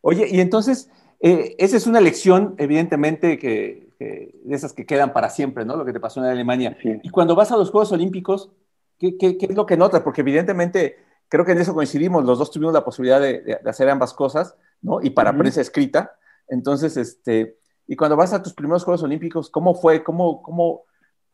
Oye, 0.02 0.26
y 0.28 0.40
entonces, 0.40 0.90
eh, 1.20 1.54
esa 1.58 1.76
es 1.76 1.86
una 1.86 2.00
lección, 2.00 2.56
evidentemente, 2.58 3.38
que, 3.38 3.88
de 4.00 4.54
esas 4.54 4.72
que 4.72 4.84
quedan 4.84 5.12
para 5.12 5.30
siempre, 5.30 5.64
¿no? 5.64 5.76
Lo 5.76 5.84
que 5.84 5.92
te 5.92 6.00
pasó 6.00 6.18
en 6.20 6.28
Alemania. 6.28 6.76
Y 6.82 7.08
cuando 7.10 7.36
vas 7.36 7.52
a 7.52 7.56
los 7.56 7.70
Juegos 7.70 7.92
Olímpicos, 7.92 8.50
¿qué, 8.98 9.16
qué, 9.16 9.38
es 9.40 9.54
lo 9.54 9.64
que 9.64 9.76
notas? 9.76 10.00
Porque 10.00 10.22
evidentemente, 10.22 10.96
creo 11.28 11.44
que 11.44 11.52
en 11.52 11.58
eso 11.58 11.72
coincidimos, 11.72 12.24
los 12.24 12.40
dos 12.40 12.50
tuvimos 12.50 12.74
la 12.74 12.84
posibilidad 12.84 13.20
de, 13.20 13.60
hacer 13.64 13.88
ambas 13.88 14.12
cosas, 14.12 14.56
¿no? 14.80 15.00
Y 15.00 15.10
para 15.10 15.36
prensa 15.36 15.60
escrita. 15.60 16.16
Entonces, 16.48 16.96
este, 16.96 17.58
y 17.86 17.94
cuando 17.94 18.16
vas 18.16 18.32
a 18.32 18.42
tus 18.42 18.54
primeros 18.54 18.82
Juegos 18.82 19.04
Olímpicos, 19.04 19.48
¿cómo 19.48 19.76
fue? 19.76 20.02
¿Cómo, 20.02 20.42
cómo, 20.42 20.82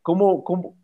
cómo, 0.03 0.45
cómo, 0.45 0.77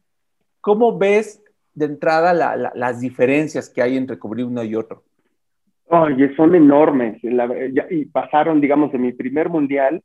cómo 0.63 0.97
ves 0.97 1.44
de 1.75 1.87
entrada 1.87 2.33
las 2.75 3.01
diferencias 3.01 3.69
que 3.69 3.83
hay 3.83 3.97
entre 3.97 4.19
cubrir 4.19 4.47
uno 4.47 4.63
y 4.63 4.75
otro? 4.75 5.03
Oye, 5.87 6.35
son 6.37 6.55
enormes. 6.55 7.19
y 7.23 8.05
pasaron, 8.07 8.61
digamos, 8.61 8.93
de 8.93 8.99
mi 8.99 9.13
primer 9.13 9.49
mundial 9.49 10.03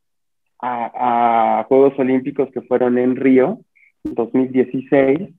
a, 0.60 1.64
Juegos 1.68 1.98
Olímpicos 1.98 2.50
que 2.52 2.60
fueron 2.62 2.98
en 2.98 3.16
Río, 3.16 3.60
en 4.04 4.14
2016. 4.14 5.30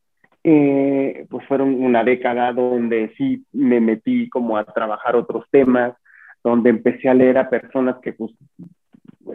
Eh, 0.44 1.28
pues 1.30 1.46
fueron 1.46 1.84
una 1.84 2.04
década 2.04 2.52
donde 2.52 3.14
sí 3.16 3.46
me 3.52 3.80
metí 3.80 4.28
como 4.30 4.58
a 4.58 4.66
trabajar 4.66 5.16
otros 5.16 5.46
temas, 5.52 5.94
donde 6.44 6.72
empecé 6.72 7.10
a 7.10 7.14
leer 7.14 7.38
a 7.38 7.48
personas 7.48 7.98
que 8.02 8.14
pues, 8.14 8.32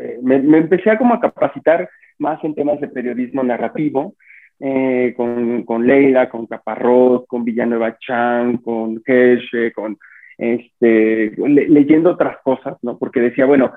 eh, 0.01 0.19
me, 0.21 0.37
empecé 0.37 0.91
a 0.91 0.99
como 0.99 1.15
a 1.15 1.21
capacitar 1.21 1.89
más 2.19 2.43
en 2.43 2.57
temas 2.57 2.81
de 2.81 2.89
periodismo 2.89 3.45
narrativo, 3.45 4.15
eh, 4.61 5.15
con, 5.17 5.65
con 5.65 5.87
Leila, 5.87 6.29
con 6.29 6.47
Caparrós, 6.47 7.27
con 7.27 7.45
Villanueva 7.45 7.99
Chan, 7.99 8.59
con 8.59 9.03
Geshe, 9.05 9.73
con 9.73 9.99
este, 10.39 11.33
leyendo 11.37 12.11
otras 12.11 12.39
cosas, 12.43 12.77
¿no? 12.83 12.99
Porque 12.99 13.21
decía, 13.21 13.47
bueno, 13.47 13.73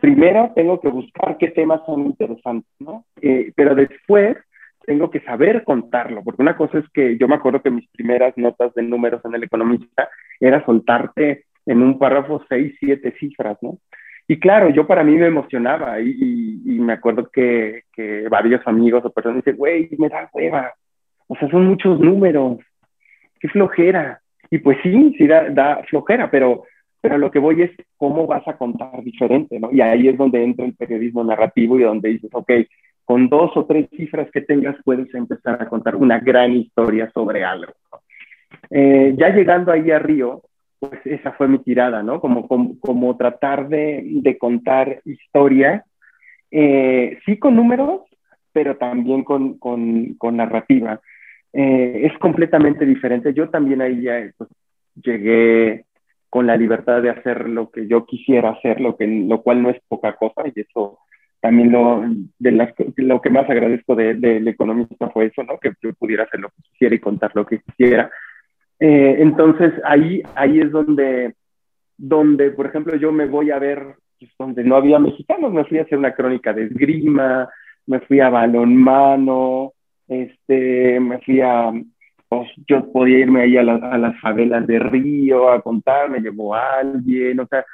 primero 0.00 0.52
tengo 0.54 0.80
que 0.80 0.88
buscar 0.88 1.36
qué 1.38 1.48
temas 1.48 1.80
son 1.86 2.06
interesantes, 2.06 2.70
¿no? 2.78 3.04
Eh, 3.20 3.52
pero 3.54 3.74
después 3.74 4.36
tengo 4.84 5.10
que 5.10 5.20
saber 5.20 5.64
contarlo, 5.64 6.22
porque 6.24 6.42
una 6.42 6.56
cosa 6.56 6.78
es 6.78 6.88
que 6.92 7.16
yo 7.18 7.28
me 7.28 7.36
acuerdo 7.36 7.62
que 7.62 7.70
mis 7.70 7.88
primeras 7.90 8.36
notas 8.36 8.74
de 8.74 8.82
números 8.82 9.24
en 9.24 9.34
el 9.34 9.44
economista 9.44 10.08
era 10.40 10.64
soltarte 10.64 11.44
en 11.66 11.82
un 11.82 11.98
párrafo 11.98 12.42
seis, 12.48 12.74
siete 12.80 13.14
cifras, 13.18 13.56
¿no? 13.62 13.78
Y 14.28 14.38
claro, 14.38 14.70
yo 14.70 14.86
para 14.86 15.04
mí 15.04 15.16
me 15.16 15.26
emocionaba 15.26 16.00
y, 16.00 16.60
y, 16.64 16.78
me 16.78 16.94
acuerdo 16.94 17.28
que, 17.30 17.82
que, 17.92 18.28
varios 18.28 18.66
amigos 18.66 19.04
o 19.04 19.10
personas 19.10 19.44
dicen, 19.44 19.56
güey, 19.56 19.88
me 19.98 20.08
da 20.08 20.30
hueva, 20.32 20.72
o 21.26 21.36
sea, 21.36 21.48
son 21.50 21.66
muchos 21.66 21.98
números, 22.00 22.58
qué 23.40 23.48
flojera. 23.48 24.20
Y 24.50 24.58
pues 24.58 24.78
sí, 24.82 25.14
sí 25.16 25.26
da, 25.26 25.82
flojera, 25.88 26.30
pero, 26.30 26.64
pero 27.00 27.18
lo 27.18 27.30
que 27.30 27.38
voy 27.38 27.62
es 27.62 27.70
cómo 27.96 28.26
vas 28.26 28.46
a 28.46 28.56
contar 28.56 29.02
diferente, 29.02 29.58
¿no? 29.58 29.70
Y 29.72 29.80
ahí 29.80 30.08
es 30.08 30.18
donde 30.18 30.44
entra 30.44 30.66
el 30.66 30.74
periodismo 30.74 31.24
narrativo 31.24 31.78
y 31.78 31.82
donde 31.82 32.10
dices, 32.10 32.30
ok, 32.32 32.50
con 33.04 33.28
dos 33.28 33.50
o 33.56 33.64
tres 33.64 33.88
cifras 33.96 34.30
que 34.30 34.42
tengas 34.42 34.76
puedes 34.84 35.12
empezar 35.14 35.60
a 35.60 35.68
contar 35.68 35.96
una 35.96 36.20
gran 36.20 36.52
historia 36.52 37.10
sobre 37.12 37.44
algo. 37.44 37.72
Eh, 38.70 39.14
ya 39.16 39.30
llegando 39.30 39.72
ahí 39.72 39.90
a 39.90 39.98
Río, 39.98 40.42
pues 40.82 41.00
esa 41.04 41.30
fue 41.32 41.46
mi 41.46 41.60
tirada, 41.60 42.02
¿no? 42.02 42.20
Como, 42.20 42.48
como, 42.48 43.16
tratar 43.16 43.68
de, 43.68 44.02
de, 44.04 44.36
contar 44.36 45.00
historias, 45.04 45.84
eh, 46.50 47.20
sí 47.24 47.38
con 47.38 47.54
números, 47.54 48.00
pero 48.52 48.76
también 48.76 49.22
con, 49.22 49.58
con, 49.58 50.14
con 50.14 50.36
narrativa. 50.36 51.00
Eh, 51.52 52.08
es 52.10 52.18
completamente 52.18 52.84
diferente. 52.84 53.32
Yo 53.32 53.48
también 53.48 53.80
ahí 53.80 54.02
ya 54.02 54.28
pues, 54.36 54.50
llegué 55.00 55.84
con 56.28 56.48
la 56.48 56.56
libertad 56.56 57.00
de 57.00 57.10
hacer 57.10 57.48
lo 57.48 57.70
que 57.70 57.86
yo 57.86 58.04
quisiera 58.04 58.50
hacer, 58.50 58.80
lo, 58.80 58.96
que, 58.96 59.06
lo 59.06 59.40
cual 59.40 59.62
no 59.62 59.70
es 59.70 59.80
poca 59.86 60.16
cosa, 60.16 60.42
y 60.52 60.60
eso 60.62 60.98
también 61.38 61.70
lo, 61.70 62.02
de 62.40 62.72
lo 62.96 63.20
que 63.20 63.30
más 63.30 63.48
agradezco 63.48 63.94
del 63.94 64.20
de, 64.20 64.50
economista 64.50 65.10
fue 65.10 65.26
eso, 65.26 65.44
¿no? 65.44 65.58
que 65.58 65.70
yo 65.80 65.94
pudiera 65.94 66.24
hacer 66.24 66.40
lo 66.40 66.48
que 66.48 66.62
quisiera 66.72 66.94
y 66.96 66.98
contar 66.98 67.30
lo 67.34 67.46
que 67.46 67.60
quisiera. 67.60 68.10
Eh, 68.80 69.16
entonces 69.18 69.72
ahí, 69.84 70.22
ahí 70.34 70.60
es 70.60 70.70
donde, 70.70 71.34
donde, 71.96 72.50
por 72.50 72.66
ejemplo, 72.66 72.96
yo 72.96 73.12
me 73.12 73.26
voy 73.26 73.50
a 73.50 73.58
ver, 73.58 73.94
pues, 74.18 74.30
donde 74.38 74.64
no 74.64 74.76
había 74.76 74.98
mexicanos, 74.98 75.52
me 75.52 75.64
fui 75.64 75.78
a 75.78 75.82
hacer 75.82 75.98
una 75.98 76.14
crónica 76.14 76.52
de 76.52 76.64
esgrima, 76.64 77.48
me 77.86 78.00
fui 78.00 78.20
a 78.20 78.28
balonmano, 78.28 79.72
este, 80.08 80.98
me 81.00 81.18
fui 81.20 81.40
a, 81.40 81.72
pues 82.28 82.48
yo 82.66 82.90
podía 82.90 83.18
irme 83.18 83.42
ahí 83.42 83.56
a, 83.56 83.60
a 83.60 83.98
las 83.98 84.20
favelas 84.20 84.66
de 84.66 84.78
Río 84.78 85.50
a 85.50 85.60
contar, 85.60 86.10
me 86.10 86.20
llevó 86.20 86.54
alguien, 86.54 87.40
o 87.40 87.46
sea, 87.46 87.64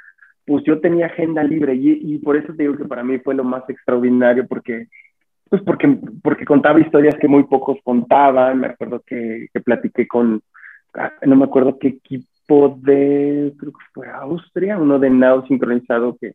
pues 0.48 0.64
yo 0.64 0.80
tenía 0.80 1.06
agenda 1.06 1.42
libre 1.42 1.74
y, 1.74 2.14
y, 2.14 2.18
por 2.18 2.36
eso 2.36 2.54
te 2.54 2.62
digo 2.62 2.76
que 2.76 2.86
para 2.86 3.04
mí 3.04 3.18
fue 3.18 3.34
lo 3.34 3.44
más 3.44 3.68
extraordinario 3.68 4.46
porque 4.48 4.88
pues 5.50 5.62
porque, 5.62 5.98
porque 6.22 6.44
contaba 6.44 6.80
historias 6.80 7.16
que 7.20 7.28
muy 7.28 7.44
pocos 7.44 7.78
contaban, 7.82 8.60
me 8.60 8.68
acuerdo 8.68 9.02
que, 9.06 9.48
que 9.52 9.60
platiqué 9.60 10.06
con, 10.06 10.42
no 11.26 11.36
me 11.36 11.44
acuerdo 11.44 11.78
qué 11.78 11.88
equipo 11.88 12.78
de, 12.82 13.52
creo 13.58 13.72
que 13.72 13.84
fue 13.92 14.08
Austria, 14.08 14.78
uno 14.78 14.98
de 14.98 15.10
nado 15.10 15.46
sincronizado 15.46 16.16
que, 16.20 16.34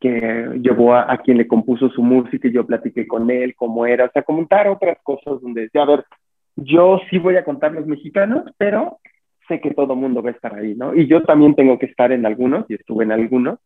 que 0.00 0.60
llevó 0.62 0.94
a, 0.94 1.16
quien 1.18 1.38
le 1.38 1.46
compuso 1.46 1.88
su 1.90 2.02
música 2.02 2.48
y 2.48 2.52
yo 2.52 2.66
platiqué 2.66 3.06
con 3.06 3.30
él, 3.30 3.54
cómo 3.56 3.86
era, 3.86 4.04
o 4.04 4.10
sea, 4.12 4.22
comentar 4.22 4.68
otras 4.68 4.98
cosas 5.02 5.40
donde 5.40 5.62
decía, 5.62 5.82
a 5.82 5.86
ver, 5.86 6.04
yo 6.56 7.00
sí 7.10 7.18
voy 7.18 7.36
a 7.36 7.44
contar 7.44 7.72
los 7.72 7.86
mexicanos, 7.86 8.44
pero 8.58 8.98
sé 9.48 9.60
que 9.60 9.72
todo 9.72 9.94
mundo 9.94 10.22
va 10.22 10.30
a 10.30 10.32
estar 10.32 10.54
ahí, 10.54 10.74
¿no? 10.74 10.94
Y 10.94 11.06
yo 11.06 11.22
también 11.22 11.54
tengo 11.54 11.78
que 11.78 11.86
estar 11.86 12.12
en 12.12 12.26
algunos, 12.26 12.66
y 12.68 12.74
estuve 12.74 13.04
en 13.04 13.12
algunos, 13.12 13.58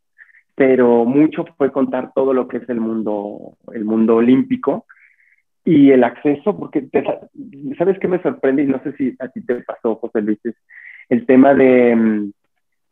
pero 0.55 1.05
mucho 1.05 1.45
fue 1.57 1.73
contar 1.73 2.13
todo 2.15 2.35
lo 2.35 2.47
que 2.47 2.59
es 2.59 2.69
el 2.69 2.81
mundo, 2.81 3.57
el 3.73 3.85
mundo 3.85 4.17
olímpico 4.17 4.85
y 5.65 5.91
el 5.91 6.05
acceso, 6.05 6.57
porque 6.59 6.89
¿sabes 7.77 7.99
qué 7.99 8.09
me 8.09 8.23
sorprende? 8.23 8.63
Y 8.63 8.67
no 8.67 8.83
sé 8.83 8.93
si 8.97 9.15
a 9.19 9.29
ti 9.29 9.45
te 9.45 9.57
pasó, 9.63 9.97
José 9.97 10.23
Luis, 10.23 10.39
el 11.09 11.27
tema 11.27 11.55
de, 11.55 11.95
mm, 11.95 12.33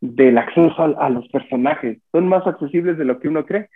del 0.00 0.38
acceso 0.38 0.96
a, 0.98 1.10
los 1.10 1.28
personajes. 1.28 1.98
Son 2.12 2.28
más 2.28 2.46
accesibles 2.46 2.98
de 2.98 3.04
lo 3.04 3.18
que 3.18 3.28
uno 3.28 3.44
cree. 3.44 3.68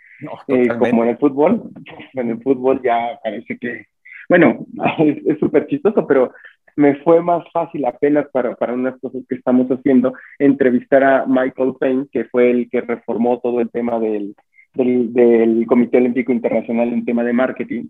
Eh, 0.47 0.67
como 0.67 1.03
en 1.03 1.09
el 1.09 1.17
fútbol, 1.17 1.63
en 2.13 2.29
el 2.29 2.41
fútbol 2.41 2.81
ya 2.83 3.19
parece 3.23 3.57
que, 3.57 3.87
bueno, 4.29 4.65
es 5.25 5.39
súper 5.39 5.67
chistoso, 5.67 6.05
pero 6.07 6.31
me 6.75 6.95
fue 6.97 7.21
más 7.21 7.43
fácil 7.51 7.85
apenas 7.85 8.27
para, 8.31 8.55
para 8.55 8.73
unas 8.73 8.99
cosas 8.99 9.23
que 9.27 9.35
estamos 9.35 9.67
haciendo, 9.69 10.13
entrevistar 10.39 11.03
a 11.03 11.25
Michael 11.27 11.73
Payne, 11.79 12.07
que 12.11 12.25
fue 12.25 12.51
el 12.51 12.69
que 12.69 12.81
reformó 12.81 13.39
todo 13.39 13.59
el 13.59 13.69
tema 13.69 13.99
del, 13.99 14.35
del, 14.73 15.13
del 15.13 15.65
Comité 15.67 15.97
Olímpico 15.97 16.31
Internacional 16.31 16.89
en 16.89 17.05
tema 17.05 17.23
de 17.23 17.33
marketing, 17.33 17.85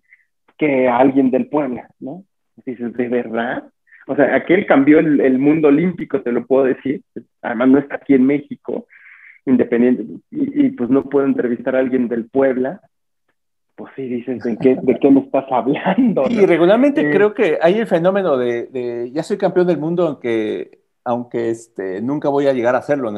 que 0.58 0.88
a 0.88 0.98
alguien 0.98 1.32
del 1.32 1.48
Puebla, 1.48 1.90
¿no? 2.00 2.24
Dices, 2.66 2.94
¿de 2.94 3.08
verdad? 3.08 3.64
O 4.08 4.16
sea, 4.16 4.36
aquel 4.36 4.66
cambió 4.66 5.00
el, 5.00 5.22
el, 5.22 5.40
mundo 5.40 5.70
olímpico, 5.70 6.22
te 6.22 6.32
lo 6.32 6.46
puedo 6.46 6.66
decir. 6.66 7.02
Además, 7.42 7.70
no 7.70 7.80
está 7.80 7.96
aquí 7.96 8.14
en 8.14 8.26
México, 8.26 8.88
independiente. 9.46 10.04
Y, 10.32 10.66
y, 10.66 10.70
pues 10.72 10.90
no 10.90 11.04
puedo 11.06 11.26
entrevistar 11.26 11.76
a 11.76 11.80
alguien 11.80 12.08
del 12.08 12.30
Puebla 12.30 12.82
pues 13.76 13.92
sí, 13.96 14.04
dices, 14.04 14.44
¿de 14.44 14.58
qué, 14.58 14.78
de 14.82 15.00
qué 15.00 15.10
me 15.10 15.22
estás 15.22 15.46
hablando? 15.52 16.26
Y 16.30 16.46
regularmente 16.46 17.10
creo 17.10 17.34
que 17.34 17.58
hay 17.62 17.80
el 17.80 17.88
fenómeno 17.88 18.38
de, 18.38 19.10
ya 19.12 19.24
soy 19.24 19.38
campeón 19.38 19.68
del 19.68 19.80
mundo, 19.80 20.08
aunque, 20.08 20.84
aunque 21.04 21.50
este, 21.50 22.02
nunca 22.02 22.30
voy 22.30 22.48
a 22.48 22.54
llegar 22.54 22.76
a 22.76 22.80
hacerlo. 22.80 23.12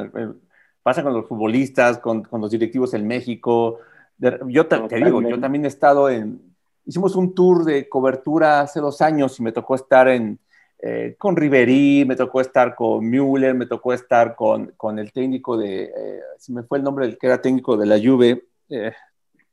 pasa 0.82 1.04
con 1.04 1.14
los 1.14 1.28
futbolistas, 1.28 1.98
con, 2.00 2.24
con 2.24 2.40
los 2.40 2.52
directivos 2.52 2.94
en 2.94 3.06
México. 3.06 3.80
yo 4.18 4.68
te, 4.68 4.78
digo, 5.04 5.22
yo 5.22 5.40
también 5.40 5.66
he 5.66 5.68
estado 5.68 6.10
en, 6.10 6.55
hicimos 6.86 7.16
un 7.16 7.34
tour 7.34 7.64
de 7.64 7.90
cobertura 7.90 8.62
hace 8.62 8.80
dos 8.80 9.02
años 9.02 9.40
y 9.40 9.44
me 9.44 9.52
tocó 9.52 9.76
estar 9.76 10.08
en, 10.08 10.40
eh, 10.80 11.16
con 11.18 11.36
Riverí, 11.36 12.06
me 12.06 12.16
tocó 12.16 12.42
estar 12.42 12.76
con 12.76 13.10
Müller, 13.10 13.56
me 13.56 13.66
tocó 13.66 13.94
estar 13.94 14.36
con, 14.36 14.74
con 14.78 15.00
el 15.00 15.12
técnico 15.12 15.58
de, 15.58 15.86
eh, 15.86 16.20
si 16.38 16.54
me 16.54 16.64
fue 16.64 16.78
el 16.78 16.84
nombre 16.84 17.08
del 17.08 17.18
que 17.18 17.28
era 17.28 17.42
técnico 17.42 17.78
de 17.78 17.86
la 17.86 17.98
Juve, 17.98 18.46
eh, 18.70 18.94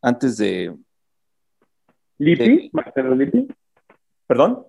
antes 0.03 0.37
de, 0.37 0.75
¿Lipi? 2.19 2.71
¿Marcelo 2.73 3.15
Lipi? 3.15 3.49
¿Perdón? 4.27 4.67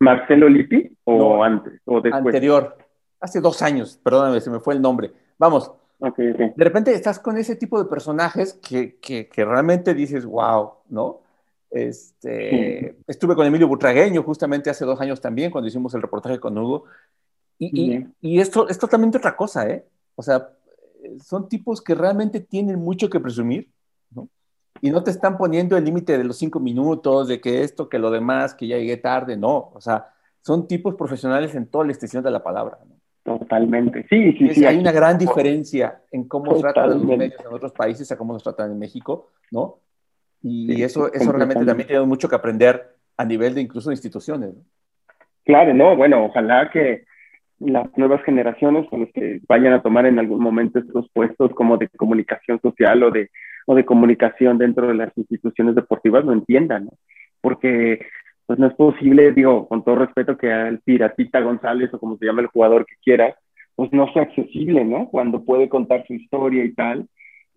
¿Marcelo 0.00 0.48
Lipi 0.48 0.96
o 1.04 1.44
antes 1.44 1.80
o 1.84 2.00
después? 2.00 2.24
Anterior, 2.24 2.76
hace 3.20 3.40
dos 3.40 3.62
años, 3.62 4.00
perdóname, 4.02 4.40
se 4.40 4.50
me 4.50 4.60
fue 4.60 4.74
el 4.74 4.82
nombre. 4.82 5.12
Vamos, 5.38 5.72
de 6.16 6.52
repente 6.56 6.92
estás 6.92 7.20
con 7.20 7.36
ese 7.36 7.54
tipo 7.54 7.80
de 7.80 7.88
personajes 7.88 8.54
que, 8.54 8.96
que, 8.96 9.28
que 9.28 9.44
realmente 9.44 9.94
dices, 9.94 10.24
wow, 10.24 10.72
¿no? 10.88 11.20
Este, 11.72 12.96
Estuve 13.06 13.34
con 13.34 13.46
Emilio 13.46 13.66
Butragueño 13.66 14.22
justamente 14.22 14.70
hace 14.70 14.84
dos 14.84 15.00
años 15.00 15.20
también, 15.20 15.50
cuando 15.50 15.68
hicimos 15.68 15.94
el 15.94 16.02
reportaje 16.02 16.38
con 16.38 16.56
Hugo. 16.56 16.84
Y, 17.58 17.80
y, 17.80 18.06
y, 18.20 18.40
esto 18.40 18.68
es 18.68 18.78
totalmente 18.78 19.18
otra 19.18 19.36
cosa, 19.36 19.68
¿eh? 19.68 19.84
O 20.16 20.22
sea, 20.22 20.48
son 21.24 21.48
tipos 21.48 21.80
que 21.80 21.94
realmente 21.94 22.40
tienen 22.40 22.78
mucho 22.78 23.08
que 23.08 23.20
presumir 23.20 23.68
y 24.80 24.90
no 24.90 25.02
te 25.02 25.12
están 25.12 25.38
poniendo 25.38 25.76
el 25.76 25.84
límite 25.84 26.18
de 26.18 26.24
los 26.24 26.36
cinco 26.36 26.58
minutos, 26.58 27.28
de 27.28 27.40
que 27.40 27.62
esto, 27.62 27.88
que 27.88 28.00
lo 28.00 28.10
demás, 28.10 28.52
que 28.52 28.66
ya 28.66 28.76
llegué 28.76 28.96
tarde, 28.96 29.36
no, 29.36 29.70
o 29.72 29.80
sea, 29.80 30.08
son 30.40 30.66
tipos 30.66 30.96
profesionales 30.96 31.54
en 31.54 31.66
toda 31.66 31.84
la 31.84 31.92
extensión 31.92 32.24
de 32.24 32.32
la 32.32 32.42
palabra. 32.42 32.78
Totalmente, 33.22 34.04
sí, 34.10 34.32
sí, 34.32 34.50
sí. 34.52 34.64
Hay 34.64 34.76
una 34.78 34.90
gran 34.90 35.16
diferencia 35.16 36.02
en 36.10 36.24
cómo 36.24 36.56
tratan 36.56 36.90
los 36.90 37.04
medios 37.04 37.34
en 37.38 37.54
otros 37.54 37.70
países 37.70 38.10
a 38.10 38.18
cómo 38.18 38.32
nos 38.32 38.42
tratan 38.42 38.72
en 38.72 38.78
México, 38.80 39.30
¿no? 39.52 39.78
Y 40.42 40.82
eso, 40.82 41.12
eso 41.12 41.32
realmente 41.32 41.64
también 41.64 41.86
tiene 41.86 42.04
mucho 42.04 42.28
que 42.28 42.34
aprender 42.34 42.96
a 43.16 43.24
nivel 43.24 43.54
de 43.54 43.60
incluso 43.60 43.90
de 43.90 43.94
instituciones. 43.94 44.50
Claro, 45.44 45.72
no, 45.74 45.96
bueno, 45.96 46.24
ojalá 46.24 46.70
que 46.70 47.04
las 47.58 47.86
nuevas 47.96 48.22
generaciones 48.24 48.88
con 48.88 49.00
los 49.00 49.12
que 49.12 49.40
vayan 49.46 49.72
a 49.72 49.82
tomar 49.82 50.06
en 50.06 50.18
algún 50.18 50.40
momento 50.40 50.80
estos 50.80 51.08
puestos 51.12 51.52
como 51.52 51.76
de 51.76 51.88
comunicación 51.88 52.60
social 52.60 53.02
o 53.04 53.10
de 53.10 53.30
o 53.66 53.74
de 53.74 53.84
comunicación 53.84 54.58
dentro 54.58 54.88
de 54.88 54.94
las 54.94 55.16
instituciones 55.16 55.74
deportivas 55.74 56.24
lo 56.24 56.32
entiendan, 56.32 56.86
¿no? 56.86 56.92
Porque 57.40 58.06
pues 58.46 58.58
no 58.58 58.66
es 58.66 58.74
posible, 58.74 59.32
digo, 59.32 59.68
con 59.68 59.84
todo 59.84 59.96
respeto, 59.96 60.36
que 60.36 60.52
al 60.52 60.80
Piratita 60.80 61.40
González 61.40 61.92
o 61.94 61.98
como 61.98 62.18
se 62.18 62.26
llama 62.26 62.42
el 62.42 62.48
jugador 62.48 62.84
que 62.84 62.96
quiera, 63.02 63.36
pues 63.76 63.92
no 63.92 64.12
sea 64.12 64.22
accesible, 64.22 64.84
¿no? 64.84 65.08
Cuando 65.08 65.44
puede 65.44 65.68
contar 65.68 66.04
su 66.06 66.14
historia 66.14 66.64
y 66.64 66.74
tal. 66.74 67.06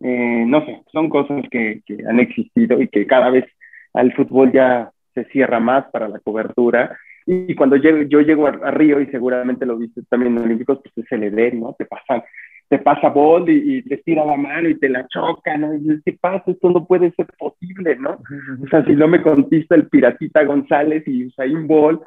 Eh, 0.07 0.43
no 0.45 0.63
sé, 0.65 0.83
son 0.91 1.09
cosas 1.09 1.43
que, 1.49 1.81
que 1.85 1.97
han 2.07 2.19
existido 2.19 2.79
y 2.81 2.87
que 2.89 3.07
cada 3.07 3.29
vez 3.29 3.45
al 3.93 4.13
fútbol 4.13 4.51
ya 4.51 4.91
se 5.13 5.25
cierra 5.25 5.59
más 5.59 5.85
para 5.91 6.07
la 6.07 6.19
cobertura. 6.19 6.97
Y 7.25 7.55
cuando 7.55 7.75
yo, 7.75 8.03
yo 8.03 8.21
llego 8.21 8.45
a, 8.45 8.51
a, 8.51 8.71
Río, 8.71 9.01
y 9.01 9.07
seguramente 9.07 9.65
lo 9.65 9.77
viste 9.77 10.01
también 10.09 10.37
en 10.37 10.43
Olímpicos, 10.43 10.79
pues 10.83 11.05
es 11.05 11.11
el 11.11 11.23
Edén, 11.23 11.59
¿no? 11.59 11.73
Te 11.77 11.85
pasan 11.85 12.21
te 12.67 12.79
pasa 12.79 13.09
Bolt 13.09 13.47
y, 13.49 13.83
te 13.83 13.97
tira 13.97 14.25
la 14.25 14.37
mano 14.37 14.69
y 14.69 14.79
te 14.79 14.89
la 14.89 15.07
choca, 15.07 15.57
¿no? 15.57 15.73
Y 15.73 15.79
dices, 15.79 16.01
¿qué 16.03 16.13
pasa? 16.13 16.51
Esto 16.51 16.69
no 16.69 16.85
puede 16.85 17.11
ser 17.11 17.27
posible, 17.37 17.95
¿no? 17.97 18.19
O 18.63 18.67
sea, 18.69 18.83
si 18.85 18.95
no 18.95 19.07
me 19.07 19.21
contesta 19.21 19.75
el 19.75 19.87
piratita 19.87 20.43
González 20.43 21.03
y 21.05 21.27
Usain 21.27 21.67
Bolt, 21.67 22.01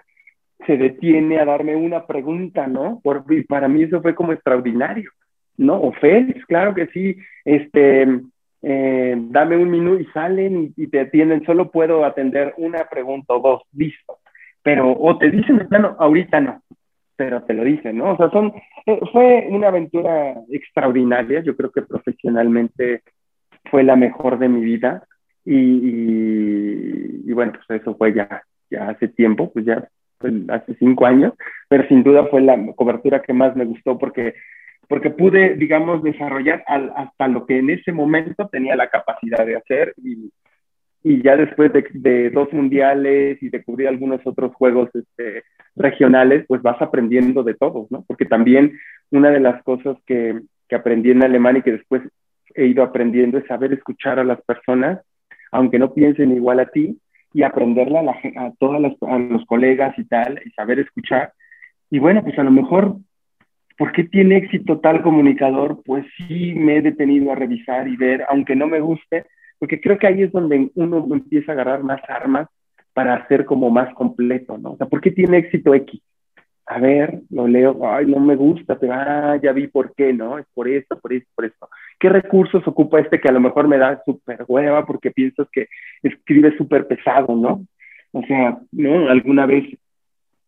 se 0.67 0.77
detiene 0.77 1.39
a 1.39 1.45
darme 1.45 1.77
una 1.77 2.07
pregunta, 2.07 2.67
¿no? 2.67 3.01
Por, 3.03 3.25
y 3.31 3.43
para 3.45 3.69
mí 3.69 3.85
eso 3.85 4.03
fue 4.03 4.15
como 4.15 4.33
extraordinario, 4.33 5.11
¿no? 5.59 5.81
O 5.81 5.93
Félix, 5.93 6.45
claro 6.47 6.75
que 6.75 6.87
sí, 6.87 7.17
este, 7.45 8.21
eh, 8.63 9.17
dame 9.19 9.57
un 9.57 9.71
minuto 9.71 10.01
y 10.01 10.07
salen 10.07 10.73
y, 10.77 10.87
te 10.87 11.01
atienden, 11.01 11.45
solo 11.45 11.71
puedo 11.71 12.05
atender 12.05 12.55
una 12.57 12.85
pregunta 12.89 13.35
o 13.35 13.41
dos, 13.41 13.63
listo. 13.73 14.19
Pero, 14.63 14.93
o 14.93 15.19
te 15.19 15.31
dicen 15.31 15.59
de 15.59 15.67
plano, 15.67 15.97
ahorita 15.99 16.41
no, 16.41 16.63
pero 17.17 17.43
te 17.43 17.55
lo 17.55 17.65
dicen, 17.65 17.99
¿no? 17.99 18.13
O 18.13 18.17
sea, 18.17 18.31
son, 18.31 18.53
eh, 18.87 19.01
fue 19.13 19.47
una 19.51 19.69
aventura 19.69 20.35
extraordinaria, 20.51 21.41
yo 21.41 21.57
creo 21.57 21.71
que 21.71 21.83
profesionalmente 21.83 23.03
fue 23.71 23.83
la 23.83 23.97
mejor 23.97 24.39
de 24.39 24.49
mi 24.49 24.61
vida 24.61 25.05
y, 25.45 27.21
y, 27.27 27.33
bueno, 27.33 27.53
pues 27.53 27.81
eso 27.81 27.97
fue 27.97 28.13
ya, 28.15 28.43
ya 28.71 28.91
hace 28.91 29.09
tiempo, 29.09 29.53
pues 29.53 29.65
ya 29.65 29.89
pues 30.19 30.33
hace 30.49 30.75
cinco 30.75 31.07
años, 31.07 31.33
pero 31.69 31.87
sin 31.89 32.03
duda 32.03 32.27
fue 32.27 32.41
la 32.41 32.59
cobertura 32.75 33.23
que 33.23 33.33
más 33.33 33.55
me 33.57 33.65
gustó 33.65 33.99
porque, 33.99 34.35
porque 34.89 35.11
pude, 35.11 35.55
digamos, 35.55 36.03
desarrollar 36.03 36.65
al, 36.67 36.93
hasta 36.97 37.29
lo 37.29 37.47
que 37.47 37.59
en 37.59 37.71
ese 37.71 37.93
momento 37.93 38.49
tenía 38.49 38.75
la 38.75 38.89
capacidad 38.89 39.45
de 39.45 39.57
hacer 39.57 39.95
y, 40.03 40.33
y 41.03 41.23
ya 41.23 41.37
después 41.37 41.73
de, 41.73 41.87
de, 41.93 42.31
dos 42.31 42.53
mundiales 42.53 43.41
y 43.43 43.51
de 43.51 43.63
cubrir 43.63 43.89
algunos 43.89 44.21
otros 44.27 44.55
juegos 44.55 44.89
este, 44.95 45.45
regionales, 45.77 46.45
pues 46.49 46.63
vas 46.63 46.81
aprendiendo 46.81 47.43
de 47.43 47.55
todos, 47.55 47.91
¿no? 47.91 48.03
Porque 48.07 48.25
también 48.25 48.73
una 49.11 49.31
de 49.31 49.41
las 49.41 49.63
cosas 49.63 49.97
que, 50.07 50.41
que 50.69 50.77
aprendí 50.77 51.11
en 51.11 51.23
Alemania 51.23 51.61
y 51.61 51.63
que 51.63 51.73
después 51.73 52.03
he 52.55 52.67
ido 52.67 52.83
aprendiendo 52.83 53.39
es 53.39 53.47
saber 53.47 53.73
escuchar 53.73 54.19
a 54.19 54.25
las 54.25 54.41
personas, 54.43 55.01
aunque 55.53 55.79
no 55.79 55.93
piensen 55.93 56.33
igual 56.33 56.61
a 56.61 56.67
ti, 56.67 56.99
y 57.35 57.43
aprenderla 57.43 58.01
a, 58.01 58.47
a 58.47 58.53
todos 58.59 58.81
los 58.81 59.47
colegas 59.47 59.99
y 59.99 60.05
tal, 60.05 60.41
y 60.45 60.51
saber 60.53 60.79
escuchar. 60.79 61.33
Y 61.91 61.99
bueno, 61.99 62.23
pues 62.23 62.39
a 62.39 62.43
lo 62.43 62.51
mejor, 62.51 62.97
¿por 63.79 63.93
qué 63.93 64.05
tiene 64.05 64.37
éxito 64.37 64.81
tal 64.81 65.03
comunicador? 65.03 65.81
Pues 65.85 66.05
sí 66.17 66.53
me 66.55 66.77
he 66.77 66.83
detenido 66.83 67.33
a 67.33 67.37
revisar 67.37 67.89
y 67.89 67.97
ver, 67.97 68.25
aunque 68.29 68.57
no 68.57 68.67
me 68.67 68.81
guste, 68.81 69.25
porque 69.59 69.81
creo 69.81 69.99
que 69.99 70.09
ahí 70.09 70.23
es 70.23 70.33
donde 70.33 70.71
uno 70.75 71.07
empieza 71.11 71.53
a 71.53 71.55
agarrar 71.55 71.83
más 71.85 72.01
armas 72.09 72.49
para 72.93 73.27
ser 73.29 73.45
como 73.45 73.71
más 73.71 73.95
completo, 73.95 74.59
¿no? 74.59 74.73
O 74.73 74.77
sea, 74.77 74.89
¿por 74.89 75.01
qué 75.01 75.13
tiene 75.13 75.39
éxito 75.39 75.73
X? 75.73 76.03
A 76.67 76.81
ver, 76.81 77.23
lo 77.31 77.47
leo, 77.47 77.89
ay, 77.89 78.07
no 78.07 78.19
me 78.19 78.35
gusta, 78.35 78.79
pero 78.79 78.93
ah, 78.95 79.39
ya 79.43 79.53
vi 79.53 79.69
por 79.69 79.95
qué, 79.95 80.13
¿no? 80.13 80.39
Es 80.39 80.47
por 80.53 80.69
esto, 80.69 80.99
por 80.99 81.13
esto, 81.13 81.31
por 81.35 81.45
esto. 81.45 81.69
¿Qué 81.99 82.09
recursos 82.09 82.67
ocupa 82.67 83.01
este 83.01 83.21
que 83.21 83.29
a 83.29 83.33
lo 83.33 83.41
mejor 83.41 83.69
me 83.69 83.79
da 83.79 84.03
súper 84.05 84.45
hueva 84.49 84.85
porque 84.85 85.13
piensas 85.13 85.49
que 85.53 85.69
escribe 86.03 86.57
súper 86.59 86.87
pesado, 86.87 87.35
¿no? 87.37 87.65
O 88.13 88.23
sea, 88.25 88.59
¿no? 88.73 89.09
Alguna 89.09 89.47
vez, 89.47 89.65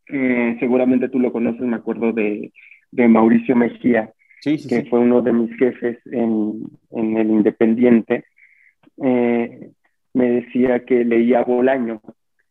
eh, 0.09 0.57
seguramente 0.59 1.09
tú 1.09 1.21
lo 1.21 1.33
conoces, 1.33 1.63
me 1.63 1.77
acuerdo 1.77 2.13
de, 2.13 2.53
de 2.91 3.09
Mauricio 3.09 3.57
Mejía, 3.57 4.13
sí, 4.41 4.59
sí, 4.59 4.69
que 4.69 4.83
sí. 4.83 4.89
fue 4.89 5.01
uno 5.01 5.23
de 5.23 5.33
mis 5.33 5.57
jefes 5.57 5.99
en, 6.07 6.65
en 6.91 7.17
el 7.17 7.31
Independiente, 7.31 8.25
eh, 9.03 9.71
me 10.13 10.31
decía 10.31 10.85
que 10.85 11.05
leía 11.05 11.43
Bolaño, 11.43 12.01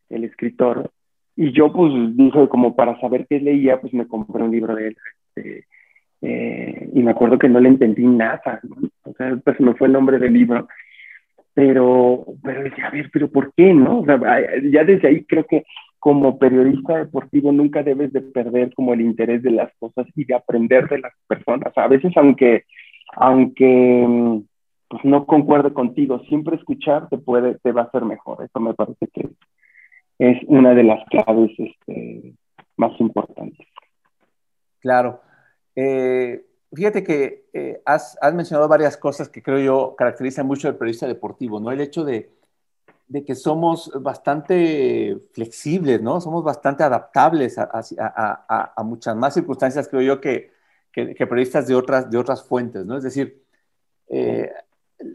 el 0.09 0.23
escritor, 0.23 0.91
y 1.35 1.51
yo 1.51 1.71
pues 1.71 1.93
dije 2.15 2.47
como 2.49 2.75
para 2.75 2.99
saber 2.99 3.25
qué 3.29 3.39
leía, 3.39 3.79
pues 3.79 3.93
me 3.93 4.07
compré 4.07 4.43
un 4.43 4.51
libro 4.51 4.75
de 4.75 4.87
él. 4.87 4.97
Este, 5.35 5.65
eh, 6.21 6.89
y 6.93 7.01
me 7.01 7.11
acuerdo 7.11 7.39
que 7.39 7.47
no 7.47 7.59
le 7.59 7.69
entendí 7.69 8.05
nada, 8.05 8.59
o 9.03 9.13
sea, 9.13 9.37
pues 9.43 9.59
me 9.61 9.73
fue 9.75 9.87
el 9.87 9.93
nombre 9.93 10.19
del 10.19 10.33
libro. 10.33 10.67
pero, 11.53 12.25
pero 12.43 12.63
decía, 12.63 12.87
a 12.87 12.91
ver, 12.91 13.09
pero 13.11 13.29
¿por 13.29 13.53
qué 13.55 13.73
no? 13.73 13.99
O 13.99 14.05
sea, 14.05 14.19
ya 14.63 14.83
desde 14.83 15.07
ahí 15.07 15.23
creo 15.23 15.45
que 15.45 15.63
como 15.99 16.39
periodista 16.39 16.97
deportivo 16.97 17.51
nunca 17.51 17.83
debes 17.83 18.13
de 18.13 18.21
perder 18.21 18.73
como 18.73 18.93
el 18.93 19.01
interés 19.01 19.43
de 19.43 19.51
las 19.51 19.71
cosas 19.79 20.07
y 20.15 20.25
de 20.25 20.33
aprender 20.33 20.87
de 20.87 20.99
las 20.99 21.13
personas. 21.27 21.77
A 21.77 21.87
veces 21.87 22.13
aunque, 22.15 22.63
aunque 23.15 24.41
pues 24.87 25.05
no 25.05 25.25
concuerde 25.25 25.73
contigo, 25.73 26.19
siempre 26.27 26.55
escuchar 26.55 27.09
te 27.09 27.17
puede, 27.17 27.55
te 27.59 27.71
va 27.71 27.81
a 27.81 27.85
hacer 27.85 28.05
mejor. 28.05 28.43
Eso 28.43 28.59
me 28.59 28.73
parece 28.73 29.07
que 29.13 29.29
es 30.19 30.37
una 30.47 30.73
de 30.73 30.83
las 30.83 31.05
claves 31.09 31.51
este, 31.57 32.33
más 32.77 32.99
importantes. 32.99 33.67
Claro. 34.79 35.21
Eh, 35.75 36.43
fíjate 36.73 37.03
que 37.03 37.45
eh, 37.53 37.81
has, 37.85 38.17
has, 38.21 38.33
mencionado 38.33 38.67
varias 38.67 38.97
cosas 38.97 39.29
que 39.29 39.43
creo 39.43 39.59
yo 39.59 39.95
caracterizan 39.97 40.47
mucho 40.47 40.67
al 40.67 40.77
periodista 40.77 41.07
deportivo, 41.07 41.59
¿no? 41.59 41.71
El 41.71 41.81
hecho 41.81 42.03
de, 42.03 42.29
de 43.09 43.25
que 43.25 43.33
somos 43.35 43.91
bastante 44.01 45.17
flexibles, 45.33 45.99
¿no? 46.01 46.21
Somos 46.21 46.43
bastante 46.43 46.83
adaptables 46.83 47.57
a, 47.57 47.67
a, 47.73 48.73
a 48.75 48.83
muchas 48.83 49.15
más 49.15 49.33
circunstancias, 49.33 49.87
creo 49.89 50.03
yo, 50.03 50.21
que, 50.21 50.51
que, 50.91 51.15
que, 51.15 51.27
periodistas 51.27 51.67
de 51.67 51.75
otras, 51.75 52.09
de 52.09 52.17
otras 52.19 52.43
fuentes, 52.43 52.85
¿no? 52.85 52.97
Es 52.97 53.03
decir, 53.03 53.43
eh, 54.07 54.51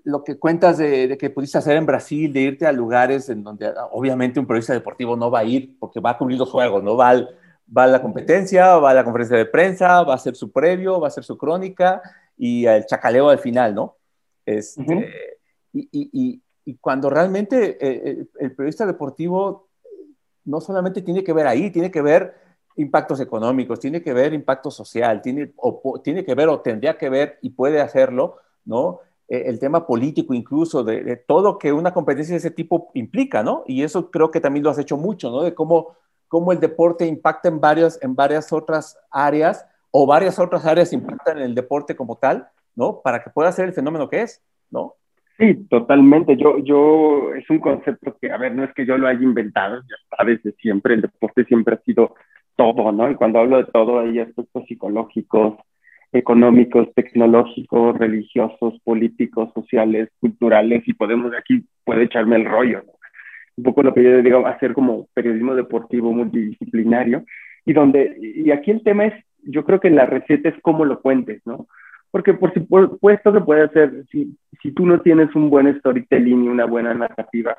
lo 0.03 0.25
que 0.25 0.39
cuentas 0.39 0.79
de, 0.79 1.07
de, 1.07 1.17
que 1.17 1.31
pudiste 1.31 1.57
hacer 1.57 1.77
en 1.77 1.87
Brasil, 1.87 2.33
de 2.33 2.41
irte 2.41 2.67
a 2.67 2.73
lugares 2.73 3.29
en 3.29 3.45
donde 3.45 3.73
obviamente 3.93 4.41
un 4.41 4.47
periodista 4.47 4.73
deportivo 4.73 5.17
no 5.17 5.31
va 5.31 5.41
a 5.41 5.45
ir 5.45 5.79
porque 5.79 6.01
va 6.01 6.11
a 6.11 6.19
cubrir 6.19 6.39
los 6.39 6.51
juegos, 6.51 6.83
no 6.83 6.97
va 6.97 7.11
al, 7.11 7.39
va 7.77 7.85
a 7.85 7.87
la 7.87 8.03
competencia, 8.03 8.77
va 8.77 8.91
a 8.91 8.95
la 8.95 9.05
conferencia 9.05 9.37
de 9.37 9.47
prensa, 9.47 10.03
va 10.03 10.15
a 10.15 10.17
hacer 10.17 10.35
su 10.35 10.51
previo, 10.51 10.99
va 10.99 11.07
a 11.07 11.09
hacer 11.09 11.23
su 11.23 11.39
crónica 11.39 12.03
y 12.37 12.67
el 12.67 12.87
chacaleo 12.87 13.29
al 13.29 13.39
final, 13.39 13.73
¿no? 13.73 13.97
Este, 14.45 15.39
y, 15.73 15.89
y, 15.93 16.11
y, 16.13 16.43
cuando 16.81 17.11
realmente 17.11 17.77
eh, 17.81 18.27
el, 18.39 18.53
periodista 18.55 18.87
deportivo 18.87 19.69
no 20.45 20.61
solamente 20.61 21.03
tiene 21.03 21.23
que 21.23 21.33
ver 21.33 21.47
ahí, 21.47 21.71
tiene 21.71 21.91
que 21.91 22.03
ver 22.03 22.35
impactos 22.77 23.21
económicos, 23.21 23.81
tiene 23.81 24.03
que 24.03 24.13
ver 24.13 24.33
impacto 24.33 24.71
social, 24.71 25.23
tiene, 25.23 25.53
tiene 26.03 26.25
que 26.25 26.35
ver 26.35 26.49
o 26.49 26.61
tendría 26.61 26.99
que 26.99 27.09
ver 27.09 27.39
y 27.43 27.51
puede 27.51 27.81
hacerlo, 27.81 28.37
¿no? 28.65 29.01
Eh, 29.29 29.45
el 29.47 29.59
tema 29.59 29.87
político 29.87 30.35
incluso, 30.35 30.85
de, 30.85 31.03
de, 31.03 31.17
todo 31.17 31.59
que 31.59 31.73
una 31.73 31.95
competencia 31.95 32.35
de 32.35 32.39
ese 32.39 32.51
tipo 32.51 32.91
implica, 32.95 33.43
¿no? 33.43 33.63
Y 33.67 33.83
eso 33.83 34.11
creo 34.11 34.31
que 34.31 34.41
también 34.41 34.65
lo 34.65 34.71
has 34.71 34.79
hecho 34.79 34.97
mucho, 34.97 35.31
¿no? 35.31 35.43
De 35.43 35.55
cómo 35.55 35.97
cómo 36.35 36.51
el 36.51 36.59
deporte 36.59 37.07
impacta 37.07 37.49
en, 37.49 37.61
varios, 37.61 37.97
en 38.03 38.17
varias 38.17 38.53
otras 38.53 38.99
áreas 39.09 39.65
o 39.93 40.05
varias 40.05 40.37
otras 40.41 40.65
áreas 40.67 40.93
impactan 40.93 41.39
en 41.39 41.45
el 41.45 41.55
deporte 41.55 41.95
como 41.95 42.17
tal, 42.17 42.49
¿no? 42.75 43.01
Para 43.03 43.23
que 43.23 43.31
pueda 43.31 43.53
ser 43.53 43.67
el 43.67 43.73
fenómeno 43.73 44.09
que 44.09 44.23
es, 44.23 44.43
¿no? 44.69 44.97
Sí, 45.39 45.67
totalmente. 45.69 46.37
Yo, 46.37 46.59
yo, 46.59 47.35
es 47.35 47.49
un 47.51 47.59
concepto 47.59 48.17
que, 48.21 48.31
a 48.31 48.37
ver, 48.39 48.55
no 48.55 48.65
es 48.65 48.73
que 48.73 48.87
yo 48.87 48.97
lo 48.97 49.09
haya 49.09 49.23
inventado, 49.23 49.81
ya 49.83 50.17
sabes, 50.17 50.43
de 50.45 50.53
siempre, 50.53 50.95
el 50.95 51.03
deporte 51.03 51.45
siempre 51.45 51.75
ha 51.75 51.79
sido 51.81 52.15
todo, 52.57 52.93
¿no? 52.93 53.11
Y 53.11 53.17
cuando 53.17 53.41
hablo 53.41 53.57
de 53.59 53.65
todo, 53.65 53.99
hay 53.99 54.21
aspectos 54.21 54.65
psicológicos, 54.69 55.59
económicos, 56.13 56.89
tecnológicos, 56.95 57.99
religiosos, 57.99 58.81
políticos, 58.85 59.51
sociales, 59.55 60.09
culturales, 60.21 60.85
y 60.87 60.95
podemos, 60.95 61.33
aquí 61.37 61.65
puede 61.85 62.05
echarme 62.05 62.37
el 62.37 62.45
rollo, 62.45 62.83
¿no? 62.87 62.93
un 63.57 63.65
poco 63.65 63.83
lo 63.83 63.95
que 63.95 64.03
yo 64.03 64.23
digo, 64.23 64.47
hacer 64.47 64.73
como 64.73 65.07
periodismo 65.15 65.55
deportivo 65.55 66.13
multidisciplinario, 66.13 67.25
y 67.65 67.73
donde, 67.73 68.17
y 68.21 68.51
aquí 68.51 68.71
el 68.71 68.83
tema 68.83 69.07
es, 69.07 69.15
yo 69.43 69.65
creo 69.65 69.81
que 69.81 69.91
la 69.91 70.07
receta 70.07 70.49
es 70.49 70.55
cómo 70.63 70.85
lo 70.85 71.01
cuentes, 71.01 71.43
¿no? 71.45 71.67
Porque 72.15 72.33
por 72.33 72.55
supuesto 72.55 73.33
que 73.33 73.41
puede 73.41 73.69
ser, 73.71 74.05
si, 74.13 74.39
si 74.63 74.71
tú 74.71 74.87
no 74.87 75.01
tienes 75.01 75.35
un 75.35 75.51
buen 75.51 75.77
storytelling 75.81 76.45
y 76.45 76.47
una 76.49 76.65
buena 76.65 76.95
narrativa, 76.95 77.59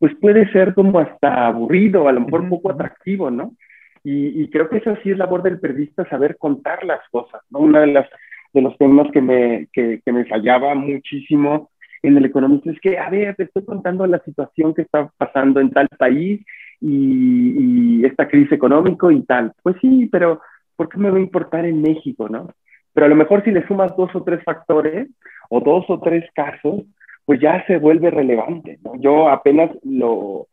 pues 0.00 0.12
puede 0.16 0.50
ser 0.50 0.74
como 0.74 0.98
hasta 0.98 1.46
aburrido, 1.46 2.08
a 2.08 2.12
lo 2.12 2.22
mejor 2.22 2.48
poco 2.48 2.72
atractivo, 2.72 3.30
¿no? 3.30 3.54
Y, 4.02 4.42
y, 4.42 4.50
creo 4.50 4.68
que 4.68 4.78
eso 4.78 4.96
sí 5.04 5.12
es 5.12 5.16
labor 5.16 5.44
del 5.44 5.60
periodista, 5.60 6.08
saber 6.08 6.36
contar 6.38 6.82
las 6.82 7.08
cosas, 7.12 7.40
¿no? 7.50 7.60
Una 7.60 7.82
de 7.82 7.86
las 7.86 8.08
de 8.52 8.62
los 8.62 8.76
temas 8.78 9.06
que 9.12 9.20
me, 9.20 9.68
que, 9.72 10.00
que 10.04 10.12
me 10.12 10.24
fallaba 10.24 10.74
muchísimo 10.74 11.70
en 12.02 12.16
el 12.16 12.24
economista 12.24 12.72
es 12.72 12.80
que, 12.80 12.98
a 12.98 13.08
ver, 13.10 13.36
te 13.36 13.44
estoy 13.44 13.64
contando 13.64 14.08
la 14.08 14.18
situación 14.24 14.74
que 14.74 14.82
está 14.82 15.08
pasando 15.16 15.60
en 15.60 15.70
tal 15.70 15.86
país 15.96 16.44
y, 16.80 18.00
y 18.00 18.04
esta 18.04 18.26
crisis 18.26 18.50
económica 18.50 19.06
y 19.12 19.22
tal. 19.22 19.52
Pues 19.62 19.76
sí, 19.80 20.08
pero 20.10 20.40
¿por 20.74 20.88
qué 20.88 20.98
me 20.98 21.10
va 21.10 21.18
a 21.18 21.20
importar 21.20 21.64
en 21.64 21.80
México, 21.80 22.28
no? 22.28 22.48
Pero 22.94 23.06
a 23.06 23.08
lo 23.08 23.16
mejor 23.16 23.44
si 23.44 23.50
le 23.50 23.66
sumas 23.66 23.94
dos 23.96 24.14
o 24.14 24.22
tres 24.22 24.42
factores 24.44 25.08
o 25.50 25.60
dos 25.60 25.84
o 25.88 26.00
tres 26.00 26.24
casos, 26.34 26.82
pues 27.24 27.40
ya 27.40 27.64
se 27.66 27.78
vuelve 27.78 28.10
relevante. 28.10 28.78
¿no? 28.82 28.94
Yo 29.00 29.28
apenas 29.28 29.70
lo, 29.82 30.46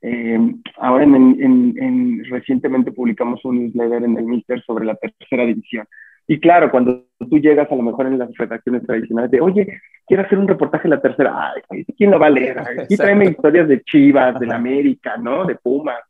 eh, 0.00 0.38
ahora 0.76 1.04
en, 1.04 1.14
en, 1.14 1.74
en, 1.76 2.24
recientemente 2.30 2.92
publicamos 2.92 3.44
un 3.44 3.58
newsletter 3.58 4.04
en 4.04 4.16
el 4.16 4.24
Mister 4.24 4.62
sobre 4.62 4.84
la 4.84 4.94
tercera 4.94 5.44
división. 5.44 5.86
Y 6.26 6.38
claro, 6.38 6.70
cuando 6.70 7.06
tú 7.18 7.38
llegas 7.38 7.70
a 7.72 7.74
lo 7.74 7.82
mejor 7.82 8.06
en 8.06 8.18
las 8.18 8.30
redacciones 8.36 8.86
tradicionales 8.86 9.30
de, 9.30 9.40
oye, 9.40 9.80
quiero 10.06 10.22
hacer 10.22 10.38
un 10.38 10.46
reportaje 10.46 10.84
de 10.84 10.94
la 10.94 11.00
tercera, 11.00 11.52
ay, 11.70 11.84
¿quién 11.96 12.10
lo 12.10 12.18
va 12.18 12.26
a 12.26 12.30
leer? 12.30 12.58
Aquí 12.58 12.96
tráeme 12.96 13.30
historias 13.30 13.66
de 13.66 13.82
Chivas, 13.82 14.38
de 14.38 14.46
la 14.46 14.56
América, 14.56 15.16
¿no? 15.16 15.46
De 15.46 15.54
Pumas. 15.56 16.00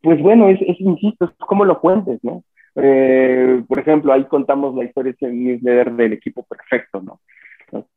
Pues 0.00 0.20
bueno, 0.22 0.48
es, 0.48 0.58
es 0.62 0.80
insisto, 0.80 1.26
es 1.26 1.30
como 1.36 1.66
lo 1.66 1.78
cuentes, 1.78 2.18
¿no? 2.24 2.42
Eh, 2.80 3.62
por 3.66 3.78
ejemplo, 3.78 4.12
ahí 4.12 4.24
contamos 4.24 4.74
la 4.74 4.84
historia 4.84 5.14
en 5.20 5.44
newsletter 5.44 5.92
del 5.92 6.12
equipo 6.12 6.44
perfecto, 6.44 7.02
¿no? 7.02 7.20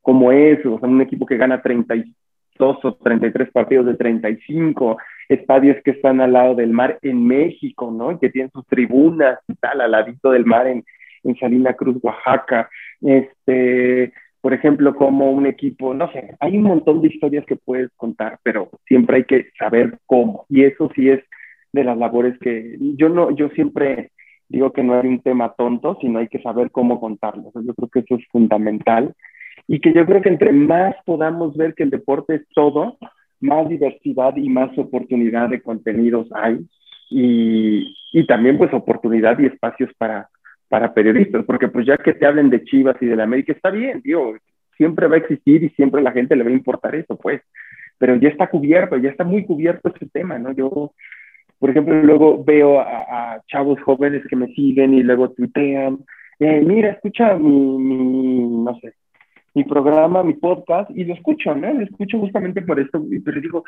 Como 0.02 0.32
es, 0.32 0.66
o 0.66 0.80
sea, 0.80 0.90
un 0.90 1.02
equipo 1.02 1.26
que 1.26 1.38
gana 1.38 1.62
32 1.62 2.14
o 2.60 2.96
33 2.96 3.52
partidos 3.52 3.86
de 3.86 3.96
35, 3.96 4.98
estadios 5.30 5.78
que 5.84 5.92
están 5.92 6.20
al 6.20 6.34
lado 6.34 6.56
del 6.56 6.72
mar 6.72 6.98
en 7.04 7.26
México, 7.26 7.92
¿no? 7.92 8.20
Que 8.20 8.30
tienen 8.30 8.52
sus 8.52 8.66
tribunas 8.68 9.40
y 9.48 9.56
tal, 9.56 9.82
al 9.82 9.92
ladito 9.92 10.32
del 10.32 10.46
mar 10.46 10.68
en, 10.68 10.84
en 11.24 11.38
Salina 11.38 11.74
Cruz, 11.74 11.98
Oaxaca, 12.02 12.70
este, 13.02 14.12
por 14.42 14.54
ejemplo, 14.54 14.96
como 14.96 15.32
un 15.32 15.46
equipo, 15.46 15.94
no 15.94 16.12
sé, 16.12 16.36
hay 16.40 16.58
un 16.58 16.64
montón 16.64 17.02
de 17.02 17.10
historias 17.10 17.46
que 17.46 17.56
puedes 17.56 17.92
contar, 17.96 18.40
pero 18.42 18.70
siempre 18.88 19.18
hay 19.18 19.24
que 19.26 19.50
saber 19.58 20.00
cómo. 20.08 20.46
Y 20.50 20.64
eso 20.64 20.90
sí 20.96 21.10
es 21.10 21.22
de 21.72 21.84
las 21.84 21.98
labores 21.98 22.38
que 22.40 22.78
yo 22.80 23.08
no, 23.08 23.32
yo 23.32 23.50
siempre 23.50 24.12
digo 24.52 24.74
que 24.74 24.84
no 24.84 25.00
hay 25.00 25.08
un 25.08 25.22
tema 25.22 25.54
tonto, 25.58 25.98
sino 26.02 26.20
hay 26.20 26.28
que 26.28 26.42
saber 26.42 26.72
cómo 26.72 27.00
contarlo. 27.00 27.52
Yo 27.56 27.74
creo 27.74 27.90
que 27.90 28.00
eso 28.00 28.16
es 28.16 28.28
fundamental 28.28 29.14
y 29.68 29.80
que 29.80 29.94
yo 29.94 30.06
creo 30.06 30.22
que 30.22 30.30
entre 30.30 30.52
más 30.52 30.96
podamos 31.06 31.56
ver 31.56 31.74
que 31.74 31.84
el 31.84 31.90
deporte 31.90 32.36
es 32.36 32.48
todo, 32.54 32.98
más 33.40 33.70
diversidad 33.70 34.36
y 34.36 34.50
más 34.50 34.78
oportunidad 34.78 35.50
de 35.50 35.62
contenidos 35.62 36.28
hay 36.34 36.60
y, 37.10 37.96
y 38.12 38.26
también 38.28 38.58
pues 38.58 38.74
oportunidad 38.74 39.40
y 39.40 39.46
espacios 39.46 39.90
para, 39.98 40.30
para 40.68 40.94
periodistas, 40.94 41.46
porque 41.46 41.70
pues 41.70 41.86
ya 41.86 41.98
que 41.98 42.14
te 42.14 42.26
hablen 42.26 42.50
de 42.50 42.64
Chivas 42.64 42.98
y 43.02 43.06
de 43.06 43.16
la 43.16 43.24
América, 43.24 43.54
está 43.54 43.70
bien, 43.70 44.02
digo, 44.04 44.36
siempre 44.78 45.08
va 45.08 45.16
a 45.16 45.20
existir 45.20 45.64
y 45.64 45.70
siempre 45.70 46.02
la 46.02 46.12
gente 46.12 46.36
le 46.36 46.44
va 46.44 46.50
a 46.50 46.54
importar 46.54 46.96
eso, 46.96 47.18
pues, 47.18 47.42
pero 47.98 48.16
ya 48.16 48.30
está 48.30 48.48
cubierto, 48.48 48.98
ya 48.98 49.10
está 49.10 49.24
muy 49.24 49.46
cubierto 49.46 49.94
ese 49.94 50.08
tema, 50.08 50.40
¿no? 50.40 50.52
Yo, 50.54 50.94
por 51.62 51.70
ejemplo, 51.70 52.02
luego 52.02 52.44
veo 52.44 52.80
a, 52.80 53.40
chavos 53.48 53.80
jóvenes 53.82 54.24
que 54.28 54.36
me 54.36 54.48
siguen 54.48 54.96
y 54.96 55.04
luego 55.04 55.30
tuitean, 55.30 56.00
eh, 56.40 56.60
mira, 56.66 56.90
escucha 56.90 57.38
mi, 57.38 57.78
mi, 57.78 58.64
no 58.64 58.76
sé, 58.80 58.96
mi 59.54 59.64
programa, 59.64 60.24
mi 60.24 60.34
podcast, 60.34 60.90
y 60.90 61.04
lo 61.04 61.14
escucho, 61.14 61.54
¿no? 61.54 61.72
Lo 61.72 61.82
escucho 61.82 62.18
justamente 62.18 62.64
por 62.64 62.80
esto, 62.80 63.00
pero 63.24 63.40
digo, 63.40 63.64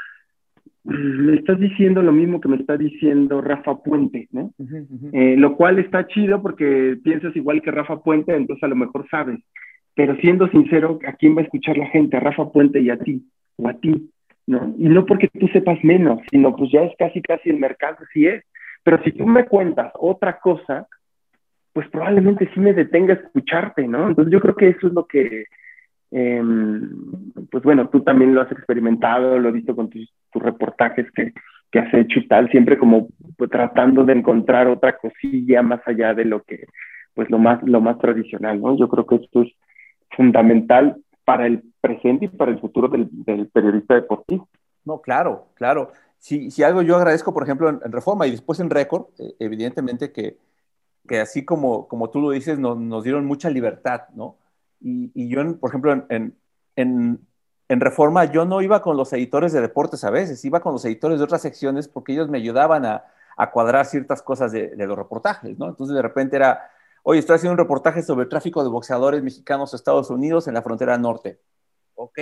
me 0.86 1.36
estás 1.36 1.60
diciendo 1.60 2.02
lo 2.02 2.12
mismo 2.12 2.42
que 2.42 2.50
me 2.50 2.58
está 2.58 2.78
diciendo 2.78 3.42
Rafa 3.42 3.76
Puente, 3.76 4.28
¿no? 4.32 4.52
Eh, 5.12 5.36
lo 5.38 5.56
cual 5.56 5.78
está 5.78 6.08
chido 6.08 6.42
porque 6.42 6.98
piensas 7.04 7.36
igual 7.36 7.62
que 7.62 7.70
Rafa 7.70 8.02
Puente, 8.02 8.36
entonces 8.36 8.64
a 8.64 8.70
lo 8.70 8.76
mejor 8.76 9.08
sabes. 9.08 9.40
Pero 9.94 10.16
siendo 10.16 10.48
sincero, 10.50 10.98
¿a 11.08 11.14
quién 11.14 11.38
va 11.38 11.42
a 11.42 11.44
escuchar 11.44 11.78
la 11.78 11.86
gente? 11.90 12.18
A 12.18 12.22
Rafa 12.22 12.52
Puente 12.52 12.82
y 12.82 12.90
a 12.90 12.98
ti, 12.98 13.24
o 13.58 13.70
a 13.70 13.74
ti, 13.76 14.10
¿no? 14.48 14.74
Y 14.78 14.90
no 14.90 15.06
porque 15.06 15.30
tú 15.30 15.48
sepas 15.50 15.84
menos, 15.84 16.20
sino 16.30 16.56
pues 16.56 16.72
ya 16.72 16.84
es 16.84 16.94
casi, 16.98 17.22
casi 17.22 17.50
el 17.50 17.58
mercado, 17.58 17.98
sí 18.14 18.28
es. 18.28 18.44
Pero 18.84 19.02
si 19.04 19.12
tú 19.12 19.26
me 19.26 19.46
cuentas 19.46 19.92
otra 19.96 20.40
cosa, 20.40 20.88
pues 21.72 21.88
probablemente 21.90 22.50
sí 22.54 22.60
me 22.60 22.74
detenga 22.74 23.14
a 23.14 23.18
escucharte, 23.18 23.88
¿no? 23.88 24.10
Entonces 24.10 24.32
yo 24.32 24.40
creo 24.40 24.56
que 24.56 24.70
eso 24.70 24.88
es 24.88 24.94
lo 24.94 25.08
que, 25.08 25.46
eh, 26.12 26.44
pues 27.50 27.64
bueno, 27.64 27.90
tú 27.90 28.02
también 28.02 28.36
lo 28.36 28.42
has 28.42 28.52
experimentado, 28.52 29.40
lo 29.40 29.50
he 29.50 29.54
visto 29.54 29.76
con 29.76 29.90
tus, 29.90 30.14
tus 30.32 30.42
reportajes 30.42 31.10
que, 31.12 31.34
que, 31.72 31.80
has 31.80 31.94
hecho 31.94 32.20
y 32.20 32.28
tal, 32.28 32.50
siempre 32.52 32.78
como 32.78 33.08
pues, 33.38 33.50
tratando 33.50 34.06
de 34.06 34.14
encontrar 34.14 34.68
otra 34.68 34.98
cosilla 34.98 35.64
más 35.64 35.82
allá 35.88 36.14
de 36.14 36.26
lo 36.26 36.44
que, 36.44 36.66
pues 37.16 37.30
lo 37.32 37.40
más, 37.40 37.64
lo 37.64 37.82
más 37.82 37.98
tradicional, 37.98 38.62
¿no? 38.62 38.78
Yo 38.78 38.88
creo 38.88 39.08
que 39.08 39.16
esto 39.16 39.42
es 39.42 39.52
fundamental 40.12 40.98
para 41.26 41.48
el 41.48 41.64
presente 41.84 42.26
y 42.26 42.28
para 42.30 42.52
el 42.52 42.60
futuro 42.60 42.88
del, 42.88 43.10
periodista 43.50 43.96
deportivo. 43.96 44.48
No, 44.86 45.02
claro, 45.02 45.50
claro. 45.56 45.92
Si, 46.18 46.64
algo 46.64 46.82
yo 46.82 46.96
agradezco, 46.96 47.34
por 47.34 47.44
ejemplo, 47.44 47.68
en, 47.68 47.92
Reforma 47.92 48.26
y 48.26 48.32
después 48.32 48.62
en 48.62 48.70
Récord, 48.70 49.08
eh, 49.20 49.36
evidentemente 49.40 50.14
que, 50.14 50.38
que 51.06 51.20
así 51.20 51.44
como, 51.44 51.90
como 51.90 52.10
tú 52.10 52.22
lo 52.22 52.30
dices, 52.30 52.58
nos, 52.58 53.04
dieron 53.04 53.26
mucha 53.26 53.50
libertad, 53.50 54.04
¿no? 54.16 54.38
Y, 54.80 55.28
yo, 55.28 55.58
por 55.60 55.70
ejemplo, 55.70 56.06
en, 56.10 56.36
en, 56.76 57.20
en 57.70 57.80
Reforma 57.80 58.26
yo 58.26 58.46
no 58.46 58.62
iba 58.62 58.82
con 58.82 58.98
los 58.98 59.12
editores 59.14 59.52
de 59.52 59.62
deportes 59.62 60.04
a 60.04 60.10
veces, 60.12 60.44
iba 60.46 60.60
con 60.60 60.74
los 60.74 60.86
editores 60.86 61.18
de 61.18 61.24
otras 61.24 61.42
secciones 61.42 61.88
porque 61.88 62.14
ellos 62.14 62.30
me 62.30 62.38
ayudaban 62.38 62.86
a, 62.86 63.04
cuadrar 63.52 63.88
ciertas 63.88 64.22
cosas 64.22 64.52
de, 64.52 64.74
los 64.78 64.96
reportajes, 64.96 65.58
¿no? 65.58 65.68
Entonces 65.68 65.96
de 65.96 66.02
repente 66.04 66.36
era, 66.36 66.70
oye, 67.02 67.20
estoy 67.20 67.36
haciendo 67.36 67.54
un 67.54 67.58
reportaje 67.58 68.04
sobre 68.04 68.24
el 68.24 68.30
tráfico 68.30 68.64
de 68.64 68.70
boxeadores 68.70 69.24
mexicanos 69.24 69.74
a 69.74 69.76
Estados 69.76 70.12
Unidos 70.12 70.48
en 70.48 70.54
la 70.54 70.62
frontera 70.62 70.98
norte. 71.00 71.40
Ok, 71.96 72.20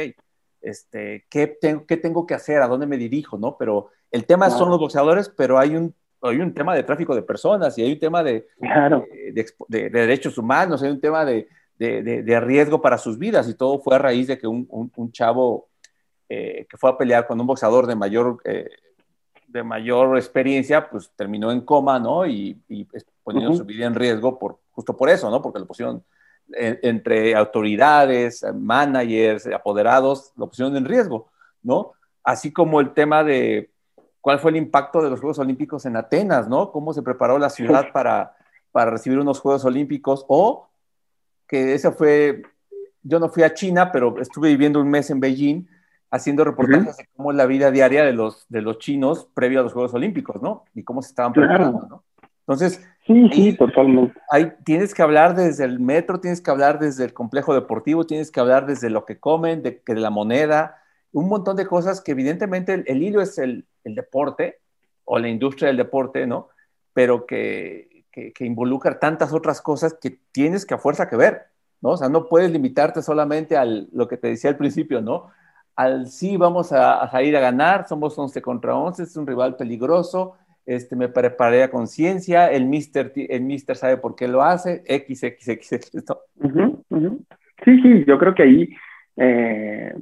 este, 0.61 1.25
¿qué, 1.29 1.47
tengo, 1.47 1.85
¿qué 1.85 1.97
tengo 1.97 2.25
que 2.25 2.33
hacer? 2.33 2.61
¿A 2.61 2.67
dónde 2.67 2.85
me 2.85 2.97
dirijo? 2.97 3.37
¿no? 3.37 3.57
Pero 3.57 3.89
el 4.11 4.25
tema 4.25 4.49
son 4.49 4.69
los 4.69 4.79
boxeadores, 4.79 5.29
pero 5.29 5.57
hay 5.57 5.75
un, 5.75 5.93
hay 6.21 6.37
un 6.37 6.53
tema 6.53 6.75
de 6.75 6.83
tráfico 6.83 7.15
de 7.15 7.23
personas 7.23 7.77
y 7.77 7.83
hay 7.83 7.93
un 7.93 7.99
tema 7.99 8.23
de, 8.23 8.47
de, 9.67 9.89
derechos 9.89 10.37
humanos, 10.37 10.83
hay 10.83 10.91
un 10.91 11.01
tema 11.01 11.25
de, 11.25 11.47
de, 11.77 12.39
riesgo 12.39 12.81
para 12.81 12.97
sus 12.97 13.17
vidas 13.17 13.49
y 13.49 13.55
todo 13.55 13.79
fue 13.79 13.95
a 13.95 13.99
raíz 13.99 14.27
de 14.27 14.37
que 14.37 14.45
un, 14.45 14.67
un, 14.69 15.11
chavo 15.11 15.69
eh, 16.29 16.67
que 16.69 16.77
fue 16.77 16.91
a 16.91 16.97
pelear 16.97 17.25
con 17.25 17.39
un 17.41 17.47
boxeador 17.47 17.87
de 17.87 17.95
mayor, 17.95 18.37
eh, 18.43 18.69
de 19.47 19.63
mayor 19.63 20.15
experiencia, 20.17 20.89
pues 20.89 21.11
terminó 21.15 21.51
en 21.51 21.61
coma, 21.61 21.99
¿no? 21.99 22.27
Y, 22.27 22.61
y 22.69 22.87
poniendo 23.23 23.55
su 23.55 23.65
vida 23.65 23.87
en 23.87 23.95
riesgo 23.95 24.37
por, 24.37 24.59
justo 24.71 24.95
por 24.95 25.09
eso, 25.09 25.31
¿no? 25.31 25.41
Porque 25.41 25.59
lo 25.59 25.65
pusieron 25.65 26.03
entre 26.53 27.35
autoridades, 27.35 28.45
managers, 28.53 29.47
apoderados, 29.47 30.33
lo 30.35 30.47
pusieron 30.47 30.75
en 30.77 30.85
riesgo, 30.85 31.29
¿no? 31.63 31.93
Así 32.23 32.51
como 32.51 32.79
el 32.79 32.93
tema 32.93 33.23
de 33.23 33.71
cuál 34.19 34.39
fue 34.39 34.51
el 34.51 34.57
impacto 34.57 35.01
de 35.01 35.09
los 35.09 35.19
Juegos 35.19 35.39
Olímpicos 35.39 35.85
en 35.85 35.97
Atenas, 35.97 36.47
¿no? 36.47 36.71
Cómo 36.71 36.93
se 36.93 37.01
preparó 37.01 37.39
la 37.39 37.49
ciudad 37.49 37.91
para, 37.91 38.35
para 38.71 38.91
recibir 38.91 39.19
unos 39.19 39.39
Juegos 39.39 39.65
Olímpicos 39.65 40.25
o 40.27 40.69
que 41.47 41.73
ese 41.73 41.91
fue, 41.91 42.43
yo 43.03 43.19
no 43.19 43.29
fui 43.29 43.43
a 43.43 43.53
China, 43.53 43.91
pero 43.91 44.19
estuve 44.21 44.49
viviendo 44.49 44.79
un 44.79 44.89
mes 44.89 45.09
en 45.09 45.19
Beijing 45.19 45.67
haciendo 46.11 46.43
reportajes 46.43 46.97
de 46.97 47.07
cómo 47.15 47.31
es 47.31 47.37
la 47.37 47.45
vida 47.45 47.71
diaria 47.71 48.03
de 48.03 48.13
los, 48.13 48.45
de 48.49 48.61
los 48.61 48.77
chinos 48.77 49.29
previo 49.33 49.61
a 49.61 49.63
los 49.63 49.73
Juegos 49.73 49.93
Olímpicos, 49.93 50.41
¿no? 50.41 50.65
Y 50.75 50.83
cómo 50.83 51.01
se 51.01 51.09
estaban 51.09 51.33
preparando, 51.33 51.87
¿no? 51.89 52.03
Entonces, 52.41 52.85
sí, 53.05 53.29
sí, 53.33 53.57
totalmente. 53.57 54.19
Tienes 54.63 54.93
que 54.93 55.01
hablar 55.01 55.35
desde 55.35 55.65
el 55.65 55.79
metro, 55.79 56.19
tienes 56.19 56.41
que 56.41 56.51
hablar 56.51 56.79
desde 56.79 57.05
el 57.05 57.13
complejo 57.13 57.53
deportivo, 57.53 58.05
tienes 58.05 58.31
que 58.31 58.39
hablar 58.39 58.65
desde 58.65 58.89
lo 58.89 59.05
que 59.05 59.19
comen, 59.19 59.63
de, 59.63 59.81
de 59.85 59.95
la 59.95 60.09
moneda, 60.09 60.81
un 61.11 61.27
montón 61.27 61.55
de 61.55 61.67
cosas 61.67 62.01
que 62.01 62.11
evidentemente 62.11 62.83
el, 62.85 63.03
hilo 63.03 63.21
es 63.21 63.37
el, 63.37 63.65
el, 63.83 63.95
deporte 63.95 64.59
o 65.03 65.19
la 65.19 65.27
industria 65.27 65.67
del 65.67 65.77
deporte, 65.77 66.25
¿no? 66.25 66.49
Pero 66.93 67.25
que, 67.25 68.05
que, 68.11 68.45
involucra 68.45 68.99
tantas 68.99 69.33
otras 69.33 69.61
cosas 69.61 69.93
que 69.93 70.19
tienes 70.31 70.65
que 70.65 70.73
a 70.73 70.77
fuerza 70.77 71.09
que 71.09 71.15
ver, 71.15 71.47
¿no? 71.81 71.91
O 71.91 71.97
sea, 71.97 72.09
no 72.09 72.27
puedes 72.27 72.51
limitarte 72.51 73.01
solamente 73.01 73.57
a 73.57 73.65
lo 73.65 74.07
que 74.07 74.17
te 74.17 74.27
decía 74.27 74.49
al 74.49 74.57
principio, 74.57 75.01
¿no? 75.01 75.27
Al 75.75 76.09
sí 76.09 76.37
vamos 76.37 76.71
a, 76.71 77.09
salir 77.09 77.35
a 77.37 77.39
ganar, 77.39 77.87
somos 77.87 78.17
11 78.17 78.41
contra 78.41 78.75
11, 78.75 79.03
es 79.03 79.15
un 79.17 79.25
rival 79.25 79.55
peligroso, 79.55 80.35
este, 80.65 80.95
me 80.95 81.09
preparé 81.09 81.63
a 81.63 81.71
conciencia, 81.71 82.51
el 82.51 82.65
mister, 82.65 83.11
el 83.15 83.41
mister 83.41 83.75
sabe 83.75 83.97
por 83.97 84.15
qué 84.15 84.27
lo 84.27 84.41
hace, 84.41 84.83
X, 84.85 85.23
X, 85.23 85.47
X, 85.47 85.71
X, 85.73 85.91
Sí, 87.63 87.79
sí, 87.81 88.05
yo 88.07 88.17
creo 88.17 88.33
que 88.33 88.43
ahí, 88.43 88.69
eh, 89.17 89.93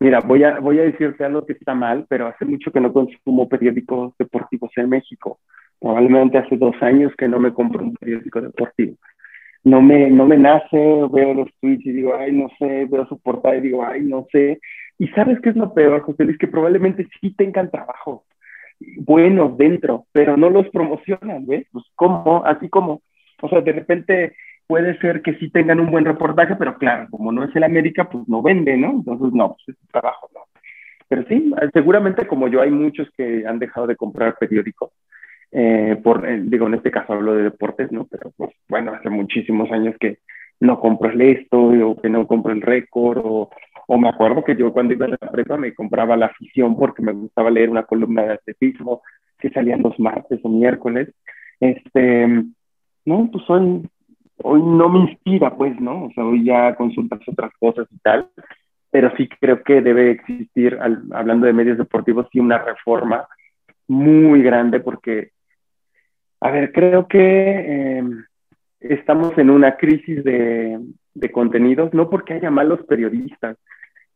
mira, 0.00 0.20
voy 0.20 0.42
a, 0.42 0.58
voy 0.58 0.80
a 0.80 0.82
decirte 0.82 1.24
algo 1.24 1.46
que 1.46 1.52
está 1.52 1.72
mal, 1.74 2.04
pero 2.08 2.26
hace 2.26 2.44
mucho 2.44 2.72
que 2.72 2.80
no 2.80 2.92
consumo 2.92 3.48
periódicos 3.48 4.12
deportivos 4.18 4.72
en 4.76 4.88
México. 4.88 5.38
Probablemente 5.78 6.38
hace 6.38 6.56
dos 6.56 6.74
años 6.80 7.12
que 7.16 7.28
no 7.28 7.38
me 7.38 7.52
compro 7.52 7.84
un 7.84 7.94
periódico 7.94 8.40
deportivo. 8.40 8.96
No 9.62 9.80
me, 9.80 10.10
no 10.10 10.26
me 10.26 10.36
nace, 10.36 11.06
veo 11.12 11.32
los 11.32 11.48
tweets 11.60 11.86
y 11.86 11.92
digo, 11.92 12.14
ay, 12.16 12.32
no 12.32 12.48
sé, 12.58 12.86
veo 12.86 13.06
su 13.06 13.18
portada 13.20 13.56
y 13.56 13.60
digo, 13.60 13.84
ay, 13.84 14.02
no 14.02 14.26
sé. 14.32 14.60
Y 14.98 15.08
sabes 15.08 15.40
qué 15.40 15.50
es 15.50 15.56
lo 15.56 15.72
peor, 15.72 16.00
José 16.02 16.24
Luis, 16.24 16.38
que 16.38 16.48
probablemente 16.48 17.06
sí 17.20 17.34
tengan 17.34 17.70
trabajo 17.70 18.24
buenos 18.98 19.56
dentro, 19.56 20.06
pero 20.12 20.36
no 20.36 20.50
los 20.50 20.68
promocionan, 20.68 21.46
¿ves? 21.46 21.66
Pues 21.72 21.84
cómo, 21.94 22.42
así 22.44 22.68
como, 22.68 23.02
o 23.42 23.48
sea, 23.48 23.60
de 23.60 23.72
repente 23.72 24.36
puede 24.66 24.98
ser 24.98 25.22
que 25.22 25.34
sí 25.34 25.50
tengan 25.50 25.80
un 25.80 25.90
buen 25.90 26.04
reportaje, 26.04 26.56
pero 26.56 26.78
claro, 26.78 27.08
como 27.10 27.32
no 27.32 27.44
es 27.44 27.54
el 27.54 27.64
América, 27.64 28.08
pues 28.08 28.26
no 28.28 28.42
vende, 28.42 28.76
¿no? 28.76 28.90
Entonces, 28.92 29.32
no, 29.32 29.56
pues 29.56 29.76
es 29.76 29.88
trabajo, 29.90 30.28
no. 30.34 30.40
Pero 31.08 31.24
sí, 31.28 31.52
seguramente 31.72 32.26
como 32.26 32.48
yo 32.48 32.62
hay 32.62 32.70
muchos 32.70 33.08
que 33.16 33.46
han 33.46 33.58
dejado 33.58 33.86
de 33.86 33.96
comprar 33.96 34.36
periódicos 34.38 34.90
eh, 35.56 35.96
por, 36.02 36.28
eh, 36.28 36.40
digo, 36.42 36.66
en 36.66 36.74
este 36.74 36.90
caso 36.90 37.12
hablo 37.12 37.36
de 37.36 37.44
deportes, 37.44 37.92
¿no? 37.92 38.08
Pero 38.10 38.32
pues 38.36 38.50
bueno, 38.68 38.92
hace 38.92 39.08
muchísimos 39.08 39.70
años 39.70 39.94
que 40.00 40.18
no 40.58 40.80
compro 40.80 41.10
el 41.10 41.20
esto 41.20 41.58
o 41.60 42.00
que 42.00 42.08
no 42.08 42.26
compro 42.26 42.52
el 42.52 42.60
récord 42.60 43.20
o, 43.22 43.50
o 43.86 43.98
me 43.98 44.08
acuerdo 44.08 44.44
que 44.44 44.56
yo 44.56 44.72
cuando 44.72 44.94
iba 44.94 45.06
a 45.06 45.10
la 45.10 45.30
prepa 45.30 45.56
me 45.56 45.74
compraba 45.74 46.16
la 46.16 46.26
afición 46.26 46.76
porque 46.76 47.02
me 47.02 47.12
gustaba 47.12 47.50
leer 47.50 47.70
una 47.70 47.84
columna 47.84 48.22
de 48.22 48.34
atletismo 48.34 49.02
que 49.38 49.50
salían 49.50 49.82
los 49.82 49.98
martes 49.98 50.40
o 50.42 50.48
miércoles. 50.48 51.08
Este, 51.60 52.26
no, 53.04 53.28
pues 53.30 53.44
hoy, 53.48 53.88
hoy 54.42 54.62
no 54.62 54.88
me 54.88 55.10
inspira, 55.10 55.54
pues, 55.56 55.78
¿no? 55.80 56.04
O 56.04 56.10
sea, 56.12 56.24
hoy 56.24 56.44
ya 56.44 56.74
consultas 56.74 57.20
otras 57.26 57.52
cosas 57.58 57.86
y 57.90 57.98
tal, 57.98 58.28
pero 58.90 59.12
sí 59.16 59.28
creo 59.28 59.62
que 59.62 59.80
debe 59.80 60.10
existir, 60.10 60.78
hablando 61.12 61.46
de 61.46 61.52
medios 61.52 61.78
deportivos, 61.78 62.26
sí 62.32 62.40
una 62.40 62.58
reforma 62.58 63.26
muy 63.86 64.42
grande 64.42 64.80
porque 64.80 65.34
a 66.44 66.50
ver, 66.50 66.72
creo 66.72 67.08
que 67.08 67.96
em, 67.96 68.22
estamos 68.78 69.36
en 69.38 69.48
una 69.48 69.78
crisis 69.78 70.22
de, 70.22 70.78
contenidos, 71.32 71.92
no 71.94 72.10
porque 72.10 72.34
haya 72.34 72.50
malos 72.50 72.80
periodistas, 72.86 73.56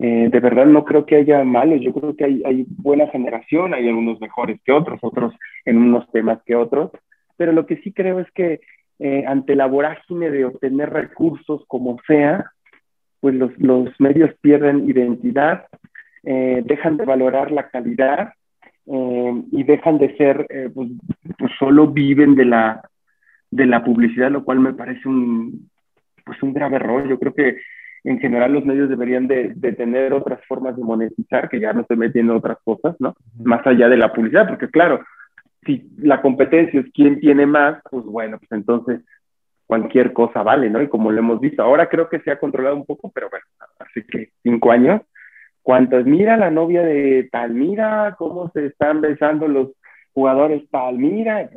eh, 0.00 0.28
de 0.30 0.40
verdad 0.40 0.66
no 0.66 0.84
creo 0.84 1.06
que 1.06 1.16
haya 1.16 1.42
malos, 1.42 1.80
yo 1.80 1.92
creo 1.92 2.14
que 2.14 2.24
hay, 2.24 2.66
buena 2.68 3.08
generación, 3.08 3.74
hay 3.74 3.88
algunos 3.88 4.20
mejores 4.20 4.60
que 4.64 4.72
otros, 4.72 5.00
otros 5.02 5.34
en 5.64 5.76
unos 5.76 6.08
temas 6.12 6.40
que 6.44 6.54
otros, 6.54 6.92
pero 7.36 7.52
lo 7.52 7.66
que 7.66 7.78
sí 7.78 7.92
creo 7.92 8.20
es 8.20 8.30
que 8.32 8.60
eh, 9.00 9.24
ante 9.26 9.56
la 9.56 9.66
vorágine 9.66 10.30
de 10.30 10.44
obtener 10.44 10.90
recursos 10.90 11.64
como 11.66 11.98
sea, 12.06 12.52
pues 13.20 13.34
los, 13.34 13.50
medios 13.98 14.30
pierden 14.40 14.88
identidad, 14.88 15.66
eh, 16.22 16.62
dejan 16.64 16.96
de 16.96 17.04
valorar 17.04 17.50
la 17.50 17.68
calidad 17.68 18.32
eh, 18.86 19.42
y 19.50 19.64
dejan 19.64 19.98
de 19.98 20.16
ser, 20.16 20.46
pues, 20.74 20.90
pues, 21.38 21.52
solo 21.58 21.88
viven 21.88 22.36
de 22.36 22.44
la, 22.44 22.88
de 23.50 23.66
la 23.66 23.82
publicidad, 23.82 24.30
lo 24.30 24.44
cual 24.44 24.60
me 24.60 24.74
parece 24.74 25.08
un, 25.08 25.68
pues 26.28 26.42
un 26.42 26.52
grave 26.52 26.76
error. 26.76 27.08
Yo 27.08 27.18
creo 27.18 27.34
que 27.34 27.56
en 28.04 28.20
general 28.20 28.52
los 28.52 28.64
medios 28.64 28.88
deberían 28.88 29.26
de, 29.26 29.52
de, 29.56 29.72
tener 29.72 30.12
otras 30.12 30.40
formas 30.46 30.76
de 30.76 30.84
monetizar, 30.84 31.48
que 31.48 31.58
ya 31.58 31.72
no 31.72 31.80
estoy 31.80 31.96
metiendo 31.96 32.36
otras 32.36 32.58
cosas, 32.62 32.94
¿no? 33.00 33.14
Más 33.42 33.66
allá 33.66 33.88
de 33.88 33.96
la 33.96 34.12
publicidad, 34.12 34.46
porque 34.46 34.68
claro, 34.68 35.00
si 35.64 35.90
la 35.98 36.20
competencia 36.20 36.80
es 36.80 36.86
quién 36.92 37.18
tiene 37.18 37.46
más, 37.46 37.80
pues 37.90 38.04
bueno, 38.04 38.38
pues 38.38 38.52
entonces 38.52 39.00
cualquier 39.66 40.12
cosa 40.12 40.42
vale, 40.42 40.70
¿no? 40.70 40.80
Y 40.80 40.88
como 40.88 41.10
lo 41.10 41.18
hemos 41.18 41.40
visto, 41.40 41.62
ahora 41.62 41.88
creo 41.88 42.08
que 42.08 42.20
se 42.20 42.30
ha 42.30 42.38
controlado 42.38 42.76
un 42.76 42.86
poco, 42.86 43.10
pero 43.12 43.28
bueno, 43.30 43.44
así 43.78 44.02
que 44.04 44.30
cinco 44.42 44.70
años, 44.70 45.02
cuántas, 45.62 46.06
mira 46.06 46.36
la 46.36 46.50
novia 46.50 46.82
de 46.82 47.28
tal, 47.32 47.52
mira 47.52 48.14
cómo 48.16 48.50
se 48.52 48.66
están 48.66 49.00
besando 49.00 49.48
los 49.48 49.72
jugadores 50.14 50.68
tal, 50.70 50.98
mira, 50.98 51.50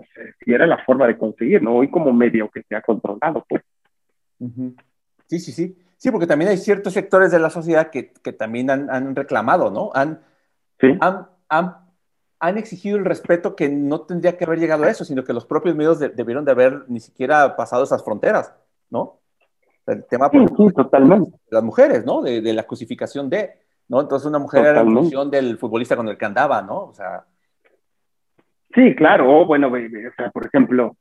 y 0.45 0.53
era 0.53 0.67
la 0.67 0.78
forma 0.80 1.07
de 1.07 1.17
conseguir, 1.17 1.63
¿no? 1.63 1.76
Hoy 1.76 1.89
como 1.89 2.11
medio 2.13 2.49
que 2.49 2.63
se 2.63 2.76
ha 2.76 2.82
controlado, 2.82 3.45
pues. 3.47 3.63
Sí, 5.28 5.39
sí, 5.39 5.52
sí. 5.52 5.78
Sí, 5.98 6.10
porque 6.10 6.28
también 6.28 6.50
hay 6.50 6.58
ciertos 6.58 6.94
sectores 6.94 7.32
de 7.32 7.39
la 7.39 7.52
sociedad 7.52 7.92
que, 7.92 8.12
que 8.12 8.34
también 8.34 8.72
han, 8.72 8.89
han, 8.89 9.16
reclamado, 9.16 9.70
¿no? 9.70 9.92
Han, 9.94 10.20
¿Sí? 10.80 10.98
han, 11.00 11.28
han, 11.48 11.76
han, 12.39 12.58
exigido 12.58 12.98
el 12.98 13.06
respeto 13.06 13.56
que 13.56 13.70
no 13.70 14.02
tendría 14.02 14.36
que 14.36 14.46
haber 14.46 14.60
llegado 14.60 14.84
a 14.84 14.89
eso, 14.89 15.06
sino 15.06 15.24
que 15.24 15.32
los 15.32 15.46
propios 15.46 15.76
medios 15.76 16.00
debieron 16.00 16.44
de 16.44 16.52
haber 16.52 16.86
ni 16.88 17.00
siquiera 17.00 17.56
pasado 17.56 17.84
esas 17.84 18.04
fronteras, 18.04 18.52
¿no? 18.89 19.20
El 19.86 20.04
tema 20.06 20.30
sí, 20.32 20.39
totalmente. 20.76 21.32
de 21.32 21.38
las 21.52 21.64
mujeres, 21.64 22.04
¿no? 22.04 22.24
De, 22.24 22.42
de 22.42 22.54
la 22.54 22.64
cosificación 22.64 23.30
de, 23.30 23.62
¿no? 23.88 24.02
Entonces 24.02 24.28
una 24.28 24.39
mujer 24.39 24.66
era 24.66 24.84
la 24.84 24.92
función 24.92 25.30
del 25.30 25.58
futbolista 25.58 25.96
con 25.96 26.08
el 26.08 26.18
que 26.18 26.26
andaba, 26.26 26.62
¿no? 26.62 26.86
O 26.86 26.94
sea... 26.94 27.26
Sí, 28.74 28.96
claro, 28.96 29.46
bueno, 29.46 29.68
o 29.68 30.16
sea, 30.16 30.32
por 30.32 30.46
ejemplo, 30.46 30.96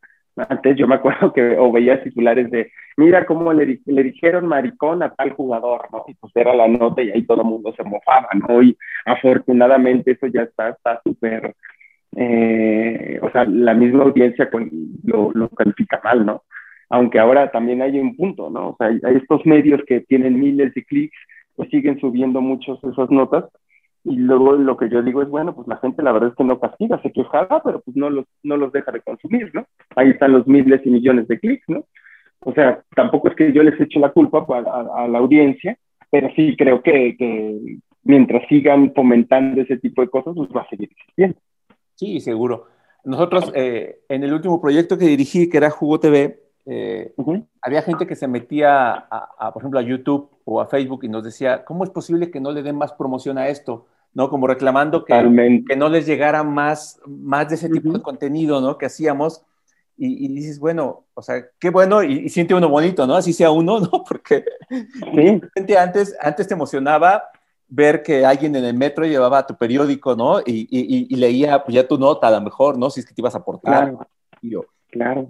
antes 0.48 0.76
yo 0.76 0.86
me 0.86 0.96
acuerdo 0.96 1.32
que 1.32 1.56
o 1.58 1.70
veía 1.72 2.02
titulares 2.02 2.50
de, 2.50 2.70
mira 2.96 3.26
cómo 3.26 3.52
le, 3.52 3.80
le, 3.84 4.02
dijeron 4.02 4.46
maricón 4.46 5.02
a 5.02 5.14
tal 5.14 5.32
jugador, 5.32 5.88
¿no? 5.92 6.04
Y 6.08 6.14
pues 6.14 6.34
era 6.36 6.54
la 6.54 6.68
nota 6.68 7.02
y 7.02 7.10
ahí 7.10 7.22
todo 7.24 7.42
el 7.42 7.48
mundo 7.48 7.72
se 7.76 7.84
mofaba, 7.84 8.28
¿no? 8.48 8.62
Y 8.62 8.76
afortunadamente 9.04 10.12
eso 10.12 10.26
ya 10.26 10.42
está 10.42 11.00
súper, 11.04 11.54
eh, 12.16 13.18
o 13.22 13.30
sea, 13.30 13.44
la 13.44 13.74
misma 13.74 14.04
audiencia 14.04 14.48
lo, 15.04 15.30
lo, 15.32 15.48
califica 15.50 16.00
mal, 16.02 16.26
¿no? 16.26 16.42
Aunque 16.88 17.18
ahora 17.18 17.50
también 17.50 17.82
hay 17.82 17.98
un 17.98 18.16
punto, 18.16 18.50
¿no? 18.50 18.70
O 18.70 18.76
sea, 18.76 18.88
hay 18.88 19.16
estos 19.16 19.46
medios 19.46 19.80
que 19.86 20.00
tienen 20.00 20.38
miles 20.38 20.74
de 20.74 20.84
clics 20.84 21.16
pues 21.60 21.68
siguen 21.68 22.00
subiendo 22.00 22.40
muchos 22.40 22.82
esas 22.84 23.10
notas. 23.10 23.44
Y 24.04 24.16
luego 24.16 24.52
lo 24.52 24.76
que 24.76 24.88
yo 24.88 25.02
digo 25.02 25.22
es, 25.22 25.28
bueno, 25.28 25.54
pues 25.54 25.68
la 25.68 25.76
gente 25.76 26.02
la 26.02 26.12
verdad 26.12 26.30
es 26.30 26.36
que 26.36 26.44
no 26.44 26.58
castiga, 26.58 27.00
se 27.02 27.12
quejaba, 27.12 27.62
pero 27.62 27.80
pues 27.80 27.96
no 27.96 28.08
los, 28.08 28.24
no 28.42 28.56
los 28.56 28.72
deja 28.72 28.92
de 28.92 29.02
consumir, 29.02 29.50
¿no? 29.54 29.66
Ahí 29.94 30.10
están 30.10 30.32
los 30.32 30.46
miles 30.46 30.80
y 30.84 30.90
millones 30.90 31.28
de 31.28 31.38
clics, 31.38 31.68
¿no? 31.68 31.84
O 32.40 32.54
sea, 32.54 32.82
tampoco 32.96 33.28
es 33.28 33.36
que 33.36 33.52
yo 33.52 33.62
les 33.62 33.78
eche 33.78 34.00
la 34.00 34.12
culpa 34.12 34.46
a, 34.48 35.06
la 35.06 35.18
audiencia, 35.18 35.76
pero 36.10 36.30
sí 36.34 36.56
creo 36.56 36.82
que, 36.82 37.14
que 37.18 37.78
mientras 38.02 38.48
sigan 38.48 38.92
fomentando 38.94 39.60
ese 39.60 39.76
tipo 39.76 40.00
de 40.00 40.08
cosas, 40.08 40.34
pues 40.34 40.48
va 40.56 40.62
a 40.62 40.68
seguir 40.68 40.90
existiendo. 40.90 41.38
Sí, 41.94 42.20
seguro. 42.20 42.66
Nosotros, 43.04 43.52
eh, 43.54 44.00
en 44.08 44.24
el 44.24 44.32
último 44.32 44.60
proyecto 44.60 44.96
que 44.96 45.06
dirigí, 45.06 45.48
que 45.48 45.58
era 45.58 45.70
Jugo 45.70 46.00
TV, 46.00 46.38
eh, 46.66 47.14
había 47.62 47.82
gente 47.82 48.06
que 48.06 48.16
se 48.16 48.28
metía, 48.28 48.92
a, 48.92 49.52
por 49.52 49.62
ejemplo, 49.62 49.80
a 49.80 49.82
YouTube 49.82 50.30
o 50.44 50.60
a 50.60 50.66
Facebook 50.66 51.04
y 51.04 51.08
nos 51.08 51.24
decía, 51.24 51.64
¿cómo 51.64 51.84
es 51.84 51.90
posible 51.90 52.30
que 52.30 52.40
no 52.40 52.52
le 52.52 52.62
den 52.62 52.76
más 52.76 52.92
promoción 52.92 53.38
a 53.38 53.48
esto? 53.48 53.86
¿No? 54.12 54.28
Como 54.28 54.46
reclamando 54.46 55.04
que, 55.04 55.64
que 55.66 55.76
no 55.76 55.88
les 55.88 56.06
llegara 56.06 56.42
más, 56.42 57.00
más 57.06 57.48
de 57.48 57.54
ese 57.54 57.68
tipo 57.68 57.92
de 57.92 58.02
contenido, 58.02 58.60
¿no? 58.60 58.76
Que 58.76 58.86
hacíamos. 58.86 59.44
Y, 60.02 60.28
dices, 60.28 60.58
bueno, 60.58 61.04
o 61.12 61.20
sea, 61.20 61.44
qué 61.58 61.68
bueno, 61.68 62.02
y, 62.02 62.30
siente 62.30 62.54
uno 62.54 62.70
bonito, 62.70 63.06
¿no? 63.06 63.16
Así 63.16 63.34
sea 63.34 63.50
uno, 63.50 63.80
¿no? 63.80 63.90
Porque 64.08 64.44
sí. 64.68 65.74
antes, 65.74 66.16
antes 66.20 66.48
te 66.48 66.54
emocionaba 66.54 67.24
ver 67.68 68.02
que 68.02 68.24
alguien 68.24 68.56
en 68.56 68.64
el 68.64 68.74
metro 68.74 69.04
llevaba 69.04 69.46
tu 69.46 69.56
periódico, 69.56 70.16
¿no? 70.16 70.40
Y, 70.40 70.66
y, 70.70 71.16
leía 71.16 71.62
pues 71.62 71.74
ya 71.74 71.86
tu 71.86 71.98
nota 71.98 72.28
a 72.28 72.30
lo 72.30 72.40
mejor, 72.40 72.78
¿no? 72.78 72.88
Si 72.88 73.00
es 73.00 73.06
que 73.06 73.14
te 73.14 73.20
ibas 73.20 73.34
a 73.34 73.38
aportar. 73.38 73.94
Claro. 74.40 74.66
Claro. 74.90 75.28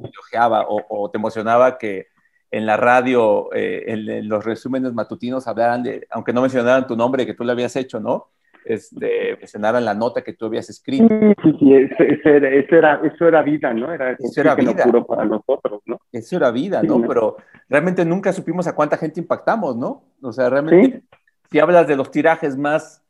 o, 0.69 0.83
o, 0.89 1.11
te 1.11 1.19
emocionaba 1.19 1.79
que 1.79 2.09
en 2.51 2.67
la 2.67 2.77
radio, 2.77 3.53
eh, 3.55 3.85
en, 3.87 4.29
los 4.29 4.45
resúmenes 4.45 4.93
matutinos 4.93 5.47
hablaran 5.47 5.83
de, 5.83 6.07
aunque 6.11 6.33
no 6.33 6.43
mencionaran 6.43 6.87
tu 6.87 6.97
nombre 6.97 7.25
que 7.25 7.35
tú 7.35 7.45
le 7.45 7.53
habías 7.53 7.77
hecho, 7.77 8.01
¿no? 8.01 8.29
Este, 8.65 9.37
mencionaran 9.39 9.85
la 9.85 9.95
nota 9.95 10.23
que 10.23 10.35
tú 10.35 10.47
habías 10.47 10.69
escrito. 10.69 11.07
Sí, 11.09 11.57
sí, 11.59 11.75
eso, 11.75 12.35
era, 12.35 13.01
eso, 13.03 13.27
era, 13.27 13.43
vida, 13.43 13.73
¿no? 13.73 13.93
Era, 13.93 14.13
eso 14.13 14.41
era 14.41 14.55
vida. 14.55 14.85
para 15.07 15.25
nosotros, 15.25 15.81
¿no? 15.87 15.99
Eso 16.13 16.37
era 16.37 16.51
vida, 16.51 16.83
¿no? 16.83 17.01
Pero 17.03 17.37
realmente 17.69 18.05
nunca 18.05 18.33
supimos 18.33 18.67
a 18.67 18.75
cuánta 18.75 18.97
gente 18.97 19.21
impactamos, 19.21 19.77
¿no? 19.77 20.03
O 20.21 20.33
sea, 20.33 20.51
realmente 20.51 21.03
si 21.51 21.59
hablas 21.59 21.87
de 21.87 21.97
los 21.97 22.11
tirajes 22.11 22.57
más, 22.57 23.03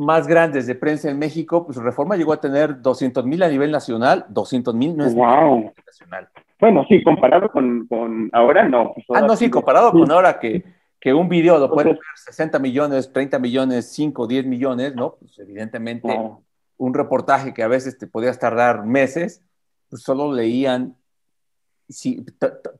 más 0.00 0.26
grandes 0.26 0.66
de 0.66 0.74
prensa 0.74 1.10
en 1.10 1.18
México, 1.18 1.64
pues 1.64 1.76
Reforma 1.76 2.16
llegó 2.16 2.32
a 2.32 2.40
tener 2.40 2.80
200 2.80 3.24
mil 3.26 3.42
a 3.42 3.48
nivel 3.48 3.70
nacional, 3.70 4.24
200 4.28 4.74
mil 4.74 4.96
no 4.96 5.04
es 5.04 5.14
wow. 5.14 5.72
nacional. 5.86 6.28
Bueno, 6.58 6.84
sí, 6.88 7.02
comparado 7.02 7.50
con, 7.50 7.86
ahora 8.32 8.68
no. 8.68 8.92
Pues 8.94 9.06
ah, 9.10 9.26
no, 9.26 9.36
sí, 9.36 9.50
comparado 9.50 9.92
con 9.92 10.10
ahora 10.10 10.38
que, 10.38 10.64
que 10.98 11.12
un 11.12 11.28
video 11.28 11.58
lo 11.58 11.70
puede 11.70 11.90
ver 11.90 11.98
60 12.26 12.58
millones, 12.58 13.12
30 13.12 13.38
millones, 13.38 13.92
5, 13.92 14.26
10 14.26 14.46
millones, 14.46 14.94
¿no? 14.94 15.16
Pues 15.16 15.38
evidentemente 15.38 16.08
un 16.76 16.94
reportaje 16.94 17.52
que 17.52 17.62
a 17.62 17.68
veces 17.68 17.98
te 17.98 18.06
podías 18.06 18.38
tardar 18.38 18.86
meses, 18.86 19.42
pues 19.90 20.02
solo 20.02 20.32
leían, 20.32 20.96
si, 21.88 22.24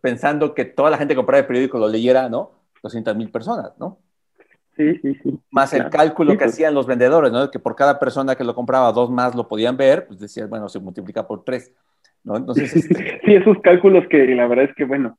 pensando 0.01 0.55
que 0.55 0.65
toda 0.65 0.91
la 0.91 0.97
gente 0.97 1.13
que 1.13 1.17
compraba 1.17 1.41
el 1.41 1.47
periódico 1.47 1.79
lo 1.79 1.89
leyera, 1.89 2.31
¿no? 2.31 2.53
200 2.83 3.15
mil 3.15 3.31
personas, 3.31 3.73
¿no? 3.79 3.99
Sí, 4.81 4.99
sí, 5.03 5.15
sí. 5.23 5.39
Más 5.51 5.75
el 5.75 5.91
cálculo 5.91 6.33
que 6.33 6.39
pues. 6.39 6.53
hacían 6.53 6.73
los 6.73 6.87
vendedores, 6.87 7.31
¿no? 7.31 7.51
Que 7.51 7.59
por 7.59 7.77
cada 7.77 7.99
persona 7.99 8.35
que 8.35 8.45
lo 8.45 8.55
compraba, 8.55 8.93
dos 8.93 9.11
más 9.11 9.35
lo 9.35 9.47
podían 9.47 9.77
ver, 9.77 10.07
pues 10.07 10.19
decías, 10.19 10.49
bueno, 10.49 10.71
se 10.71 10.81
multiplica 10.81 11.27
por 11.27 11.45
tres, 11.45 11.75
¿no? 12.25 12.39
Entonces... 12.39 12.75
Este 12.75 13.21
sí, 13.25 13.35
esos 13.35 13.59
cálculos 13.63 14.07
que 14.09 14.27
la 14.29 14.47
verdad 14.47 14.65
es 14.65 14.75
que, 14.75 14.85
bueno, 14.85 15.19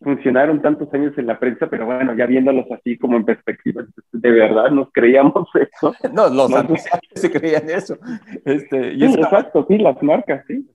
funcionaron 0.00 0.62
tantos 0.62 0.94
años 0.94 1.12
en 1.18 1.26
la 1.26 1.40
prensa, 1.40 1.66
pero 1.68 1.86
bueno, 1.86 2.14
ya 2.14 2.26
viéndolos 2.26 2.66
así 2.70 2.96
como 2.96 3.16
en 3.16 3.24
perspectiva, 3.24 3.84
de 4.12 4.30
verdad 4.30 4.70
nos 4.70 4.92
creíamos 4.92 5.48
eso. 5.54 5.92
no, 6.12 6.28
los 6.28 6.48
no, 6.48 6.76
se 7.12 7.30
creían 7.32 7.68
eso. 7.68 7.98
Este, 8.44 8.92
y 8.94 9.04
exacto, 9.04 9.66
sí, 9.68 9.76
las 9.76 10.00
marcas, 10.04 10.44
sí. 10.46 10.70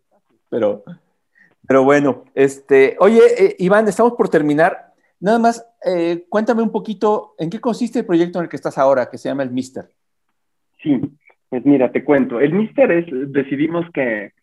Pero, 0.49 0.83
pero 1.65 1.85
bueno, 1.85 2.25
este, 2.35 2.97
oye, 2.99 3.21
eh, 3.37 3.55
Iván, 3.59 3.87
estamos 3.87 4.13
por 4.13 4.27
terminar. 4.27 4.93
Nada 5.19 5.39
más, 5.39 5.65
eh, 5.85 6.25
cuéntame 6.29 6.61
un 6.61 6.71
poquito, 6.71 7.35
¿en 7.37 7.49
qué 7.49 7.59
consiste 7.59 7.99
el 7.99 8.05
proyecto 8.05 8.39
en 8.39 8.43
el 8.43 8.49
que 8.49 8.57
estás 8.57 8.77
ahora, 8.77 9.09
que 9.09 9.17
se 9.17 9.29
llama 9.29 9.43
el 9.43 9.51
Mister? 9.51 9.85
Sí, 10.81 10.99
pues 11.49 11.65
mira, 11.65 11.91
te 11.91 12.03
cuento. 12.03 12.39
El 12.39 12.53
Mister 12.53 12.91
es, 12.91 13.05
decidimos 13.31 13.85
que, 13.93 14.33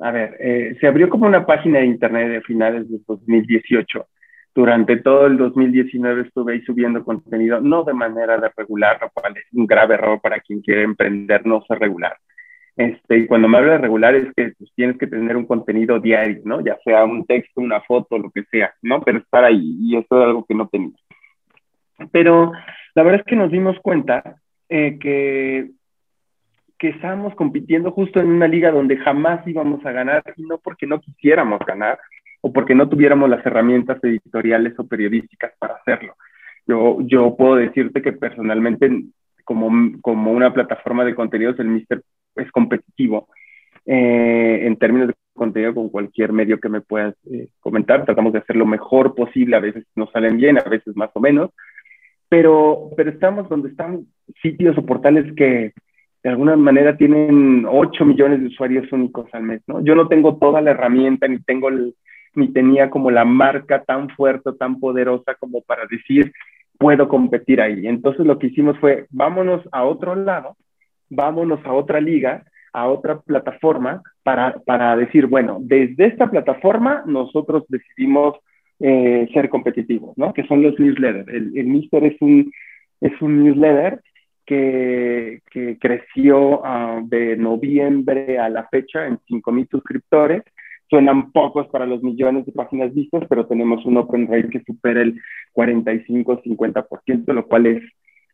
a 0.00 0.10
ver, 0.10 0.36
eh, 0.40 0.76
se 0.80 0.86
abrió 0.86 1.08
como 1.08 1.26
una 1.26 1.44
página 1.44 1.80
de 1.80 1.86
internet 1.86 2.28
de 2.30 2.40
finales 2.40 2.90
de 2.90 2.98
2018. 3.06 4.06
Durante 4.54 4.96
todo 4.96 5.26
el 5.26 5.36
2019 5.36 6.22
estuve 6.22 6.54
ahí 6.54 6.62
subiendo 6.62 7.04
contenido, 7.04 7.60
no 7.60 7.84
de 7.84 7.92
manera 7.92 8.38
de 8.38 8.50
regular, 8.56 8.98
lo 9.00 9.10
cual 9.10 9.36
es 9.36 9.44
un 9.52 9.66
grave 9.66 9.94
error 9.94 10.18
para 10.20 10.40
quien 10.40 10.62
quiere 10.62 10.82
emprender, 10.82 11.44
no 11.44 11.62
ser 11.68 11.78
regular. 11.78 12.16
Este, 12.76 13.18
y 13.18 13.26
cuando 13.26 13.48
me 13.48 13.56
habla 13.56 13.72
de 13.72 13.78
regular 13.78 14.14
es 14.14 14.32
que 14.34 14.52
pues, 14.58 14.70
tienes 14.74 14.98
que 14.98 15.06
tener 15.06 15.36
un 15.36 15.46
contenido 15.46 15.98
diario, 15.98 16.42
¿no? 16.44 16.60
Ya 16.60 16.76
sea 16.84 17.04
un 17.04 17.24
texto, 17.24 17.62
una 17.62 17.80
foto, 17.80 18.18
lo 18.18 18.30
que 18.30 18.42
sea, 18.44 18.74
¿no? 18.82 19.00
Pero 19.00 19.18
estar 19.18 19.44
ahí, 19.44 19.76
y 19.80 19.96
eso 19.96 20.20
es 20.20 20.26
algo 20.26 20.44
que 20.44 20.54
no 20.54 20.68
tenía. 20.68 20.96
Pero 22.12 22.52
la 22.94 23.02
verdad 23.02 23.20
es 23.20 23.26
que 23.26 23.36
nos 23.36 23.50
dimos 23.50 23.78
cuenta 23.80 24.36
eh, 24.68 24.98
que, 24.98 25.70
que 26.78 26.88
estábamos 26.88 27.34
compitiendo 27.34 27.92
justo 27.92 28.20
en 28.20 28.26
una 28.26 28.46
liga 28.46 28.70
donde 28.70 28.98
jamás 28.98 29.46
íbamos 29.48 29.84
a 29.86 29.92
ganar, 29.92 30.22
y 30.36 30.42
no 30.42 30.58
porque 30.58 30.86
no 30.86 31.00
quisiéramos 31.00 31.60
ganar, 31.66 31.98
o 32.42 32.52
porque 32.52 32.74
no 32.74 32.88
tuviéramos 32.90 33.30
las 33.30 33.44
herramientas 33.46 34.04
editoriales 34.04 34.78
o 34.78 34.86
periodísticas 34.86 35.52
para 35.58 35.76
hacerlo. 35.76 36.14
Yo, 36.66 36.98
yo 37.00 37.34
puedo 37.36 37.56
decirte 37.56 38.02
que 38.02 38.12
personalmente, 38.12 39.04
como, 39.44 39.98
como 40.02 40.32
una 40.32 40.52
plataforma 40.52 41.06
de 41.06 41.14
contenidos, 41.14 41.58
el 41.58 41.68
Mister 41.68 42.02
es 42.36 42.50
competitivo 42.52 43.28
eh, 43.84 44.60
en 44.66 44.76
términos 44.76 45.08
de 45.08 45.14
contenido 45.32 45.74
con 45.74 45.90
cualquier 45.90 46.32
medio 46.32 46.58
que 46.58 46.68
me 46.68 46.80
puedas 46.80 47.14
eh, 47.30 47.48
comentar. 47.60 48.04
Tratamos 48.04 48.32
de 48.32 48.40
hacer 48.40 48.56
lo 48.56 48.66
mejor 48.66 49.14
posible, 49.14 49.56
a 49.56 49.60
veces 49.60 49.84
nos 49.94 50.10
salen 50.10 50.36
bien, 50.36 50.58
a 50.58 50.68
veces 50.68 50.96
más 50.96 51.10
o 51.14 51.20
menos, 51.20 51.50
pero, 52.28 52.90
pero 52.96 53.10
estamos 53.10 53.48
donde 53.48 53.68
están 53.68 54.06
sitios 54.42 54.76
o 54.76 54.84
portales 54.84 55.32
que 55.36 55.72
de 56.22 56.30
alguna 56.30 56.56
manera 56.56 56.96
tienen 56.96 57.64
8 57.68 58.04
millones 58.04 58.40
de 58.40 58.48
usuarios 58.48 58.90
únicos 58.90 59.32
al 59.32 59.44
mes, 59.44 59.62
¿no? 59.68 59.84
Yo 59.84 59.94
no 59.94 60.08
tengo 60.08 60.36
toda 60.38 60.60
la 60.60 60.72
herramienta, 60.72 61.28
ni 61.28 61.38
tengo 61.38 61.70
ni 62.34 62.48
tenía 62.52 62.90
como 62.90 63.10
la 63.10 63.24
marca 63.24 63.84
tan 63.84 64.08
fuerte, 64.10 64.50
tan 64.58 64.80
poderosa 64.80 65.36
como 65.36 65.62
para 65.62 65.86
decir, 65.86 66.32
puedo 66.78 67.08
competir 67.08 67.60
ahí. 67.60 67.86
Entonces 67.86 68.26
lo 68.26 68.38
que 68.38 68.48
hicimos 68.48 68.76
fue, 68.78 69.06
vámonos 69.10 69.62
a 69.70 69.84
otro 69.84 70.16
lado 70.16 70.56
vámonos 71.08 71.60
a 71.64 71.72
otra 71.72 72.00
liga, 72.00 72.44
a 72.72 72.88
otra 72.88 73.20
plataforma, 73.20 74.02
para, 74.22 74.58
para 74.66 74.96
decir, 74.96 75.26
bueno, 75.26 75.58
desde 75.60 76.06
esta 76.06 76.30
plataforma 76.30 77.02
nosotros 77.06 77.64
decidimos 77.68 78.36
eh, 78.80 79.28
ser 79.32 79.48
competitivos, 79.48 80.16
¿no? 80.18 80.34
Que 80.34 80.46
son 80.46 80.62
los 80.62 80.78
newsletters. 80.78 81.28
El, 81.28 81.56
el 81.56 81.66
Mister 81.66 82.04
es 82.04 82.16
un, 82.20 82.52
es 83.00 83.22
un 83.22 83.44
newsletter 83.44 84.00
que, 84.46 85.42
que 85.50 85.78
creció 85.78 86.60
uh, 86.60 87.06
de 87.06 87.36
noviembre 87.36 88.38
a 88.38 88.48
la 88.48 88.68
fecha 88.68 89.06
en 89.06 89.18
5.000 89.18 89.68
suscriptores. 89.70 90.42
Suenan 90.88 91.32
pocos 91.32 91.66
para 91.68 91.84
los 91.84 92.02
millones 92.02 92.46
de 92.46 92.52
páginas 92.52 92.94
vistas, 92.94 93.24
pero 93.28 93.46
tenemos 93.46 93.84
un 93.84 93.96
open 93.96 94.28
rate 94.28 94.50
que 94.50 94.62
supera 94.62 95.02
el 95.02 95.20
45-50%, 95.54 97.32
lo 97.32 97.46
cual 97.46 97.66
es 97.66 97.82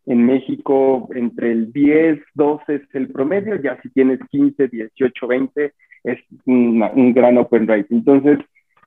en 0.07 0.27
México, 0.27 1.09
entre 1.15 1.53
el 1.53 1.73
10, 1.73 2.21
12 2.35 2.75
es 2.75 2.83
el 2.95 3.09
promedio, 3.09 3.57
ya 3.57 3.81
si 3.83 3.91
tienes 3.91 4.19
15, 4.31 4.69
18, 4.69 5.27
20, 5.27 5.73
es 6.05 6.19
un 6.47 7.13
gran 7.15 7.39
open 7.39 7.69
rate. 7.69 7.87
Entonces, 7.91 8.39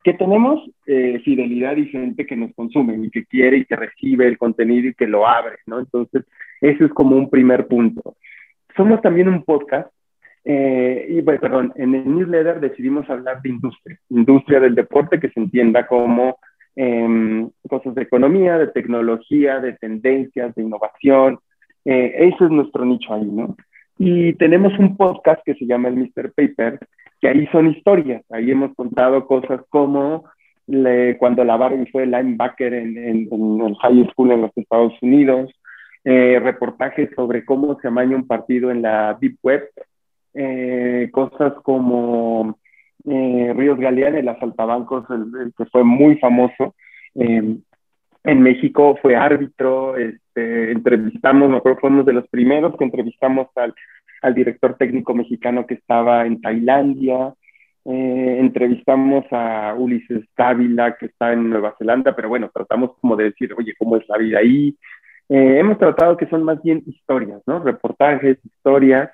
¿qué 0.04 0.14
tenemos? 0.14 0.60
Eh, 0.86 1.22
fidelidad 1.24 1.78
y 1.78 1.88
gente 1.88 2.26
que 2.26 2.36
nos 2.36 2.54
consume 2.54 2.98
y 2.98 3.10
que 3.10 3.26
quiere 3.26 3.58
y 3.58 3.66
que 3.66 3.76
recibe 3.76 4.28
el 4.28 4.38
contenido 4.38 4.90
y 4.90 4.94
que 4.94 5.08
lo 5.08 5.28
abre, 5.28 5.58
¿no? 5.66 5.80
Entonces, 5.80 6.24
eso 6.62 6.86
es 6.86 6.92
como 6.92 7.16
un 7.16 7.30
primer 7.30 7.68
punto. 7.68 8.16
Somos 8.76 9.02
también 9.02 9.30
un 9.30 9.44
podcast 9.44 9.90
eh, 10.48 11.08
y 11.10 11.22
bueno, 11.22 11.40
perdón, 11.40 11.74
en 11.76 11.96
el 11.96 12.06
newsletter 12.06 12.60
decidimos 12.60 13.10
hablar 13.10 13.42
de 13.42 13.50
industria, 13.50 14.00
industria 14.10 14.60
del 14.60 14.76
deporte 14.76 15.20
que 15.20 15.30
se 15.30 15.40
entienda 15.40 15.88
como 15.88 16.38
eh, 16.76 17.48
cosas 17.70 17.96
de 17.96 18.04
economía, 18.04 18.58
de 18.58 18.68
tecnología, 18.68 19.60
de 19.60 19.74
tendencias, 19.74 20.54
de 20.56 20.64
innovación. 20.64 21.40
Eh, 21.84 22.14
ese 22.18 22.46
es 22.46 22.52
nuestro 22.52 22.86
nicho 22.86 23.14
ahí, 23.14 23.26
¿no? 23.26 23.56
Y 23.98 24.34
tenemos 24.34 24.78
un 24.78 24.98
podcast 24.98 25.42
que 25.46 25.56
se 25.56 25.66
llama 25.66 25.88
el 25.88 25.96
Mr. 25.96 26.34
Paper, 26.34 26.80
que 27.22 27.28
ahí 27.30 27.48
son 27.48 27.68
historias. 27.68 28.24
Ahí 28.30 28.52
hemos 28.52 28.76
contado 28.76 29.26
cosas 29.26 29.62
como 29.70 30.26
cuando 31.20 31.44
la 31.44 31.58
Barbie 31.58 31.90
fue 31.92 32.06
linebacker 32.06 32.74
en, 32.74 32.98
en, 32.98 33.62
el 33.62 33.76
high 33.76 34.10
school 34.12 34.32
en 34.32 34.42
los 34.42 34.52
Estados 34.58 34.94
Unidos, 35.02 35.52
eh, 36.04 36.40
reportajes 36.42 37.10
sobre 37.16 37.46
cómo 37.46 37.80
se 37.80 37.88
amaña 37.88 38.16
un 38.16 38.28
partido 38.28 38.72
en 38.72 38.82
la 38.82 39.18
Deep 39.20 39.38
Web, 39.44 39.70
eh, 40.34 41.10
cosas 41.12 41.54
como 41.64 42.58
eh, 43.08 43.54
Ríos 43.56 43.80
Galeán, 43.80 44.16
el 44.16 44.28
asaltabancos, 44.28 45.06
el, 45.10 45.54
que 45.58 45.66
fue 45.66 45.84
muy 45.84 46.18
famoso. 46.18 46.76
Eh, 47.16 47.58
en 48.24 48.42
México 48.42 48.98
fue 49.02 49.16
árbitro, 49.16 49.96
este, 49.98 50.72
entrevistamos, 50.72 51.50
me 51.50 51.58
acuerdo, 51.58 51.80
fuimos 51.80 52.06
de 52.06 52.14
los 52.14 52.28
primeros 52.28 52.76
que 52.76 52.84
entrevistamos 52.84 53.48
al, 53.56 53.74
al 54.22 54.34
director 54.34 54.76
técnico 54.78 55.14
mexicano 55.14 55.68
que 55.68 55.76
estaba 55.76 56.26
en 56.26 56.42
Tailandia, 56.42 57.36
eh, 57.88 58.38
entrevistamos 58.40 59.26
a 59.30 59.76
Ulises 59.78 60.26
Dávila, 60.36 60.98
que 60.98 61.06
está 61.06 61.34
en 61.34 61.52
Nueva 61.52 61.76
Zelanda, 61.78 62.16
pero 62.16 62.30
bueno, 62.30 62.50
tratamos 62.52 62.98
como 63.00 63.16
de 63.16 63.26
decir, 63.26 63.54
oye, 63.56 63.76
¿cómo 63.78 63.98
es 63.98 64.10
la 64.10 64.18
vida 64.18 64.40
ahí? 64.40 64.76
Eh, 65.30 65.60
hemos 65.60 65.78
tratado 65.78 66.18
que 66.18 66.26
son 66.26 66.42
más 66.44 66.62
bien 66.64 66.82
historias, 66.88 67.42
¿no? 67.46 67.60
Reportajes, 67.60 68.40
historias, 68.44 69.12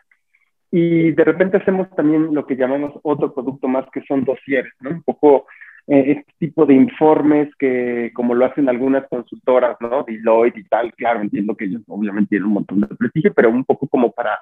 y 0.72 1.12
de 1.12 1.24
repente 1.26 1.58
hacemos 1.58 1.90
también 1.96 2.34
lo 2.34 2.48
que 2.48 2.56
llamamos 2.56 2.94
otro 3.04 3.34
producto 3.34 3.68
más 3.68 3.86
que 3.92 4.02
son 4.08 4.24
dosieres, 4.24 4.72
¿no? 4.80 4.92
Un 4.92 5.04
poco 5.04 5.46
eh, 5.88 6.16
este 6.18 6.34
tipo 6.40 6.66
de 6.66 6.74
informes 6.74 7.54
que 7.60 8.12
como 8.14 8.34
lo 8.34 8.46
hacen 8.46 8.70
algunas 8.70 9.06
consultoras, 9.10 9.76
¿no? 9.82 10.04
Deloitte 10.04 10.60
y 10.60 10.64
tal, 10.64 10.94
claro, 10.94 11.20
entiendo 11.20 11.56
que 11.56 11.66
ellos 11.66 11.82
obviamente 11.88 12.30
tienen 12.30 12.48
un 12.48 12.54
montón 12.54 12.82
de 12.82 12.88
prestigio, 12.88 13.34
pero 13.34 13.50
un 13.50 13.66
poco 13.66 13.88
como 13.88 14.12
para, 14.12 14.40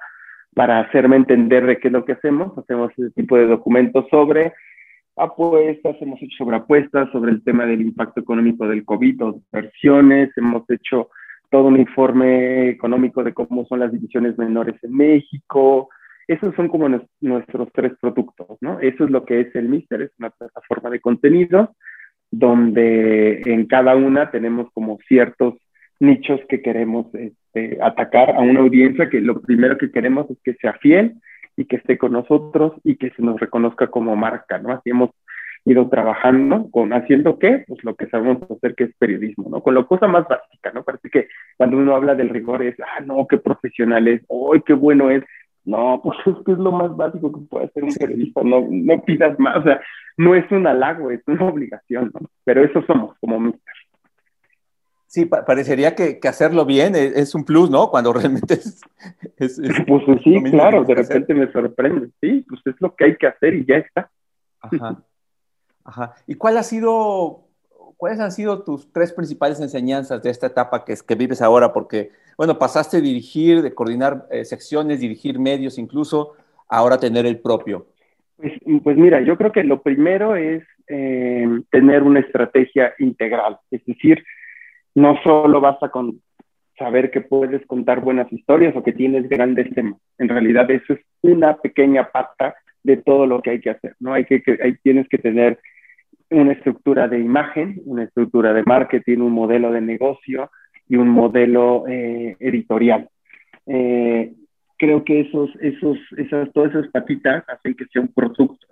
para 0.54 0.80
hacerme 0.80 1.16
entender 1.16 1.66
de 1.66 1.78
qué 1.78 1.88
es 1.88 1.92
lo 1.92 2.04
que 2.04 2.12
hacemos, 2.12 2.56
hacemos 2.56 2.92
ese 2.92 3.10
tipo 3.10 3.36
de 3.36 3.46
documentos 3.46 4.06
sobre 4.08 4.52
apuestas, 5.16 5.96
hemos 6.00 6.22
hecho 6.22 6.36
sobre 6.38 6.56
apuestas, 6.58 7.10
sobre 7.10 7.32
el 7.32 7.42
tema 7.42 7.66
del 7.66 7.80
impacto 7.80 8.20
económico 8.20 8.68
del 8.68 8.84
COVID, 8.84 9.24
o 9.24 9.40
versiones, 9.50 10.30
hemos 10.36 10.68
hecho 10.70 11.10
todo 11.50 11.64
un 11.64 11.80
informe 11.80 12.68
económico 12.68 13.24
de 13.24 13.34
cómo 13.34 13.66
son 13.66 13.80
las 13.80 13.90
divisiones 13.90 14.38
menores 14.38 14.76
en 14.84 14.94
México, 14.94 15.88
esos 16.30 16.54
son 16.54 16.68
como 16.68 16.88
nuestros 17.20 17.68
tres 17.72 17.92
productos, 18.00 18.56
¿no? 18.60 18.78
Eso 18.78 19.04
es 19.04 19.10
lo 19.10 19.24
que 19.24 19.40
es 19.40 19.54
el 19.56 19.68
Mister, 19.68 20.02
es 20.02 20.12
una 20.18 20.30
plataforma 20.30 20.88
de 20.88 21.00
contenido 21.00 21.74
donde 22.30 23.42
en 23.46 23.66
cada 23.66 23.96
una 23.96 24.30
tenemos 24.30 24.70
como 24.72 24.98
ciertos 25.08 25.54
nichos 25.98 26.40
que 26.48 26.62
queremos 26.62 27.06
este, 27.14 27.78
atacar 27.82 28.30
a 28.30 28.40
una 28.40 28.60
audiencia 28.60 29.10
que 29.10 29.20
lo 29.20 29.40
primero 29.40 29.76
que 29.76 29.90
queremos 29.90 30.30
es 30.30 30.38
que 30.44 30.54
sea 30.54 30.74
fiel 30.74 31.14
y 31.56 31.64
que 31.64 31.76
esté 31.76 31.98
con 31.98 32.12
nosotros 32.12 32.74
y 32.84 32.94
que 32.94 33.10
se 33.10 33.22
nos 33.22 33.40
reconozca 33.40 33.88
como 33.88 34.14
marca, 34.14 34.58
¿no? 34.58 34.70
Así 34.70 34.90
hemos 34.90 35.10
ido 35.64 35.88
trabajando 35.88 36.70
con 36.70 36.92
haciendo 36.92 37.38
qué, 37.38 37.64
pues 37.66 37.82
lo 37.84 37.94
que 37.96 38.06
sabemos 38.06 38.48
hacer 38.50 38.74
que 38.76 38.84
es 38.84 38.94
periodismo, 38.96 39.48
¿no? 39.50 39.62
Con 39.62 39.74
la 39.74 39.82
cosa 39.82 40.06
más 40.06 40.26
básica, 40.28 40.70
¿no? 40.72 40.84
Parece 40.84 41.10
que 41.10 41.28
cuando 41.56 41.76
uno 41.76 41.96
habla 41.96 42.14
del 42.14 42.30
rigor 42.30 42.62
es, 42.62 42.76
ah, 42.80 43.00
no, 43.04 43.26
qué 43.28 43.38
profesional 43.38 44.06
es, 44.08 44.22
¡ay, 44.30 44.62
qué 44.64 44.72
bueno 44.72 45.10
es! 45.10 45.24
No, 45.70 46.00
pues 46.02 46.18
es 46.26 46.44
que 46.44 46.52
es 46.52 46.58
lo 46.58 46.72
más 46.72 46.96
básico 46.96 47.30
que 47.30 47.40
puede 47.46 47.66
hacer 47.66 47.84
un 47.84 47.94
periodista, 47.94 48.42
no, 48.42 48.66
no 48.68 49.02
pidas 49.02 49.38
más, 49.38 49.58
o 49.58 49.62
sea, 49.62 49.80
no 50.16 50.34
es 50.34 50.50
un 50.50 50.66
halago, 50.66 51.12
es 51.12 51.22
una 51.28 51.46
obligación, 51.46 52.10
¿no? 52.12 52.28
Pero 52.44 52.64
eso 52.64 52.82
somos 52.86 53.16
como 53.20 53.38
mister. 53.38 53.74
Sí, 55.06 55.26
parecería 55.26 55.94
que, 55.94 56.20
que, 56.20 56.28
hacerlo 56.28 56.64
bien 56.64 56.94
es, 56.94 57.16
es, 57.16 57.34
un 57.34 57.44
plus, 57.44 57.68
¿no? 57.68 57.88
Cuando 57.90 58.12
realmente 58.12 58.54
es... 58.54 58.80
es, 59.36 59.60
pues 59.86 60.04
sí, 60.22 60.40
claro, 60.50 60.84
de 60.84 60.94
repente 60.94 61.34
me 61.34 61.50
sorprende, 61.50 62.10
sí, 62.20 62.44
pues 62.48 62.60
es 62.64 62.74
lo 62.80 62.94
que 62.94 63.04
hay 63.04 63.16
que 63.16 63.26
hacer 63.26 63.54
y 63.54 63.64
ya 63.64 63.76
está. 63.76 64.10
Ajá, 64.60 65.02
ajá. 65.84 66.14
¿Y 66.26 66.34
cuál 66.34 66.58
ha 66.58 66.62
sido, 66.62 67.44
cuáles 68.00 68.18
han 68.18 68.32
sido 68.32 68.62
tus 68.64 68.90
tres 68.92 69.12
principales 69.12 69.60
enseñanzas 69.60 70.22
de 70.22 70.30
esta 70.30 70.46
etapa 70.46 70.86
que, 70.86 70.94
que 71.06 71.14
vives 71.14 71.42
ahora? 71.42 71.70
Porque 71.70 72.10
bueno, 72.38 72.58
pasaste 72.58 72.96
a 72.96 73.00
dirigir, 73.02 73.60
de 73.60 73.74
coordinar 73.74 74.24
eh, 74.30 74.46
secciones, 74.46 75.00
dirigir 75.00 75.38
medios 75.38 75.76
incluso, 75.78 76.32
ahora 76.66 76.98
tener 76.98 77.26
el 77.26 77.38
propio. 77.38 77.88
Pues, 78.38 78.54
pues 78.82 78.96
mira, 78.96 79.20
yo 79.20 79.36
creo 79.36 79.52
que 79.52 79.62
lo 79.62 79.82
primero 79.82 80.34
es 80.36 80.62
eh, 80.88 81.46
tener 81.70 82.02
una 82.02 82.20
estrategia 82.20 82.94
integral, 82.98 83.58
es 83.70 83.84
decir, 83.84 84.24
no 84.94 85.20
solo 85.22 85.60
basta 85.60 85.90
con 85.90 86.22
saber 86.78 87.10
que 87.10 87.20
puedes 87.20 87.66
contar 87.66 88.00
buenas 88.00 88.32
historias 88.32 88.74
o 88.74 88.82
que 88.82 88.94
tienes 88.94 89.28
grandes 89.28 89.68
temas. 89.74 90.00
En 90.16 90.30
realidad 90.30 90.70
eso 90.70 90.94
es 90.94 91.00
una 91.20 91.58
pequeña 91.58 92.10
pata 92.10 92.54
de 92.82 92.96
todo 92.96 93.26
lo 93.26 93.42
que 93.42 93.50
hay 93.50 93.60
que 93.60 93.68
hacer, 93.68 93.94
¿no? 94.00 94.14
Hay 94.14 94.24
que, 94.24 94.42
hay, 94.64 94.78
tienes 94.82 95.06
que 95.10 95.18
tener 95.18 95.58
una 96.30 96.52
estructura 96.52 97.08
de 97.08 97.18
imagen, 97.18 97.80
una 97.84 98.04
estructura 98.04 98.52
de 98.52 98.62
marketing, 98.64 99.18
un 99.18 99.32
modelo 99.32 99.72
de 99.72 99.80
negocio, 99.80 100.50
y 100.90 100.96
un 100.96 101.08
modelo 101.08 101.84
eh, 101.86 102.36
editorial. 102.40 103.08
Eh, 103.66 104.34
creo 104.76 105.04
que 105.04 105.20
esos, 105.20 105.48
esos, 105.60 105.96
esas, 106.16 106.52
todas 106.52 106.74
esas 106.74 106.88
patitas 106.88 107.44
hacen 107.48 107.74
que 107.74 107.86
sea 107.86 108.02
un 108.02 108.08
producto, 108.08 108.66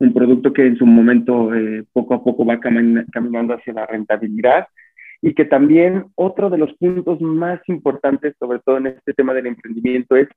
un 0.00 0.12
producto 0.12 0.52
que 0.52 0.66
en 0.66 0.76
su 0.76 0.84
momento 0.84 1.54
eh, 1.54 1.84
poco 1.92 2.14
a 2.14 2.24
poco 2.24 2.44
va 2.44 2.58
caminando 2.58 3.54
hacia 3.54 3.72
la 3.72 3.86
rentabilidad 3.86 4.66
y 5.22 5.34
que 5.34 5.44
también 5.44 6.06
otro 6.16 6.50
de 6.50 6.58
los 6.58 6.74
puntos 6.74 7.20
más 7.20 7.60
importantes, 7.68 8.34
sobre 8.40 8.58
todo 8.58 8.78
en 8.78 8.88
este 8.88 9.14
tema 9.14 9.32
del 9.32 9.46
emprendimiento, 9.46 10.16
es 10.16 10.28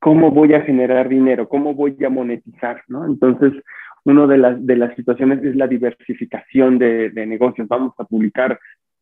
cómo 0.00 0.32
voy 0.32 0.54
a 0.54 0.62
generar 0.62 1.08
dinero, 1.08 1.48
cómo 1.48 1.74
voy 1.74 1.96
a 2.04 2.10
monetizar, 2.10 2.82
¿no? 2.88 3.06
Entonces, 3.06 3.52
una 4.04 4.26
de 4.26 4.38
las, 4.38 4.66
de 4.66 4.76
las 4.76 4.94
situaciones 4.96 5.42
es 5.44 5.56
la 5.56 5.66
diversificación 5.66 6.78
de, 6.78 7.10
de 7.10 7.26
negocios. 7.26 7.68
Vamos 7.68 7.94
a 7.98 8.04
publicar 8.04 8.58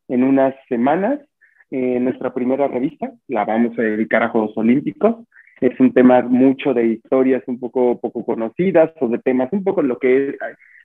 en 0.09 0.25
unas 0.25 0.55
semanas 0.69 1.21
eh, 1.71 2.01
nuestra 2.01 2.33
primera 2.33 2.67
revista, 2.67 3.13
la 3.29 3.45
vamos 3.45 3.79
a 3.79 3.83
dedicar 3.83 4.23
a 4.23 4.31
Juegos 4.31 4.57
Olímpicos. 4.57 5.17
Es 5.61 5.79
un 5.81 5.93
tema 5.93 6.23
mucho 6.23 6.73
de 6.73 6.87
historias 6.87 7.43
un 7.47 7.61
poco, 7.61 8.01
poco 8.01 8.25
conocidas 8.25 8.91
o 9.01 9.09
de 9.09 9.19
temas, 9.19 9.53
un 9.53 9.65
poco 9.65 9.83
lo 9.83 9.99
que 9.99 10.29
es 10.31 10.37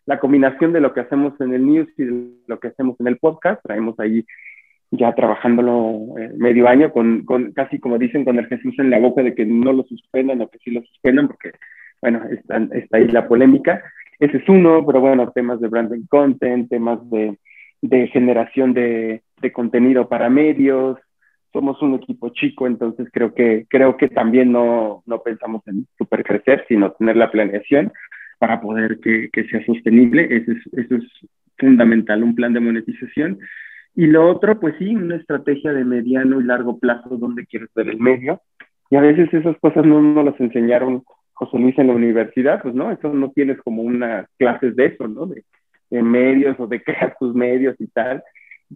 la 0.05 0.19
combinación 0.19 0.73
de 0.73 0.81
lo 0.81 0.93
que 0.93 1.01
hacemos 1.01 1.39
en 1.39 1.53
el 1.53 1.65
news 1.65 1.87
y 1.97 2.03
lo 2.47 2.59
que 2.59 2.69
hacemos 2.69 2.99
en 2.99 3.07
el 3.07 3.17
podcast. 3.17 3.61
Traemos 3.63 3.97
ahí 3.99 4.25
ya 4.91 5.13
trabajándolo 5.15 6.19
eh, 6.19 6.31
medio 6.35 6.67
año, 6.67 6.91
con, 6.91 7.23
con, 7.23 7.53
casi 7.53 7.79
como 7.79 7.97
dicen, 7.97 8.25
con 8.25 8.37
el 8.37 8.47
Jesús 8.47 8.75
en 8.77 8.89
la 8.89 8.99
boca 8.99 9.23
de 9.23 9.33
que 9.33 9.45
no 9.45 9.71
lo 9.71 9.83
suspendan 9.83 10.41
o 10.41 10.49
que 10.49 10.59
sí 10.59 10.71
lo 10.71 10.81
suspendan, 10.83 11.27
porque, 11.27 11.51
bueno, 12.03 12.21
está, 12.29 12.57
está 12.73 12.97
ahí 12.97 13.07
la 13.07 13.29
polémica. 13.29 13.81
Ese 14.19 14.37
es 14.37 14.49
uno, 14.49 14.85
pero 14.85 14.99
bueno, 14.99 15.31
temas 15.31 15.61
de 15.61 15.69
branding 15.69 16.05
content, 16.09 16.69
temas 16.69 16.99
de, 17.09 17.37
de 17.81 18.07
generación 18.09 18.73
de, 18.73 19.21
de 19.41 19.51
contenido 19.53 20.09
para 20.09 20.29
medios, 20.29 20.97
somos 21.53 21.81
un 21.81 21.93
equipo 21.93 22.27
chico, 22.29 22.67
entonces 22.67 23.07
creo 23.13 23.33
que, 23.33 23.65
creo 23.69 23.95
que 23.95 24.09
también 24.09 24.51
no, 24.51 25.01
no 25.05 25.21
pensamos 25.21 25.61
en 25.67 25.87
super 25.97 26.23
crecer, 26.25 26.65
sino 26.67 26.91
tener 26.91 27.15
la 27.15 27.31
planeación 27.31 27.93
para 28.37 28.59
poder 28.59 28.99
que, 28.99 29.29
que 29.31 29.45
sea 29.45 29.65
sostenible. 29.65 30.27
Eso 30.29 30.51
es, 30.51 30.73
eso 30.73 30.95
es 30.95 31.03
fundamental, 31.57 32.21
un 32.21 32.35
plan 32.35 32.51
de 32.51 32.59
monetización. 32.59 33.39
Y 33.95 34.07
lo 34.07 34.29
otro, 34.29 34.59
pues 34.59 34.75
sí, 34.77 34.93
una 34.93 35.15
estrategia 35.15 35.71
de 35.71 35.85
mediano 35.85 36.41
y 36.41 36.43
largo 36.43 36.79
plazo 36.79 37.15
donde 37.17 37.45
quieres 37.45 37.69
ver 37.73 37.87
el 37.87 37.99
medio. 37.99 38.41
Y 38.89 38.97
a 38.97 39.01
veces 39.01 39.33
esas 39.33 39.57
cosas 39.59 39.85
no 39.85 40.01
nos 40.01 40.25
las 40.25 40.39
enseñaron 40.41 41.03
José 41.45 41.57
Luis 41.57 41.77
en 41.79 41.87
la 41.87 41.93
universidad, 41.93 42.61
pues 42.61 42.73
no, 42.73 42.91
eso 42.91 43.09
no 43.13 43.31
tienes 43.31 43.61
como 43.61 43.81
unas 43.83 44.27
clases 44.37 44.75
de 44.75 44.87
eso, 44.87 45.07
¿no? 45.07 45.25
De, 45.25 45.43
medios 45.89 46.59
o 46.59 46.65
de 46.65 46.81
crear 46.81 47.15
tus 47.19 47.35
medios 47.35 47.75
y 47.79 47.85
tal 47.85 48.23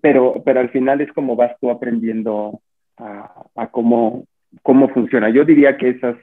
pero, 0.01 0.41
pero 0.43 0.59
al 0.59 0.70
final 0.70 1.01
es 1.01 1.11
como 1.13 1.36
vas 1.36 1.55
tú 1.59 1.70
aprendiendo 1.70 2.61
a, 2.97 3.68
cómo, 3.72 4.26
cómo 4.63 4.89
funciona. 4.89 5.30
Yo 5.30 5.45
diría 5.45 5.78
que 5.78 5.89
esas 5.89 6.18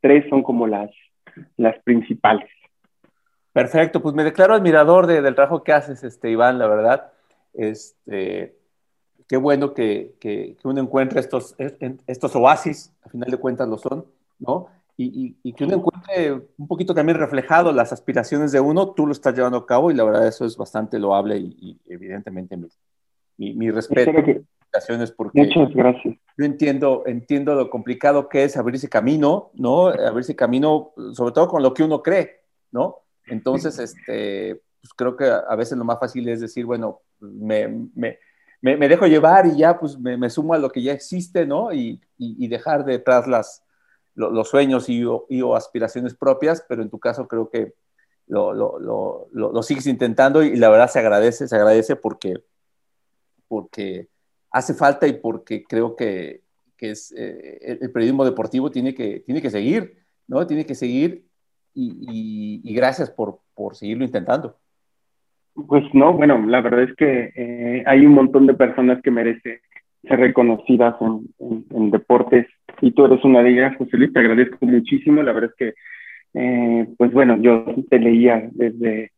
tres 0.00 0.24
son 0.28 0.42
como 0.42 0.66
las, 0.66 0.90
las 1.56 1.78
principales. 1.82 2.48
Perfecto, 3.52 4.02
pues 4.02 4.14
me 4.14 4.24
declaro 4.24 4.54
admirador 4.54 5.06
del 5.06 5.34
trabajo 5.34 5.62
que 5.62 5.72
haces, 5.72 6.02
este, 6.02 6.30
Iván, 6.30 6.58
la 6.58 6.66
verdad. 6.66 7.12
Este, 7.52 8.56
qué 9.28 9.36
bueno 9.36 9.74
que, 9.74 10.14
que, 10.18 10.56
uno 10.64 10.80
encuentre 10.80 11.20
estos, 11.20 11.54
estos 11.58 12.34
oasis, 12.34 12.92
a 13.04 13.10
final 13.10 13.30
de 13.30 13.36
cuentas 13.36 13.68
lo 13.68 13.78
son, 13.78 14.06
¿no? 14.40 14.68
Y, 14.96 15.36
y, 15.42 15.52
que 15.54 15.64
uno 15.64 15.74
encuentre 15.74 16.48
un 16.56 16.68
poquito 16.68 16.94
también 16.94 17.18
reflejado 17.18 17.72
las 17.72 17.92
aspiraciones 17.92 18.52
de 18.52 18.60
uno, 18.60 18.90
tú 18.92 19.06
lo 19.06 19.12
estás 19.12 19.34
llevando 19.34 19.58
a 19.58 19.66
cabo 19.66 19.90
y 19.90 19.94
la 19.94 20.04
verdad 20.04 20.28
eso 20.28 20.44
es 20.44 20.56
bastante 20.56 21.00
loable 21.00 21.36
y, 21.36 21.56
y 21.60 21.92
evidentemente 21.92 22.56
mi, 23.36 23.54
mi 23.54 23.70
respeto. 23.72 24.12
Porque 25.16 25.40
Muchas 25.44 25.74
gracias. 25.74 26.16
Yo 26.36 26.44
entiendo, 26.44 27.04
entiendo 27.06 27.54
lo 27.54 27.70
complicado 27.70 28.28
que 28.28 28.44
es 28.44 28.56
abrirse 28.56 28.88
camino, 28.88 29.50
¿no? 29.54 29.86
Abrirse 29.86 30.34
camino, 30.34 30.92
sobre 31.12 31.32
todo 31.32 31.48
con 31.48 31.62
lo 31.62 31.72
que 31.72 31.84
uno 31.84 32.02
cree, 32.02 32.40
¿no? 32.72 32.98
Entonces, 33.26 33.78
este, 33.78 34.60
pues 34.80 34.92
creo 34.94 35.16
que 35.16 35.24
a 35.24 35.54
veces 35.56 35.78
lo 35.78 35.84
más 35.84 35.98
fácil 35.98 36.28
es 36.28 36.40
decir, 36.40 36.66
bueno, 36.66 37.00
me, 37.20 37.68
me, 37.94 38.18
me, 38.60 38.88
dejo 38.88 39.06
llevar 39.06 39.46
y 39.46 39.58
ya, 39.58 39.78
pues 39.78 39.98
me, 39.98 40.28
sumo 40.28 40.54
a 40.54 40.58
lo 40.58 40.70
que 40.70 40.82
ya 40.82 40.92
existe, 40.92 41.46
¿no? 41.46 41.72
Y, 41.72 42.00
y, 42.18 42.48
dejar 42.48 42.84
detrás 42.84 43.26
las, 43.26 43.63
los 44.14 44.48
sueños 44.48 44.88
y, 44.88 45.04
o 45.04 45.56
aspiraciones 45.56 46.14
propias, 46.14 46.64
pero 46.68 46.82
en 46.82 46.90
tu 46.90 46.98
caso 46.98 47.26
creo 47.26 47.50
que 47.50 47.74
lo, 48.26 49.62
sigues 49.62 49.86
intentando 49.86 50.42
y 50.42 50.56
la 50.56 50.70
verdad 50.70 50.88
se 50.88 51.00
agradece, 51.00 51.48
se 51.48 51.56
agradece 51.56 51.96
porque 51.96 52.34
porque 53.48 54.08
hace 54.50 54.74
falta 54.74 55.06
y 55.06 55.12
porque 55.14 55.64
creo 55.64 55.96
que, 55.96 56.42
que 56.76 56.90
es, 56.90 57.12
eh, 57.16 57.78
el 57.80 57.92
periodismo 57.92 58.24
deportivo 58.24 58.70
tiene 58.70 58.94
que, 58.94 59.20
tiene 59.20 59.42
que 59.42 59.50
seguir, 59.50 59.98
¿no? 60.26 60.46
Tiene 60.46 60.64
que 60.64 60.74
seguir 60.74 61.26
y, 61.74 62.60
y, 62.62 62.74
gracias 62.74 63.10
por, 63.10 63.40
por, 63.54 63.74
seguirlo 63.74 64.04
intentando. 64.04 64.56
Pues 65.54 65.84
no, 65.92 66.12
bueno, 66.14 66.44
la 66.46 66.60
verdad 66.60 66.84
es 66.84 66.96
que 66.96 67.32
eh, 67.34 67.84
hay 67.86 68.06
un 68.06 68.12
montón 68.12 68.46
de 68.46 68.54
personas 68.54 69.02
que 69.02 69.10
merecen 69.10 69.60
ser 70.08 70.20
reconocidas 70.20 70.94
en, 71.00 71.64
en, 71.70 71.90
deportes 71.90 72.46
y 72.80 72.92
tú 72.92 73.04
eres 73.06 73.24
una 73.24 73.42
de 73.42 73.50
ellas, 73.50 73.76
José 73.76 73.96
Luis, 73.96 74.12
te 74.12 74.20
agradezco 74.20 74.64
muchísimo, 74.66 75.22
la 75.22 75.32
verdad 75.32 75.50
es 75.50 75.56
que, 75.56 75.74
eh, 76.34 76.86
pues 76.96 77.12
bueno, 77.12 77.36
yo 77.40 77.64
te 77.88 77.98
leía 77.98 78.48
desde 78.52 79.12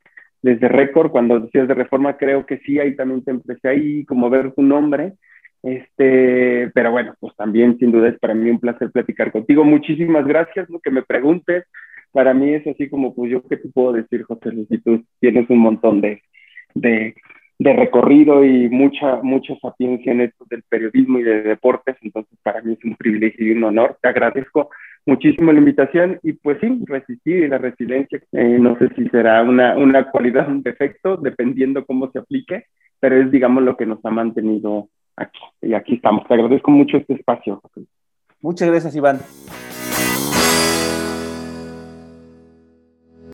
desde 0.46 0.68
récord, 0.68 1.10
cuando 1.10 1.40
decías 1.40 1.66
de 1.66 1.74
reforma, 1.74 2.16
creo 2.16 2.46
que 2.46 2.58
sí, 2.58 2.78
ahí 2.78 2.94
también 2.94 3.24
te 3.24 3.32
empecé 3.32 3.68
ahí 3.68 4.04
como 4.04 4.30
ver 4.30 4.52
tu 4.52 4.62
nombre. 4.62 5.14
Este, 5.60 6.70
pero 6.72 6.92
bueno, 6.92 7.14
pues 7.18 7.34
también 7.34 7.76
sin 7.78 7.90
duda 7.90 8.08
es 8.10 8.18
para 8.20 8.34
mí 8.34 8.48
un 8.48 8.60
placer 8.60 8.92
platicar 8.92 9.32
contigo. 9.32 9.64
Muchísimas 9.64 10.24
gracias, 10.24 10.70
lo 10.70 10.78
que 10.78 10.92
me 10.92 11.02
preguntes. 11.02 11.64
Para 12.12 12.32
mí 12.32 12.54
es 12.54 12.64
así 12.64 12.88
como, 12.88 13.12
pues 13.12 13.32
yo 13.32 13.42
qué 13.48 13.56
te 13.56 13.68
puedo 13.70 13.92
decir, 13.92 14.22
José 14.22 14.52
Luis, 14.52 14.68
y 14.70 14.78
tú 14.78 15.04
tienes 15.18 15.50
un 15.50 15.58
montón 15.58 16.00
de, 16.00 16.22
de, 16.74 17.16
de 17.58 17.72
recorrido 17.72 18.44
y 18.44 18.68
mucha, 18.68 19.16
mucha 19.22 19.56
sapiencia 19.60 20.12
en 20.12 20.20
esto 20.20 20.44
del 20.50 20.62
periodismo 20.68 21.18
y 21.18 21.22
de 21.22 21.42
deportes, 21.42 21.96
entonces 22.02 22.38
para 22.42 22.60
mí 22.60 22.74
es 22.74 22.84
un 22.84 22.96
privilegio 22.96 23.46
y 23.46 23.52
un 23.52 23.64
honor. 23.64 23.96
Te 24.02 24.08
agradezco 24.08 24.70
muchísimo 25.06 25.52
la 25.52 25.58
invitación 25.58 26.18
y 26.22 26.34
pues 26.34 26.58
sí, 26.60 26.80
resistir 26.86 27.44
y 27.44 27.48
la 27.48 27.58
resiliencia, 27.58 28.20
eh, 28.32 28.58
no 28.58 28.76
sé 28.78 28.88
si 28.94 29.08
será 29.08 29.42
una, 29.42 29.76
una 29.76 30.10
cualidad 30.10 30.48
o 30.48 30.52
un 30.52 30.62
defecto, 30.62 31.16
dependiendo 31.16 31.86
cómo 31.86 32.10
se 32.10 32.18
aplique, 32.18 32.66
pero 33.00 33.16
es 33.16 33.30
digamos 33.30 33.62
lo 33.62 33.76
que 33.76 33.86
nos 33.86 34.04
ha 34.04 34.10
mantenido 34.10 34.88
aquí 35.16 35.40
y 35.62 35.74
aquí 35.74 35.94
estamos. 35.94 36.26
Te 36.28 36.34
agradezco 36.34 36.70
mucho 36.70 36.98
este 36.98 37.14
espacio. 37.14 37.62
Muchas 38.42 38.68
gracias, 38.68 38.94
Iván. 38.94 39.18